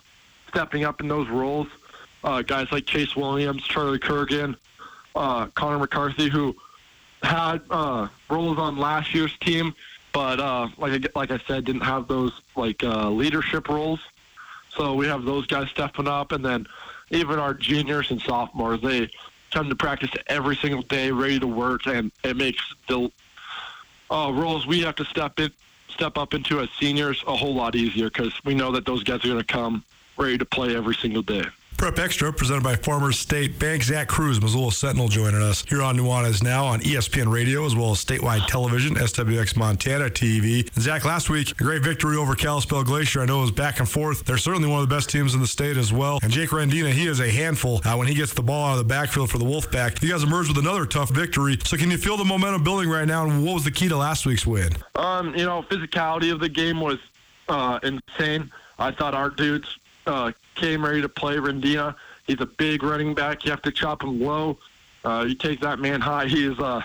stepping 0.48 0.84
up 0.84 1.02
in 1.02 1.08
those 1.08 1.28
roles. 1.30 1.68
Uh, 2.24 2.42
guys 2.42 2.72
like 2.72 2.86
Chase 2.86 3.16
Williams, 3.16 3.64
Charlie 3.64 4.00
Kurgan, 4.00 4.56
uh, 5.16 5.48
Connor 5.48 5.80
McCarthy, 5.80 6.30
who 6.30 6.56
had 7.24 7.62
uh, 7.70 8.08
roles 8.30 8.60
on 8.60 8.78
last 8.78 9.14
year's 9.14 9.36
team, 9.40 9.74
but 10.14 10.40
uh, 10.40 10.68
like 10.78 10.94
I, 10.94 11.20
like 11.20 11.32
I 11.32 11.40
said, 11.48 11.66
didn't 11.66 11.82
have 11.82 12.08
those 12.08 12.42
like 12.56 12.84
leadership 12.84 13.70
roles. 13.70 14.00
So 14.70 14.94
we 14.94 15.08
have 15.08 15.26
those 15.26 15.48
guys 15.48 15.70
stepping 15.70 16.08
up, 16.08 16.32
and 16.32 16.46
then 16.46 16.68
even 17.10 17.40
our 17.40 17.54
juniors 17.54 18.12
and 18.12 18.22
sophomores, 18.22 18.82
they 18.82 19.10
come 19.52 19.68
to 19.70 19.76
practice 19.76 20.10
every 20.28 20.56
single 20.56 20.82
day, 20.84 21.12
ready 21.12 21.40
to 21.40 21.48
work, 21.48 21.86
and 21.88 22.12
it 22.24 22.38
makes 22.38 22.74
the 22.88 23.12
uh, 24.12 24.32
roles 24.34 24.68
we 24.68 24.82
have 24.82 24.96
to 24.96 25.06
step 25.06 25.40
in, 25.40 25.52
step 25.88 26.18
up 26.18 26.34
into 26.34 26.60
as 26.60 26.70
seniors 26.80 27.24
a 27.28 27.36
whole 27.36 27.56
lot 27.56 27.76
easier 27.76 28.10
because 28.10 28.34
we 28.44 28.54
know 28.54 28.72
that 28.72 28.86
those 28.86 29.04
guys 29.04 29.24
are 29.24 29.30
going 29.30 29.40
to 29.40 29.44
come 29.44 29.84
ready 30.18 30.38
to 30.38 30.46
play 30.46 30.76
every 30.76 30.96
single 30.96 31.22
day. 31.22 31.44
Prep 31.82 31.98
Extra, 31.98 32.32
presented 32.32 32.64
by 32.64 32.76
former 32.76 33.12
state 33.12 33.58
bank 33.58 33.82
Zac 33.82 34.08
Crews, 34.08 34.40
Missoula 34.40 34.72
Sentinel, 34.72 35.08
joining 35.08 35.42
us 35.42 35.64
here 35.68 35.82
on 35.82 35.98
Nuanez 35.98 36.44
now 36.44 36.64
on 36.64 36.80
ESPN 36.82 37.34
Radio 37.34 37.66
as 37.66 37.76
well 37.76 37.90
as 37.90 38.06
statewide 38.06 38.46
television, 38.46 38.94
SWX 38.94 39.58
Montana 39.58 40.06
TV. 40.06 40.72
And 40.76 40.84
Zac, 40.84 41.06
last 41.06 41.32
week, 41.32 41.50
a 41.60 41.64
great 41.64 41.82
victory 41.82 42.18
over 42.18 42.36
Kalispell 42.36 42.84
Glacier. 42.84 43.22
I 43.22 43.26
know 43.26 43.40
it 43.40 43.42
was 43.42 43.52
back 43.52 43.80
and 43.80 43.90
forth. 43.90 44.26
They're 44.26 44.38
certainly 44.38 44.70
one 44.70 44.84
of 44.84 44.88
the 44.88 44.96
best 44.96 45.10
teams 45.10 45.34
in 45.34 45.42
the 45.42 45.48
state 45.48 45.76
as 45.76 45.92
well. 45.92 46.20
And 46.22 46.32
Jake 46.32 46.52
Randina, 46.52 46.92
he 46.92 47.08
is 47.08 47.20
a 47.20 47.32
handful 47.32 47.82
uh, 47.84 47.96
when 47.96 48.06
he 48.06 48.14
gets 48.14 48.36
the 48.36 48.44
ball 48.44 48.68
out 48.68 48.72
of 48.74 48.78
the 48.78 48.84
backfield 48.84 49.32
for 49.32 49.40
the 49.40 49.46
Wolfpack. 49.46 50.04
You 50.04 50.12
guys 50.12 50.22
emerged 50.22 50.50
with 50.50 50.60
another 50.60 50.86
tough 50.86 51.10
victory. 51.10 51.58
So 51.66 51.78
can 51.78 51.90
you 51.90 51.98
feel 51.98 52.16
the 52.16 52.26
momentum 52.26 52.64
building 52.64 52.92
right 52.92 53.08
now? 53.08 53.26
And 53.26 53.44
what 53.44 53.56
was 53.56 53.64
the 53.64 53.72
key 53.72 53.90
to 53.90 53.98
last 53.98 54.28
week's 54.28 54.46
win? 54.46 54.70
Um, 54.94 55.34
you 55.34 55.48
know, 55.48 55.64
physicality 55.64 56.32
of 56.32 56.42
the 56.42 56.50
game 56.50 56.80
was 56.80 57.00
uh, 57.50 57.80
insane. 57.82 58.52
I 58.78 58.92
thought 58.92 59.16
our 59.16 59.32
dudes 59.32 59.80
uh, 60.08 60.32
came 60.56 60.84
ready 60.84 61.02
to 61.02 61.10
play 61.10 61.38
Rendina. 61.38 61.96
He's 62.28 62.42
a 62.42 62.46
big 62.46 62.84
running 62.84 63.14
back. 63.14 63.46
You 63.46 63.52
have 63.52 63.62
to 63.64 63.72
chop 63.72 64.04
him 64.04 64.22
low. 64.22 64.58
Uh, 65.04 65.26
you 65.28 65.36
take 65.36 65.60
that 65.62 65.80
man 65.80 66.02
high. 66.02 66.28
He 66.28 66.46
is, 66.46 66.60
uh, 66.60 66.82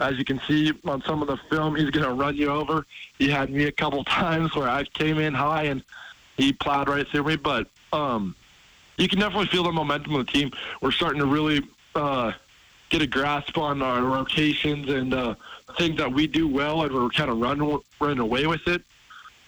as 0.00 0.18
you 0.18 0.24
can 0.24 0.40
see 0.46 0.72
on 0.84 1.02
some 1.02 1.22
of 1.22 1.28
the 1.28 1.36
film, 1.50 1.76
he's 1.76 1.90
going 1.90 2.04
to 2.04 2.12
run 2.12 2.36
you 2.36 2.48
over. 2.48 2.86
He 3.18 3.28
had 3.28 3.50
me 3.50 3.64
a 3.64 3.72
couple 3.72 4.04
times 4.04 4.54
where 4.54 4.68
I 4.68 4.84
came 4.84 5.18
in 5.18 5.34
high 5.34 5.64
and 5.64 5.82
he 6.36 6.52
plowed 6.52 6.88
right 6.88 7.06
through 7.06 7.24
me. 7.24 7.36
But 7.36 7.68
um, 7.92 8.34
you 8.96 9.08
can 9.08 9.18
definitely 9.18 9.46
feel 9.46 9.62
the 9.62 9.72
momentum 9.72 10.14
of 10.14 10.26
the 10.26 10.32
team. 10.32 10.50
We're 10.80 10.90
starting 10.90 11.20
to 11.20 11.26
really 11.26 11.62
uh, 11.94 12.32
get 12.90 13.02
a 13.02 13.06
grasp 13.06 13.56
on 13.58 13.82
our 13.82 14.02
rotations 14.02 14.88
and 14.88 15.14
uh, 15.14 15.34
things 15.76 15.98
that 15.98 16.12
we 16.12 16.26
do 16.26 16.48
well, 16.48 16.82
and 16.82 16.92
we're 16.92 17.08
kind 17.10 17.30
of 17.30 17.38
running 17.38 17.78
running 18.00 18.18
away 18.18 18.46
with 18.46 18.66
it 18.66 18.82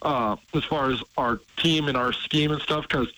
uh, 0.04 0.36
as 0.54 0.64
far 0.64 0.90
as 0.90 1.02
our 1.16 1.40
team 1.56 1.88
and 1.88 1.96
our 1.96 2.12
scheme 2.12 2.52
and 2.52 2.60
stuff 2.60 2.86
because 2.88 3.12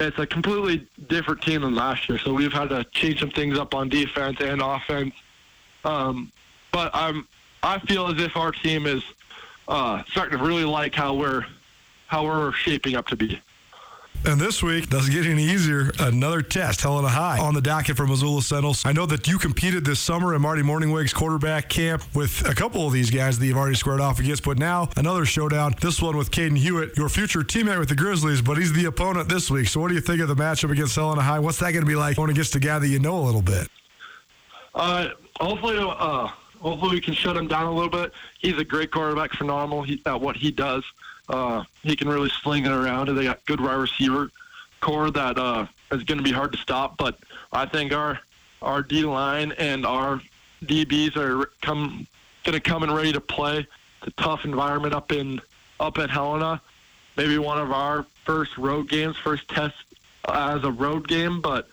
it's 0.00 0.18
a 0.18 0.26
completely 0.26 0.86
different 1.08 1.42
team 1.42 1.62
than 1.62 1.74
last 1.74 2.08
year. 2.08 2.18
So 2.18 2.32
we've 2.32 2.52
had 2.52 2.70
to 2.70 2.84
change 2.84 3.20
some 3.20 3.30
things 3.30 3.58
up 3.58 3.74
on 3.74 3.88
defense 3.88 4.40
and 4.40 4.62
offense. 4.62 5.14
Um, 5.84 6.30
but 6.72 6.90
I'm 6.94 7.26
I 7.62 7.78
feel 7.80 8.08
as 8.08 8.18
if 8.20 8.36
our 8.36 8.52
team 8.52 8.86
is 8.86 9.02
uh, 9.68 10.02
starting 10.10 10.38
to 10.38 10.44
really 10.44 10.64
like 10.64 10.94
how 10.94 11.14
we're 11.14 11.44
how 12.06 12.24
we're 12.24 12.52
shaping 12.52 12.96
up 12.96 13.06
to 13.08 13.16
be. 13.16 13.40
And 14.24 14.40
this 14.40 14.62
week 14.62 14.88
doesn't 14.88 15.12
get 15.12 15.26
any 15.26 15.42
easier. 15.42 15.90
Another 15.98 16.42
test, 16.42 16.80
Helena 16.82 17.08
High, 17.08 17.40
on 17.40 17.54
the 17.54 17.60
docket 17.60 17.96
for 17.96 18.06
Missoula 18.06 18.40
Sentinels. 18.40 18.86
I 18.86 18.92
know 18.92 19.04
that 19.06 19.26
you 19.26 19.36
competed 19.36 19.84
this 19.84 19.98
summer 19.98 20.32
in 20.36 20.42
Marty 20.42 20.62
Mornhinweg's 20.62 21.12
quarterback 21.12 21.68
camp 21.68 22.04
with 22.14 22.48
a 22.48 22.54
couple 22.54 22.86
of 22.86 22.92
these 22.92 23.10
guys 23.10 23.40
that 23.40 23.46
you've 23.46 23.56
already 23.56 23.74
squared 23.74 24.00
off 24.00 24.20
against, 24.20 24.44
but 24.44 24.58
now 24.58 24.88
another 24.96 25.24
showdown. 25.24 25.74
This 25.80 26.00
one 26.00 26.16
with 26.16 26.30
Kaden 26.30 26.56
Huot, 26.56 26.96
your 26.96 27.08
future 27.08 27.40
teammate 27.40 27.80
with 27.80 27.88
the 27.88 27.96
Grizzlies, 27.96 28.40
but 28.40 28.58
he's 28.58 28.72
the 28.72 28.84
opponent 28.84 29.28
this 29.28 29.50
week. 29.50 29.66
So 29.66 29.80
what 29.80 29.88
do 29.88 29.94
you 29.94 30.00
think 30.00 30.20
of 30.20 30.28
the 30.28 30.36
matchup 30.36 30.70
against 30.70 30.94
Helena 30.94 31.20
High? 31.20 31.40
What's 31.40 31.58
that 31.58 31.72
going 31.72 31.84
to 31.84 31.88
be 31.90 31.96
like 31.96 32.14
going 32.14 32.30
against 32.30 32.54
a 32.54 32.60
guy 32.60 32.78
that 32.78 32.88
you 32.88 33.00
know 33.00 33.18
a 33.18 33.24
little 33.24 33.42
bit? 33.42 33.66
Uh, 34.72 35.08
hopefully, 35.40 35.78
uh, 35.78 36.28
hopefully 36.60 36.94
we 36.94 37.00
can 37.00 37.14
shut 37.14 37.36
him 37.36 37.48
down 37.48 37.66
a 37.66 37.72
little 37.72 37.90
bit. 37.90 38.12
He's 38.38 38.56
a 38.56 38.64
great 38.64 38.92
quarterback, 38.92 39.32
phenomenal 39.32 39.82
he, 39.82 40.00
at 40.06 40.20
what 40.20 40.36
he 40.36 40.52
does. 40.52 40.84
Uh, 41.32 41.64
he 41.82 41.96
can 41.96 42.08
really 42.08 42.30
sling 42.42 42.66
it 42.66 42.72
around, 42.72 43.08
and 43.08 43.16
they 43.16 43.24
got 43.24 43.44
good 43.46 43.60
wide 43.60 43.74
receiver 43.74 44.30
core 44.80 45.10
that 45.10 45.38
uh, 45.38 45.66
is 45.90 46.04
going 46.04 46.18
to 46.18 46.24
be 46.24 46.30
hard 46.30 46.52
to 46.52 46.58
stop. 46.58 46.98
But 46.98 47.18
I 47.52 47.64
think 47.66 47.92
our 47.92 48.20
our 48.60 48.82
D 48.82 49.04
line 49.04 49.52
and 49.52 49.84
our 49.86 50.20
DBs 50.64 51.16
are 51.16 51.50
come 51.62 52.06
going 52.44 52.54
to 52.54 52.60
come 52.60 52.82
and 52.82 52.94
ready 52.94 53.12
to 53.12 53.20
play. 53.20 53.58
It's 53.58 54.08
a 54.08 54.22
tough 54.22 54.44
environment 54.44 54.94
up 54.94 55.10
in 55.10 55.40
up 55.80 55.98
at 55.98 56.10
Helena. 56.10 56.60
Maybe 57.16 57.38
one 57.38 57.58
of 57.58 57.72
our 57.72 58.06
first 58.24 58.56
road 58.58 58.88
games, 58.88 59.16
first 59.16 59.48
test 59.48 59.76
as 60.28 60.62
a 60.64 60.70
road 60.70 61.08
game, 61.08 61.40
but 61.40 61.68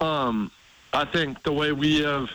um, 0.00 0.50
I 0.92 1.04
think 1.04 1.42
the 1.42 1.52
way 1.52 1.72
we 1.72 2.00
have 2.00 2.30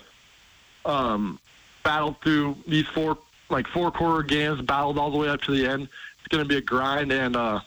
um, 0.86 1.40
battled 1.84 2.20
through 2.22 2.58
these 2.68 2.88
four 2.88 3.18
like 3.50 3.68
four 3.68 3.92
quarter 3.92 4.24
games, 4.24 4.62
battled 4.62 4.98
all 4.98 5.12
the 5.12 5.18
way 5.18 5.30
up 5.30 5.42
to 5.42 5.52
the 5.52 5.68
end. 5.68 5.88
It's 6.26 6.36
going 6.36 6.44
to 6.44 6.50
be 6.50 6.58
a 6.58 6.62
grind, 6.62 7.12
and 7.12 7.36
uh, 7.36 7.60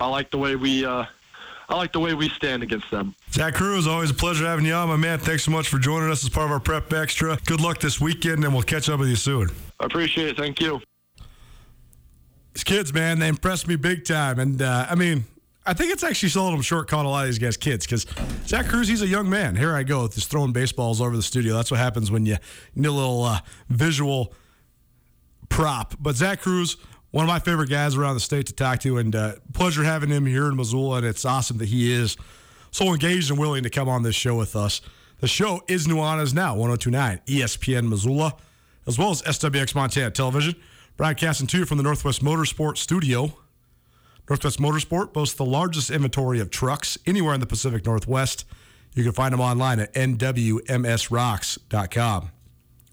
I 0.00 0.08
like 0.08 0.30
the 0.30 0.38
way 0.38 0.56
we 0.56 0.86
uh, 0.86 1.04
I 1.68 1.74
like 1.74 1.92
the 1.92 2.00
way 2.00 2.14
we 2.14 2.30
stand 2.30 2.62
against 2.62 2.90
them. 2.90 3.14
Zac 3.30 3.54
Crews, 3.54 3.86
always 3.86 4.10
a 4.10 4.14
pleasure 4.14 4.46
having 4.46 4.64
you 4.64 4.72
on, 4.72 4.88
my 4.88 4.96
man. 4.96 5.18
Thanks 5.18 5.44
so 5.44 5.50
much 5.50 5.68
for 5.68 5.78
joining 5.78 6.10
us 6.10 6.24
as 6.24 6.30
part 6.30 6.46
of 6.46 6.52
our 6.52 6.60
Prep 6.60 6.90
Extra. 6.94 7.36
Good 7.44 7.60
luck 7.60 7.78
this 7.78 8.00
weekend, 8.00 8.42
and 8.44 8.54
we'll 8.54 8.62
catch 8.62 8.88
up 8.88 9.00
with 9.00 9.10
you 9.10 9.16
soon. 9.16 9.50
I 9.78 9.84
appreciate 9.84 10.28
it. 10.28 10.36
Thank 10.38 10.60
you. 10.60 10.80
These 12.54 12.64
kids, 12.64 12.94
man, 12.94 13.18
they 13.18 13.28
impressed 13.28 13.68
me 13.68 13.76
big 13.76 14.06
time. 14.06 14.38
And 14.38 14.62
uh, 14.62 14.86
I 14.88 14.94
mean, 14.94 15.24
I 15.66 15.74
think 15.74 15.92
it's 15.92 16.02
actually 16.02 16.30
selling 16.30 16.52
them 16.52 16.62
short 16.62 16.88
calling 16.88 17.06
a 17.06 17.10
lot 17.10 17.24
of 17.24 17.26
these 17.26 17.38
guys 17.38 17.58
kids 17.58 17.84
because 17.84 18.06
Zac 18.46 18.66
Crews, 18.66 18.88
he's 18.88 19.02
a 19.02 19.06
young 19.06 19.28
man. 19.28 19.56
Here 19.56 19.74
I 19.74 19.82
go, 19.82 20.08
just 20.08 20.30
throwing 20.30 20.52
baseballs 20.52 21.02
over 21.02 21.14
the 21.14 21.22
studio. 21.22 21.54
That's 21.54 21.70
what 21.70 21.80
happens 21.80 22.10
when 22.10 22.24
you 22.24 22.36
need 22.74 22.86
a 22.86 22.92
little 22.92 23.24
uh, 23.24 23.40
visual 23.68 24.32
prop. 25.50 25.96
But 26.00 26.16
Zac 26.16 26.40
Crews, 26.40 26.76
one 27.16 27.24
of 27.24 27.28
my 27.28 27.38
favorite 27.38 27.70
guys 27.70 27.96
around 27.96 28.12
the 28.12 28.20
state 28.20 28.44
to 28.44 28.52
talk 28.52 28.78
to, 28.80 28.98
and 28.98 29.16
uh, 29.16 29.32
pleasure 29.54 29.82
having 29.82 30.10
him 30.10 30.26
here 30.26 30.48
in 30.48 30.56
Missoula. 30.56 30.98
And 30.98 31.06
it's 31.06 31.24
awesome 31.24 31.56
that 31.56 31.68
he 31.68 31.90
is 31.90 32.14
so 32.70 32.92
engaged 32.92 33.30
and 33.30 33.40
willing 33.40 33.62
to 33.62 33.70
come 33.70 33.88
on 33.88 34.02
this 34.02 34.14
show 34.14 34.36
with 34.36 34.54
us. 34.54 34.82
The 35.20 35.26
show 35.26 35.62
is 35.66 35.86
Nuanez 35.86 36.34
Now, 36.34 36.54
1029 36.56 37.22
ESPN 37.26 37.88
Missoula, 37.88 38.36
as 38.86 38.98
well 38.98 39.12
as 39.12 39.22
SWX 39.22 39.74
Montana 39.74 40.10
Television, 40.10 40.56
broadcasting 40.98 41.46
to 41.46 41.60
you 41.60 41.64
from 41.64 41.78
the 41.78 41.84
Northwest 41.84 42.22
Motorsport 42.22 42.76
Studio. 42.76 43.32
Northwest 44.28 44.60
Motorsport 44.60 45.14
boasts 45.14 45.36
the 45.36 45.46
largest 45.46 45.90
inventory 45.90 46.38
of 46.38 46.50
trucks 46.50 46.98
anywhere 47.06 47.32
in 47.32 47.40
the 47.40 47.46
Pacific 47.46 47.86
Northwest. 47.86 48.44
You 48.92 49.04
can 49.04 49.12
find 49.12 49.32
them 49.32 49.40
online 49.40 49.80
at 49.80 49.94
nwmsrocks.com. 49.94 52.30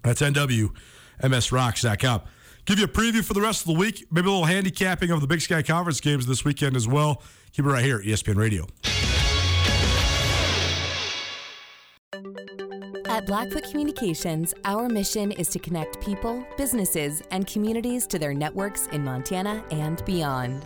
That's 0.01 0.21
nwmsrocks.com. 0.21 2.21
Give 2.66 2.80
you 2.80 2.86
a 2.86 2.88
preview 2.88 3.24
for 3.24 3.34
the 3.34 3.41
rest 3.41 3.61
of 3.61 3.68
the 3.68 3.80
week, 3.80 4.05
maybe 4.09 4.28
a 4.28 4.32
little 4.32 4.45
handicapping 4.45 5.11
of 5.11 5.20
the 5.20 5.28
Big 5.28 5.41
Sky 5.41 5.61
Conference 5.61 5.99
games 5.99 6.26
this 6.26 6.45
weekend 6.45 6.78
as 6.78 6.88
well. 6.88 7.22
Keep 7.51 7.66
it 7.66 7.70
right 7.70 7.84
here, 7.84 7.99
ESPN 7.99 8.38
Radio. 8.38 8.68
At 13.09 13.28
Blackfoot 13.28 13.64
Communications, 13.70 14.53
our 14.66 14.88
mission 14.88 15.32
is 15.34 15.49
to 15.49 15.59
connect 15.59 16.01
people, 16.01 16.45
businesses, 16.57 17.22
and 17.32 17.45
communities 17.45 18.07
to 18.07 18.18
their 18.18 18.34
networks 18.34 18.88
in 18.88 19.03
Montana 19.03 19.64
and 19.70 20.03
beyond. 20.05 20.66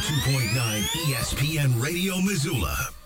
102.9 0.00 0.80
ESPN 1.12 1.78
Radio 1.78 2.22
Missoula. 2.22 2.99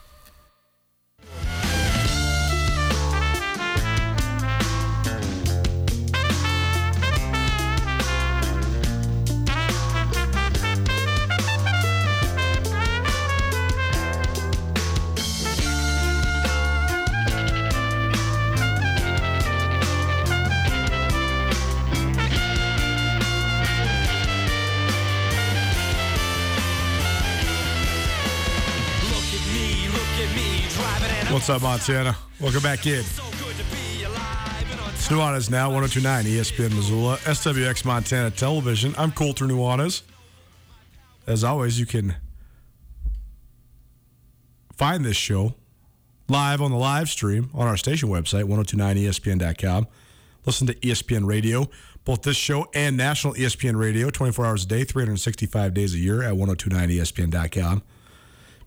What's 31.45 31.63
up, 31.63 31.69
Montana? 31.69 32.17
Welcome 32.41 32.63
back 32.63 32.87
in. 32.87 33.01
It's 33.01 33.11
Nuanez 35.11 35.51
now, 35.51 35.71
1029 35.71 36.25
ESPN 36.25 36.75
Missoula, 36.75 37.19
SWX 37.19 37.85
Montana 37.85 38.31
Television. 38.31 38.95
I'm 38.97 39.13
Colter 39.13 39.45
Nuanez. 39.45 40.05
As 41.27 41.45
always, 41.45 41.79
you 41.79 41.85
can 41.85 42.17
find 44.73 45.05
this 45.05 45.19
show 45.19 45.53
live 46.31 46.63
on 46.63 46.71
the 46.71 46.79
live 46.79 47.11
stream 47.11 47.51
on 47.53 47.69
our 47.69 47.77
station 47.77 48.09
website, 48.09 48.45
1029ESPN.com. 48.45 49.87
Listen 50.47 50.67
to 50.69 50.75
ESPN 50.77 51.27
Radio, 51.27 51.69
both 52.07 52.23
this 52.23 52.39
show 52.39 52.71
and 52.73 52.97
national 52.97 53.35
ESPN 53.35 53.77
Radio, 53.77 54.09
24 54.09 54.47
hours 54.47 54.65
a 54.65 54.69
day, 54.69 54.85
365 54.85 55.75
days 55.75 55.93
a 55.93 55.99
year 55.99 56.23
at 56.23 56.33
1029ESPN.com. 56.33 57.83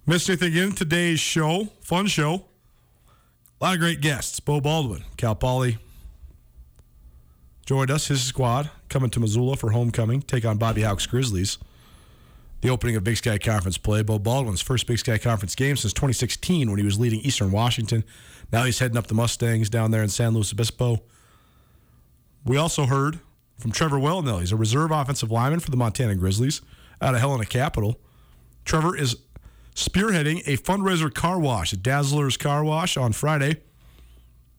Missed 0.05 0.29
anything 0.29 0.55
in 0.55 0.73
today's 0.73 1.19
show? 1.19 1.69
Fun 1.81 2.05
show. 2.05 2.45
A 3.59 3.63
lot 3.63 3.73
of 3.73 3.79
great 3.79 4.01
guests. 4.01 4.39
Beau 4.39 4.61
Baldwin, 4.61 5.03
Cal 5.17 5.33
Poly 5.33 5.77
joined 7.65 7.89
us, 7.89 8.07
his 8.07 8.23
squad, 8.23 8.69
coming 8.87 9.09
to 9.09 9.19
Missoula 9.19 9.57
for 9.57 9.71
homecoming, 9.71 10.21
take 10.21 10.45
on 10.45 10.57
Bobby 10.57 10.83
Hauck's 10.83 11.07
Grizzlies. 11.07 11.57
The 12.61 12.69
opening 12.69 12.95
of 12.95 13.03
Big 13.03 13.17
Sky 13.17 13.37
Conference 13.37 13.77
play. 13.77 14.03
Beau 14.03 14.19
Baldwin's 14.19 14.61
first 14.61 14.87
Big 14.87 14.99
Sky 14.99 15.17
Conference 15.17 15.55
game 15.55 15.75
since 15.75 15.93
2016 15.93 16.69
when 16.69 16.79
he 16.79 16.85
was 16.85 16.99
leading 16.99 17.19
Eastern 17.21 17.51
Washington. 17.51 18.03
Now 18.51 18.63
he's 18.63 18.79
heading 18.79 18.97
up 18.97 19.07
the 19.07 19.13
Mustangs 19.13 19.69
down 19.69 19.91
there 19.91 20.01
in 20.01 20.09
San 20.09 20.33
Luis 20.33 20.51
Obispo. 20.51 21.03
We 22.45 22.57
also 22.57 22.85
heard 22.85 23.19
from 23.59 23.71
Trevor 23.71 23.97
Wellnell. 23.97 24.39
He's 24.39 24.51
a 24.51 24.55
reserve 24.55 24.91
offensive 24.91 25.31
lineman 25.31 25.59
for 25.59 25.71
the 25.71 25.77
Montana 25.77 26.15
Grizzlies 26.15 26.61
out 27.01 27.13
of 27.13 27.19
Helena 27.19 27.45
Capital. 27.45 27.99
Trevor 28.65 28.95
is 28.95 29.17
spearheading 29.77 30.41
a 30.47 30.57
fundraiser 30.57 31.13
car 31.13 31.39
wash 31.39 31.71
at 31.71 31.83
Dazzler's 31.83 32.35
Car 32.35 32.63
Wash 32.63 32.97
on 32.97 33.13
Friday. 33.13 33.61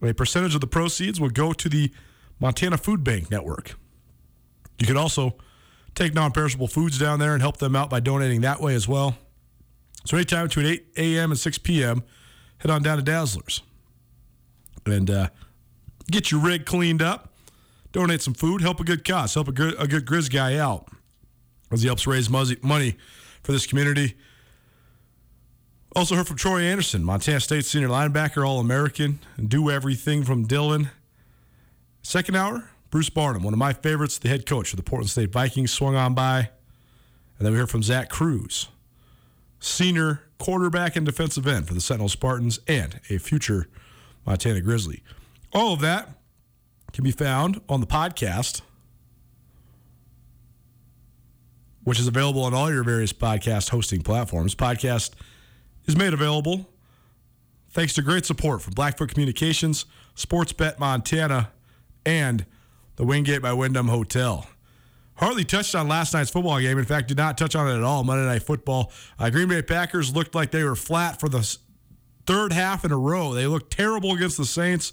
A 0.00 0.14
percentage 0.14 0.54
of 0.54 0.60
the 0.60 0.68
proceeds 0.68 1.20
will 1.20 1.28
go 1.28 1.52
to 1.52 1.68
the 1.68 1.92
Montana 2.38 2.78
Food 2.78 3.02
Bank 3.02 3.28
Network. 3.28 3.74
You 4.78 4.86
can 4.86 4.96
also 4.96 5.34
take 5.96 6.14
non 6.14 6.30
perishable 6.30 6.68
foods 6.68 7.00
down 7.00 7.18
there 7.18 7.32
and 7.32 7.42
help 7.42 7.56
them 7.56 7.74
out 7.74 7.90
by 7.90 7.98
donating 7.98 8.42
that 8.42 8.60
way 8.60 8.76
as 8.76 8.86
well. 8.86 9.18
So, 10.04 10.16
anytime 10.16 10.46
between 10.46 10.66
8 10.66 10.86
a.m. 10.96 11.32
and 11.32 11.38
6 11.38 11.58
p.m., 11.58 12.04
head 12.58 12.70
on 12.70 12.82
down 12.82 12.98
to 12.98 13.02
Dazzler's 13.02 13.62
and 14.86 15.10
uh, 15.10 15.28
get 16.12 16.30
your 16.30 16.40
rig 16.40 16.64
cleaned 16.64 17.02
up, 17.02 17.32
donate 17.90 18.22
some 18.22 18.34
food, 18.34 18.60
help 18.60 18.78
a 18.78 18.84
good 18.84 19.04
cause, 19.04 19.34
help 19.34 19.48
a 19.48 19.52
good, 19.52 19.74
a 19.80 19.88
good 19.88 20.06
Grizz 20.06 20.32
guy 20.32 20.56
out 20.56 20.86
as 21.72 21.82
he 21.82 21.88
helps 21.88 22.06
raise 22.06 22.30
money 22.30 22.96
for 23.42 23.50
this 23.50 23.66
community. 23.66 24.14
Also 25.96 26.14
heard 26.14 26.28
from 26.28 26.36
Troy 26.36 26.60
Andersen, 26.62 27.02
Montana 27.02 27.40
State 27.40 27.64
senior 27.64 27.88
linebacker, 27.88 28.46
All 28.46 28.60
American, 28.60 29.20
do 29.42 29.70
everything 29.70 30.22
from 30.22 30.46
Dillon. 30.46 30.90
Second 32.02 32.36
hour, 32.36 32.70
Bruce 32.90 33.10
Barnum, 33.10 33.42
one 33.42 33.54
of 33.54 33.58
my 33.58 33.72
favorites, 33.72 34.18
the 34.18 34.28
head 34.28 34.46
coach 34.46 34.72
of 34.72 34.76
the 34.76 34.82
Portland 34.82 35.10
State 35.10 35.32
Vikings, 35.32 35.72
swung 35.72 35.96
on 35.96 36.14
by. 36.14 36.50
And 37.38 37.46
then 37.46 37.52
we 37.52 37.58
heard 37.58 37.70
from 37.70 37.82
Zac 37.82 38.10
Crews, 38.10 38.68
senior 39.60 40.22
quarterback 40.38 40.94
and 40.96 41.06
defensive 41.06 41.46
end 41.46 41.66
for 41.66 41.74
the 41.74 41.80
Sentinel 41.80 42.08
Spartans 42.08 42.60
and 42.68 43.00
a 43.10 43.18
future 43.18 43.68
Montana 44.26 44.60
Grizzly. 44.60 45.02
All 45.52 45.72
of 45.72 45.80
that 45.80 46.10
can 46.92 47.04
be 47.04 47.10
found 47.12 47.60
on 47.68 47.80
the 47.80 47.86
podcast, 47.86 48.60
which 51.84 51.98
is 51.98 52.06
available 52.06 52.42
on 52.44 52.54
all 52.54 52.70
your 52.70 52.84
various 52.84 53.12
podcast 53.12 53.70
hosting 53.70 54.02
platforms. 54.02 54.54
Podcast 54.54 55.12
is 55.88 55.96
made 55.96 56.12
available 56.12 56.68
thanks 57.70 57.94
to 57.94 58.02
great 58.02 58.26
support 58.26 58.62
from 58.62 58.74
Blackfoot 58.74 59.08
Communications, 59.10 59.86
Sportsbet 60.14 60.78
Montana, 60.78 61.50
and 62.04 62.44
the 62.96 63.04
Wingate 63.04 63.42
by 63.42 63.52
Wyndham 63.52 63.88
Hotel. 63.88 64.46
Hardly 65.16 65.44
touched 65.44 65.74
on 65.74 65.88
last 65.88 66.14
night's 66.14 66.30
football 66.30 66.60
game. 66.60 66.78
In 66.78 66.84
fact, 66.84 67.08
did 67.08 67.16
not 67.16 67.36
touch 67.36 67.56
on 67.56 67.68
it 67.68 67.76
at 67.76 67.82
all. 67.82 68.04
Monday 68.04 68.24
Night 68.24 68.42
Football. 68.42 68.92
Uh, 69.18 69.30
Green 69.30 69.48
Bay 69.48 69.62
Packers 69.62 70.14
looked 70.14 70.34
like 70.34 70.52
they 70.52 70.62
were 70.62 70.76
flat 70.76 71.18
for 71.18 71.28
the 71.28 71.56
third 72.26 72.52
half 72.52 72.84
in 72.84 72.92
a 72.92 72.98
row. 72.98 73.34
They 73.34 73.46
looked 73.46 73.72
terrible 73.72 74.12
against 74.12 74.36
the 74.36 74.44
Saints. 74.44 74.92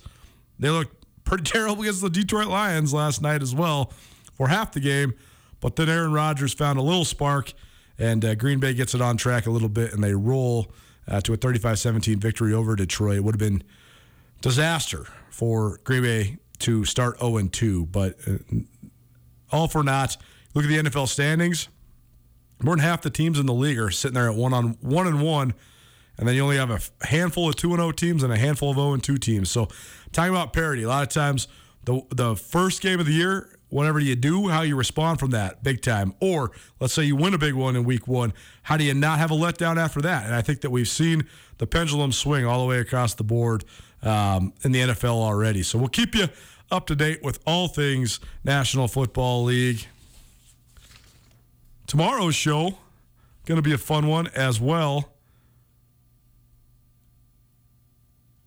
They 0.58 0.70
looked 0.70 1.06
pretty 1.26 1.44
terrible 1.52 1.84
against 1.84 2.02
the 2.02 2.10
Detroit 2.10 2.48
Lions 2.48 2.94
last 2.94 3.22
night 3.22 3.44
as 3.44 3.54
well 3.54 3.92
for 4.34 4.48
half 4.48 4.72
the 4.72 4.80
game. 4.80 5.14
But 5.60 5.76
then 5.76 5.90
Aaron 5.90 6.12
Rodgers 6.12 6.54
found 6.54 6.80
a 6.80 6.82
little 6.82 7.06
spark, 7.06 7.54
and 8.00 8.26
uh, 8.26 8.36
Green 8.36 8.60
Bay 8.60 8.74
gets 8.74 8.96
it 8.96 9.02
on 9.02 9.18
track 9.18 9.46
a 9.46 9.52
little 9.52 9.70
bit, 9.70 9.94
and 9.94 10.04
they 10.04 10.14
roll 10.14 10.72
uh, 11.08 11.22
to 11.22 11.34
a 11.34 11.38
35 11.38 11.80
17 11.80 12.20
victory 12.20 12.54
over 12.54 12.76
Detroit. 12.76 13.18
It 13.18 13.24
would 13.24 13.36
have 13.36 13.40
been 13.40 13.64
disaster 14.42 15.08
for 15.30 15.80
Green 15.84 16.04
Bay 16.04 16.38
to 16.60 16.86
start 16.86 17.20
0 17.20 17.48
2, 17.48 17.86
but 17.88 18.16
uh, 18.28 18.38
all 19.52 19.68
for 19.68 19.84
naught. 19.84 20.18
Look 20.54 20.66
at 20.66 20.70
the 20.70 20.90
NFL 20.90 21.08
standings. 21.08 21.68
More 22.62 22.76
than 22.76 22.84
half 22.84 23.02
the 23.02 23.10
teams 23.10 23.38
in 23.38 23.46
the 23.46 23.54
league 23.54 23.78
are 23.78 23.92
sitting 23.92 24.16
there 24.16 24.30
at 24.30 24.36
one 24.36 24.54
on 24.54 24.78
one 24.82 25.08
and 25.08 25.22
one, 25.22 25.54
and 26.18 26.28
then 26.28 26.36
you 26.36 26.44
only 26.44 26.56
have 26.58 26.72
a 26.72 26.80
handful 27.06 27.50
of 27.50 27.56
two 27.56 27.72
and 27.72 27.80
zero 27.80 27.92
teams 27.92 28.24
and 28.24 28.32
a 28.32 28.38
handful 28.38 28.72
of 28.72 28.78
zero 28.78 28.94
and 28.94 29.04
two 29.04 29.18
teams. 29.18 29.52
So, 29.52 29.68
talking 30.14 30.34
about 30.34 30.54
parity, 30.54 30.84
a 30.84 30.88
lot 30.88 31.04
of 31.04 31.10
times 31.10 31.50
the 31.84 32.02
the 32.10 32.36
first 32.36 32.82
game 32.82 33.00
of 33.00 33.06
the 33.06 33.12
year, 33.12 33.55
whatever 33.76 34.00
you 34.00 34.16
do, 34.16 34.48
how 34.48 34.62
you 34.62 34.74
respond 34.74 35.20
from 35.20 35.32
that, 35.32 35.62
big 35.62 35.82
time. 35.82 36.14
Or 36.22 36.52
let's 36.80 36.94
say 36.94 37.04
you 37.04 37.18
win 37.18 37.34
a 37.34 37.38
big 37.38 37.56
one 37.56 37.76
in 37.76 37.84
week 37.84 38.08
one, 38.08 38.32
how 38.64 38.78
do 38.78 38.86
you 38.86 38.94
not 38.94 39.20
have 39.20 39.32
a 39.32 39.36
letdown 39.36 39.76
after 39.76 40.02
that? 40.02 40.26
And 40.26 40.34
I 40.34 40.42
think 40.42 40.62
that 40.62 40.70
we've 40.70 40.88
seen 40.88 41.28
the 41.58 41.68
pendulum 41.68 42.14
swing 42.14 42.46
all 42.46 42.62
the 42.62 42.66
way 42.66 42.80
across 42.80 43.16
the 43.16 43.26
board 43.26 43.66
um, 44.02 44.54
in 44.64 44.72
the 44.72 44.80
NFL 44.80 45.16
already. 45.16 45.62
So 45.62 45.78
we'll 45.78 45.90
keep 45.90 46.16
you 46.16 46.30
up 46.72 46.88
to 46.88 46.96
date 46.96 47.22
with 47.22 47.40
all 47.46 47.68
things 47.68 48.22
National 48.46 48.88
Football 48.88 49.44
League. 49.44 49.86
Tomorrow's 51.86 52.36
show 52.36 52.78
going 53.46 53.58
to 53.58 53.62
be 53.62 53.74
a 53.74 53.78
fun 53.78 54.08
one 54.08 54.30
as 54.36 54.58
well. 54.58 55.12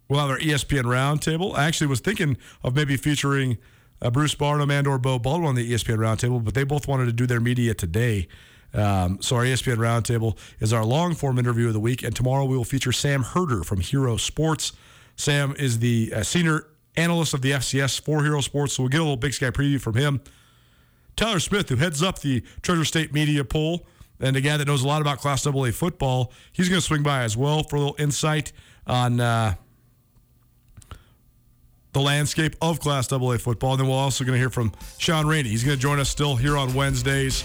We'll 0.08 0.20
have 0.20 0.30
our 0.30 0.38
ESPN 0.38 0.84
roundtable. 0.84 1.54
I 1.54 1.66
actually 1.66 1.88
was 1.88 2.00
thinking 2.00 2.38
of 2.64 2.74
maybe 2.74 2.96
featuring 2.96 3.58
uh, 4.00 4.10
Bruce 4.10 4.34
Barnum 4.34 4.70
and 4.70 4.86
or 4.86 4.98
Beau 4.98 5.18
Baldwin 5.18 5.48
on 5.48 5.54
the 5.54 5.72
ESPN 5.72 5.98
roundtable, 5.98 6.42
but 6.42 6.54
they 6.54 6.64
both 6.64 6.86
wanted 6.86 7.06
to 7.06 7.12
do 7.12 7.26
their 7.26 7.40
media 7.40 7.74
today. 7.74 8.28
Um, 8.74 9.18
so 9.22 9.36
our 9.36 9.44
ESPN 9.44 9.76
roundtable 9.76 10.36
is 10.60 10.72
our 10.72 10.84
long 10.84 11.14
form 11.14 11.38
interview 11.38 11.68
of 11.68 11.72
the 11.72 11.80
week, 11.80 12.02
and 12.02 12.14
tomorrow 12.14 12.44
we 12.44 12.56
will 12.56 12.64
feature 12.64 12.92
Sam 12.92 13.22
Herder 13.22 13.64
from 13.64 13.80
Hero 13.80 14.16
Sports. 14.16 14.72
Sam 15.16 15.54
is 15.58 15.78
the 15.78 16.12
uh, 16.14 16.22
senior 16.22 16.66
analyst 16.96 17.32
of 17.34 17.42
the 17.42 17.52
FCS 17.52 18.00
for 18.00 18.22
Hero 18.22 18.40
Sports, 18.40 18.74
so 18.74 18.82
we'll 18.82 18.90
get 18.90 19.00
a 19.00 19.04
little 19.04 19.16
Big 19.16 19.32
Sky 19.32 19.50
preview 19.50 19.80
from 19.80 19.94
him. 19.94 20.20
Tyler 21.16 21.40
Smith, 21.40 21.68
who 21.68 21.76
heads 21.76 22.02
up 22.02 22.20
the 22.20 22.42
Treasure 22.62 22.84
State 22.84 23.12
Media 23.12 23.44
Poll, 23.44 23.86
and 24.20 24.36
a 24.36 24.40
guy 24.40 24.56
that 24.56 24.66
knows 24.66 24.82
a 24.82 24.86
lot 24.86 25.00
about 25.00 25.18
Class 25.18 25.46
AA 25.46 25.70
football, 25.70 26.32
he's 26.52 26.68
going 26.68 26.80
to 26.80 26.86
swing 26.86 27.02
by 27.02 27.22
as 27.22 27.36
well 27.36 27.62
for 27.62 27.76
a 27.76 27.78
little 27.80 27.96
insight 27.98 28.52
on 28.86 29.20
uh, 29.20 29.54
the 31.98 32.04
landscape 32.04 32.54
of 32.62 32.78
Class 32.78 33.12
AA 33.12 33.36
football. 33.38 33.72
And 33.72 33.80
then 33.80 33.88
we're 33.88 33.96
also 33.96 34.24
going 34.24 34.34
to 34.34 34.38
hear 34.38 34.50
from 34.50 34.72
Sean 34.98 35.26
Rainey. 35.26 35.48
He's 35.48 35.64
going 35.64 35.76
to 35.76 35.80
join 35.80 35.98
us 35.98 36.08
still 36.08 36.36
here 36.36 36.56
on 36.56 36.72
Wednesdays 36.74 37.44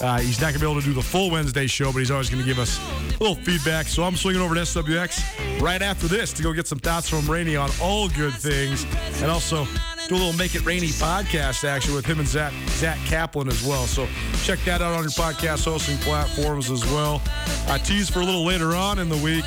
Uh, 0.00 0.18
he's 0.18 0.40
not 0.40 0.46
going 0.46 0.54
to 0.54 0.58
be 0.58 0.68
able 0.68 0.80
to 0.80 0.86
do 0.86 0.92
the 0.92 1.00
full 1.02 1.30
Wednesday 1.30 1.68
show, 1.68 1.92
but 1.92 2.00
he's 2.00 2.10
always 2.10 2.28
going 2.28 2.42
to 2.42 2.46
give 2.48 2.58
us 2.58 2.80
a 2.80 3.22
little 3.22 3.36
feedback. 3.36 3.86
So 3.86 4.02
I'm 4.02 4.16
swinging 4.16 4.42
over 4.42 4.56
to 4.56 4.62
SWX 4.62 5.60
right 5.60 5.80
after 5.80 6.08
this 6.08 6.32
to 6.32 6.42
go 6.42 6.52
get 6.52 6.66
some 6.66 6.80
thoughts 6.80 7.08
from 7.08 7.30
Rainey 7.30 7.54
on 7.54 7.70
all 7.80 8.08
good 8.08 8.34
things 8.34 8.84
and 9.22 9.30
also 9.30 9.64
do 10.08 10.16
a 10.16 10.18
little 10.18 10.32
Make 10.32 10.56
It 10.56 10.64
Rainy 10.64 10.88
podcast 10.88 11.62
action 11.62 11.94
with 11.94 12.04
him 12.04 12.18
and 12.18 12.26
Zach, 12.26 12.52
Zach 12.70 12.98
Kaplan 13.06 13.46
as 13.46 13.62
well. 13.64 13.86
So 13.86 14.08
check 14.42 14.58
that 14.64 14.82
out 14.82 14.94
on 14.94 15.02
your 15.02 15.12
podcast 15.12 15.64
hosting 15.64 15.98
platforms 15.98 16.68
as 16.72 16.84
well. 16.86 17.22
I 17.68 17.78
tease 17.78 18.10
for 18.10 18.18
a 18.18 18.24
little 18.24 18.44
later 18.44 18.74
on 18.74 18.98
in 18.98 19.08
the 19.08 19.18
week. 19.18 19.44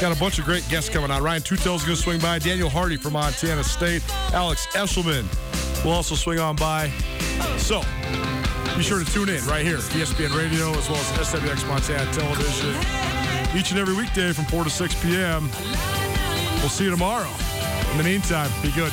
Got 0.00 0.14
a 0.14 0.20
bunch 0.20 0.38
of 0.38 0.44
great 0.44 0.68
guests 0.68 0.90
coming 0.90 1.10
on. 1.10 1.22
Ryan 1.22 1.42
Tutel's 1.42 1.84
going 1.84 1.96
to 1.96 2.02
swing 2.02 2.20
by. 2.20 2.38
Daniel 2.38 2.68
Hardy 2.68 2.96
from 2.96 3.14
Montana 3.14 3.64
State. 3.64 4.02
Alex 4.34 4.66
Eshelman 4.72 5.24
will 5.84 5.92
also 5.92 6.14
swing 6.14 6.38
on 6.38 6.54
by. 6.56 6.90
So 7.56 7.80
be 8.76 8.82
sure 8.82 9.02
to 9.02 9.10
tune 9.10 9.30
in 9.30 9.44
right 9.46 9.64
here, 9.64 9.78
ESPN 9.78 10.36
Radio, 10.36 10.70
as 10.76 10.90
well 10.90 10.98
as 10.98 11.06
SWX 11.28 11.66
Montana 11.66 12.12
Television, 12.12 12.76
each 13.56 13.70
and 13.70 13.80
every 13.80 13.94
weekday 13.94 14.32
from 14.32 14.44
4 14.44 14.64
to 14.64 14.70
6 14.70 15.02
p.m. 15.02 15.48
We'll 16.60 16.68
see 16.68 16.84
you 16.84 16.90
tomorrow. 16.90 17.30
In 17.92 17.96
the 17.96 18.04
meantime, 18.04 18.50
be 18.62 18.70
good. 18.72 18.92